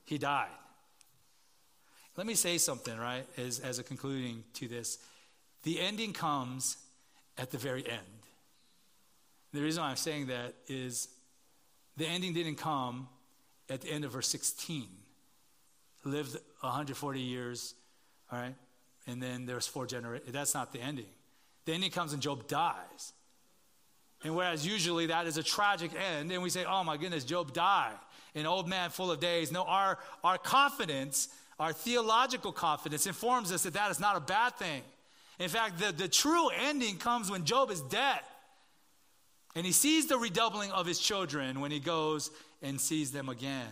He 0.04 0.18
died. 0.18 0.50
Let 2.18 2.28
me 2.28 2.36
say 2.36 2.58
something, 2.58 2.98
right, 2.98 3.26
as, 3.38 3.60
as 3.60 3.80
a 3.80 3.84
concluding 3.84 4.44
to 4.56 4.68
this. 4.68 4.98
The 5.64 5.80
ending 5.80 6.12
comes 6.12 6.78
at 7.38 7.52
the 7.52 7.58
very 7.58 7.90
end. 7.90 8.02
The 9.54 9.62
reason 9.62 9.82
why 9.82 9.92
I'm 9.92 9.96
saying 9.96 10.28
that 10.28 10.56
is 10.68 11.08
the 11.96 12.06
ending 12.06 12.34
didn't 12.34 12.56
come 12.56 13.08
at 13.70 13.82
the 13.82 13.90
end 13.90 14.06
of 14.06 14.12
verse 14.12 14.28
16. 14.28 14.88
Lived 16.06 16.34
140 16.62 17.20
years, 17.20 17.76
all 18.32 18.40
right? 18.40 18.56
And 19.08 19.22
then 19.22 19.46
there's 19.46 19.68
four 19.68 19.86
generations. 19.86 20.32
That's 20.32 20.54
not 20.54 20.72
the 20.74 20.82
ending. 20.82 21.06
The 21.66 21.74
ending 21.74 21.92
comes 21.92 22.12
when 22.12 22.22
Job 22.22 22.48
dies. 22.48 23.14
And 24.24 24.36
whereas 24.36 24.66
usually 24.66 25.08
that 25.08 25.28
is 25.28 25.38
a 25.38 25.44
tragic 25.44 25.92
end, 25.94 26.32
and 26.32 26.42
we 26.42 26.50
say, 26.50 26.66
oh 26.66 26.84
my 26.84 26.98
goodness, 26.98 27.26
Job 27.26 27.54
died, 27.54 27.96
an 28.36 28.46
old 28.46 28.70
man 28.70 28.90
full 28.90 29.12
of 29.12 29.20
days. 29.20 29.52
No, 29.52 29.64
our, 29.64 30.00
our 30.24 30.38
confidence, 30.38 31.28
our 31.60 31.74
theological 31.74 32.54
confidence, 32.54 33.06
informs 33.06 33.52
us 33.52 33.64
that 33.64 33.74
that 33.74 33.92
is 33.92 34.00
not 34.00 34.16
a 34.16 34.22
bad 34.22 34.56
thing. 34.56 34.82
In 35.40 35.50
fact, 35.50 35.80
the, 35.80 35.92
the 35.92 36.08
true 36.08 36.50
ending 36.50 36.98
comes 36.98 37.30
when 37.30 37.44
Job 37.44 37.70
is 37.70 37.82
dead. 37.82 38.20
And 39.56 39.66
he 39.66 39.72
sees 39.72 40.08
the 40.08 40.18
redoubling 40.18 40.72
of 40.72 40.86
his 40.86 41.00
children 41.00 41.60
when 41.60 41.70
he 41.70 41.80
goes 41.80 42.32
and 42.64 42.82
sees 42.82 43.12
them 43.12 43.30
again. 43.30 43.68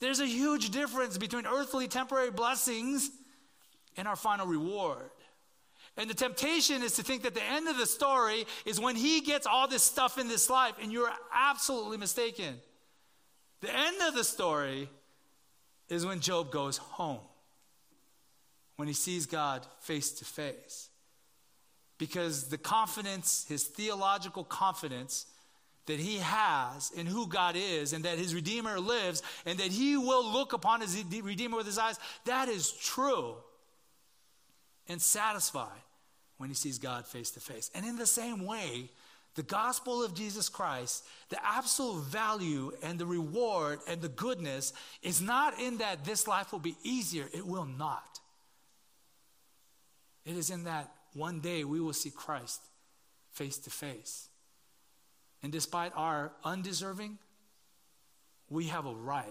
There's 0.00 0.20
a 0.20 0.26
huge 0.26 0.70
difference 0.70 1.18
between 1.18 1.46
earthly 1.46 1.88
temporary 1.88 2.30
blessings 2.30 3.10
and 3.96 4.08
our 4.08 4.16
final 4.16 4.46
reward. 4.46 5.10
And 5.96 6.08
the 6.08 6.14
temptation 6.14 6.82
is 6.82 6.92
to 6.94 7.02
think 7.02 7.24
that 7.24 7.34
the 7.34 7.42
end 7.42 7.68
of 7.68 7.76
the 7.76 7.86
story 7.86 8.46
is 8.64 8.80
when 8.80 8.94
he 8.94 9.20
gets 9.20 9.46
all 9.46 9.66
this 9.66 9.82
stuff 9.82 10.16
in 10.16 10.28
this 10.28 10.48
life, 10.48 10.74
and 10.80 10.92
you're 10.92 11.12
absolutely 11.34 11.96
mistaken. 11.96 12.54
The 13.60 13.76
end 13.76 13.96
of 14.06 14.14
the 14.14 14.22
story 14.22 14.88
is 15.88 16.06
when 16.06 16.20
Job 16.20 16.52
goes 16.52 16.76
home, 16.76 17.20
when 18.76 18.86
he 18.86 18.94
sees 18.94 19.26
God 19.26 19.66
face 19.80 20.12
to 20.12 20.24
face 20.24 20.88
because 21.98 22.44
the 22.44 22.58
confidence, 22.58 23.44
his 23.48 23.64
theological 23.64 24.44
confidence, 24.44 25.26
that 25.88 25.98
he 25.98 26.18
has 26.18 26.92
and 26.96 27.08
who 27.08 27.26
God 27.26 27.56
is 27.56 27.92
and 27.92 28.04
that 28.04 28.18
his 28.18 28.34
Redeemer 28.34 28.78
lives 28.78 29.22
and 29.46 29.58
that 29.58 29.72
he 29.72 29.96
will 29.96 30.24
look 30.32 30.52
upon 30.52 30.82
his 30.82 31.02
Redeemer 31.22 31.56
with 31.56 31.66
his 31.66 31.78
eyes, 31.78 31.98
that 32.26 32.48
is 32.48 32.70
true 32.72 33.34
and 34.86 35.00
satisfied 35.00 35.82
when 36.36 36.50
he 36.50 36.54
sees 36.54 36.78
God 36.78 37.06
face 37.06 37.30
to 37.32 37.40
face. 37.40 37.70
And 37.74 37.86
in 37.86 37.96
the 37.96 38.06
same 38.06 38.46
way, 38.46 38.90
the 39.34 39.42
gospel 39.42 40.04
of 40.04 40.14
Jesus 40.14 40.50
Christ, 40.50 41.04
the 41.30 41.38
absolute 41.44 42.04
value 42.04 42.72
and 42.82 42.98
the 42.98 43.06
reward 43.06 43.78
and 43.88 44.02
the 44.02 44.08
goodness 44.08 44.74
is 45.02 45.22
not 45.22 45.58
in 45.58 45.78
that 45.78 46.04
this 46.04 46.28
life 46.28 46.52
will 46.52 46.58
be 46.58 46.76
easier. 46.82 47.28
It 47.32 47.46
will 47.46 47.64
not. 47.64 48.20
It 50.26 50.36
is 50.36 50.50
in 50.50 50.64
that 50.64 50.92
one 51.14 51.40
day 51.40 51.64
we 51.64 51.80
will 51.80 51.94
see 51.94 52.10
Christ 52.10 52.60
face 53.32 53.56
to 53.58 53.70
face. 53.70 54.27
And 55.42 55.52
despite 55.52 55.92
our 55.94 56.32
undeserving, 56.44 57.18
we 58.48 58.66
have 58.66 58.86
a 58.86 58.94
right 58.94 59.26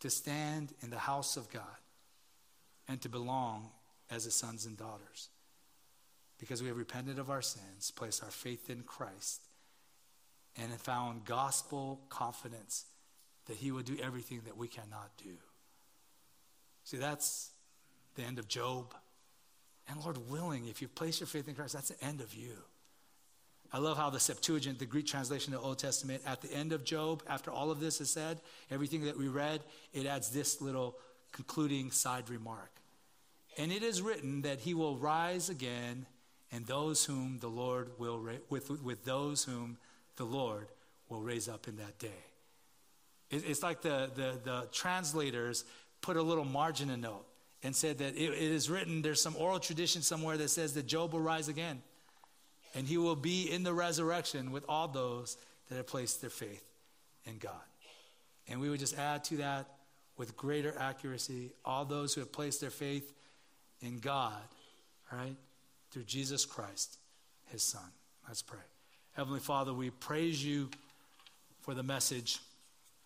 to 0.00 0.10
stand 0.10 0.72
in 0.82 0.90
the 0.90 0.98
house 0.98 1.36
of 1.36 1.50
God 1.50 1.62
and 2.88 3.00
to 3.02 3.08
belong 3.08 3.70
as 4.10 4.24
his 4.24 4.34
sons 4.34 4.66
and 4.66 4.76
daughters. 4.76 5.28
Because 6.38 6.60
we 6.60 6.68
have 6.68 6.76
repented 6.76 7.18
of 7.18 7.30
our 7.30 7.42
sins, 7.42 7.90
placed 7.90 8.22
our 8.22 8.30
faith 8.30 8.68
in 8.68 8.82
Christ, 8.82 9.48
and 10.56 10.70
have 10.70 10.80
found 10.80 11.24
gospel 11.24 12.00
confidence 12.08 12.84
that 13.46 13.56
he 13.56 13.70
will 13.70 13.82
do 13.82 13.96
everything 14.02 14.42
that 14.44 14.56
we 14.56 14.68
cannot 14.68 15.10
do. 15.22 15.36
See, 16.84 16.96
that's 16.96 17.50
the 18.16 18.22
end 18.22 18.38
of 18.38 18.48
Job. 18.48 18.94
And 19.88 20.02
Lord 20.02 20.18
willing, 20.28 20.66
if 20.66 20.82
you 20.82 20.88
place 20.88 21.20
your 21.20 21.26
faith 21.26 21.48
in 21.48 21.54
Christ, 21.54 21.74
that's 21.74 21.88
the 21.88 22.04
end 22.04 22.20
of 22.20 22.34
you. 22.34 22.56
I 23.72 23.78
love 23.78 23.96
how 23.96 24.10
the 24.10 24.20
Septuagint, 24.20 24.78
the 24.78 24.86
Greek 24.86 25.06
translation 25.06 25.52
of 25.52 25.60
the 25.60 25.66
Old 25.66 25.78
Testament, 25.78 26.22
at 26.26 26.40
the 26.40 26.52
end 26.52 26.72
of 26.72 26.84
Job, 26.84 27.22
after 27.26 27.50
all 27.50 27.70
of 27.70 27.80
this 27.80 28.00
is 28.00 28.10
said, 28.10 28.40
everything 28.70 29.04
that 29.04 29.18
we 29.18 29.28
read, 29.28 29.60
it 29.92 30.06
adds 30.06 30.30
this 30.30 30.60
little 30.60 30.96
concluding 31.32 31.90
side 31.90 32.30
remark. 32.30 32.70
And 33.58 33.72
it 33.72 33.82
is 33.82 34.02
written 34.02 34.42
that 34.42 34.60
he 34.60 34.74
will 34.74 34.96
rise 34.96 35.48
again, 35.48 36.06
and 36.52 36.66
those 36.66 37.04
whom 37.04 37.38
the 37.40 37.48
Lord 37.48 37.90
will 37.98 38.18
ra- 38.18 38.32
with, 38.48 38.70
with 38.82 39.04
those 39.04 39.44
whom 39.44 39.78
the 40.16 40.24
Lord 40.24 40.68
will 41.08 41.20
raise 41.20 41.48
up 41.48 41.68
in 41.68 41.76
that 41.76 41.98
day. 41.98 42.24
It, 43.30 43.44
it's 43.46 43.62
like 43.62 43.82
the, 43.82 44.10
the, 44.14 44.38
the 44.44 44.68
translators 44.72 45.64
put 46.00 46.16
a 46.16 46.22
little 46.22 46.44
margin 46.44 46.90
a 46.90 46.96
note 46.96 47.26
and 47.62 47.74
said 47.74 47.98
that 47.98 48.14
it, 48.14 48.32
it 48.32 48.52
is 48.52 48.70
written, 48.70 49.02
there's 49.02 49.20
some 49.20 49.36
oral 49.36 49.58
tradition 49.58 50.02
somewhere 50.02 50.36
that 50.36 50.48
says 50.48 50.74
that 50.74 50.86
Job 50.86 51.12
will 51.12 51.20
rise 51.20 51.48
again. 51.48 51.82
And 52.76 52.86
he 52.86 52.98
will 52.98 53.16
be 53.16 53.50
in 53.50 53.62
the 53.62 53.72
resurrection 53.72 54.52
with 54.52 54.64
all 54.68 54.86
those 54.86 55.36
that 55.68 55.76
have 55.76 55.86
placed 55.86 56.20
their 56.20 56.30
faith 56.30 56.64
in 57.24 57.38
God. 57.38 57.52
And 58.48 58.60
we 58.60 58.68
would 58.68 58.78
just 58.78 58.96
add 58.96 59.24
to 59.24 59.38
that 59.38 59.66
with 60.16 60.36
greater 60.36 60.74
accuracy 60.78 61.50
all 61.64 61.84
those 61.84 62.14
who 62.14 62.20
have 62.20 62.30
placed 62.30 62.60
their 62.60 62.70
faith 62.70 63.12
in 63.80 63.98
God, 63.98 64.42
right? 65.12 65.36
Through 65.90 66.04
Jesus 66.04 66.44
Christ, 66.44 66.98
his 67.50 67.62
Son. 67.62 67.82
Let's 68.28 68.42
pray. 68.42 68.58
Heavenly 69.12 69.40
Father, 69.40 69.72
we 69.72 69.90
praise 69.90 70.44
you 70.44 70.68
for 71.62 71.74
the 71.74 71.82
message 71.82 72.38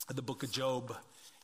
of 0.09 0.17
the 0.17 0.23
book 0.23 0.43
of 0.43 0.51
Job 0.51 0.95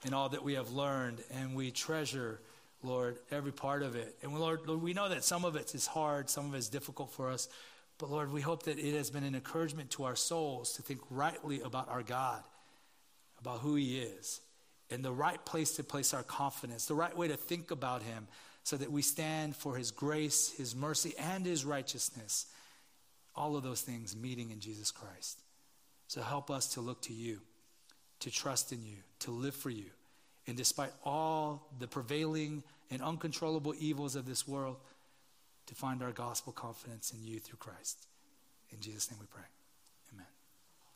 and 0.05 0.15
all 0.15 0.29
that 0.29 0.43
we 0.43 0.55
have 0.55 0.71
learned, 0.73 1.23
and 1.33 1.55
we 1.55 1.71
treasure, 1.71 2.41
Lord, 2.83 3.19
every 3.31 3.53
part 3.53 3.83
of 3.83 3.97
it. 3.97 4.17
And 4.23 4.39
Lord, 4.39 4.61
Lord, 4.67 4.83
we 4.83 4.93
know 4.93 5.09
that 5.09 5.25
some 5.25 5.45
of 5.45 5.57
it 5.57 5.75
is 5.75 5.87
hard, 5.87 6.29
some 6.29 6.47
of 6.47 6.55
it 6.55 6.59
is 6.59 6.69
difficult 6.69 7.13
for 7.13 7.31
us, 7.31 7.49
but 7.99 8.11
Lord, 8.11 8.33
we 8.33 8.41
hope 8.41 8.65
that 8.65 8.79
it 8.79 8.95
has 8.95 9.11
been 9.11 9.25
an 9.25 9.35
encouragement 9.35 9.91
to 9.93 10.05
our 10.05 10.17
souls 10.17 10.75
to 10.75 10.83
think 10.83 11.01
rightly 11.11 11.61
about 11.61 11.89
our 11.89 12.03
God, 12.03 12.43
about 13.41 13.61
who 13.61 13.75
He 13.75 13.99
is, 13.99 14.41
and 14.91 15.05
the 15.05 15.13
right 15.13 15.43
place 15.45 15.77
to 15.77 15.85
place 15.85 16.13
our 16.13 16.23
confidence, 16.23 16.87
the 16.87 16.95
right 16.95 17.17
way 17.17 17.29
to 17.29 17.37
think 17.37 17.71
about 17.71 18.03
Him, 18.03 18.29
so 18.65 18.77
that 18.77 18.93
we 18.93 19.03
stand 19.03 19.57
for 19.57 19.77
His 19.77 19.91
grace, 19.91 20.53
His 20.57 20.77
mercy, 20.77 21.15
and 21.19 21.47
His 21.47 21.65
righteousness. 21.65 22.47
All 23.35 23.57
of 23.57 23.63
those 23.63 23.81
things 23.81 24.17
meeting 24.17 24.51
in 24.51 24.61
Jesus 24.61 24.91
Christ. 24.91 25.41
So 26.09 26.21
help 26.21 26.51
us 26.51 26.75
to 26.75 26.81
look 26.81 27.03
to 27.03 27.13
you, 27.13 27.41
to 28.21 28.31
trust 28.31 28.73
in 28.73 28.85
you, 28.85 28.99
to 29.21 29.31
live 29.31 29.55
for 29.55 29.71
you. 29.71 29.91
And 30.47 30.57
despite 30.57 30.93
all 31.05 31.69
the 31.79 31.89
prevailing 31.89 32.63
and 32.91 33.03
uncontrollable 33.03 33.75
evils 33.79 34.15
of 34.15 34.27
this 34.27 34.47
world, 34.47 34.77
to 35.67 35.75
find 35.75 36.03
our 36.03 36.13
gospel 36.13 36.53
confidence 36.53 37.13
in 37.13 37.25
you 37.25 37.41
through 37.41 37.59
Christ. 37.59 38.07
In 38.71 38.81
Jesus' 38.81 39.11
name 39.11 39.21
we 39.21 39.27
pray. 39.27 39.45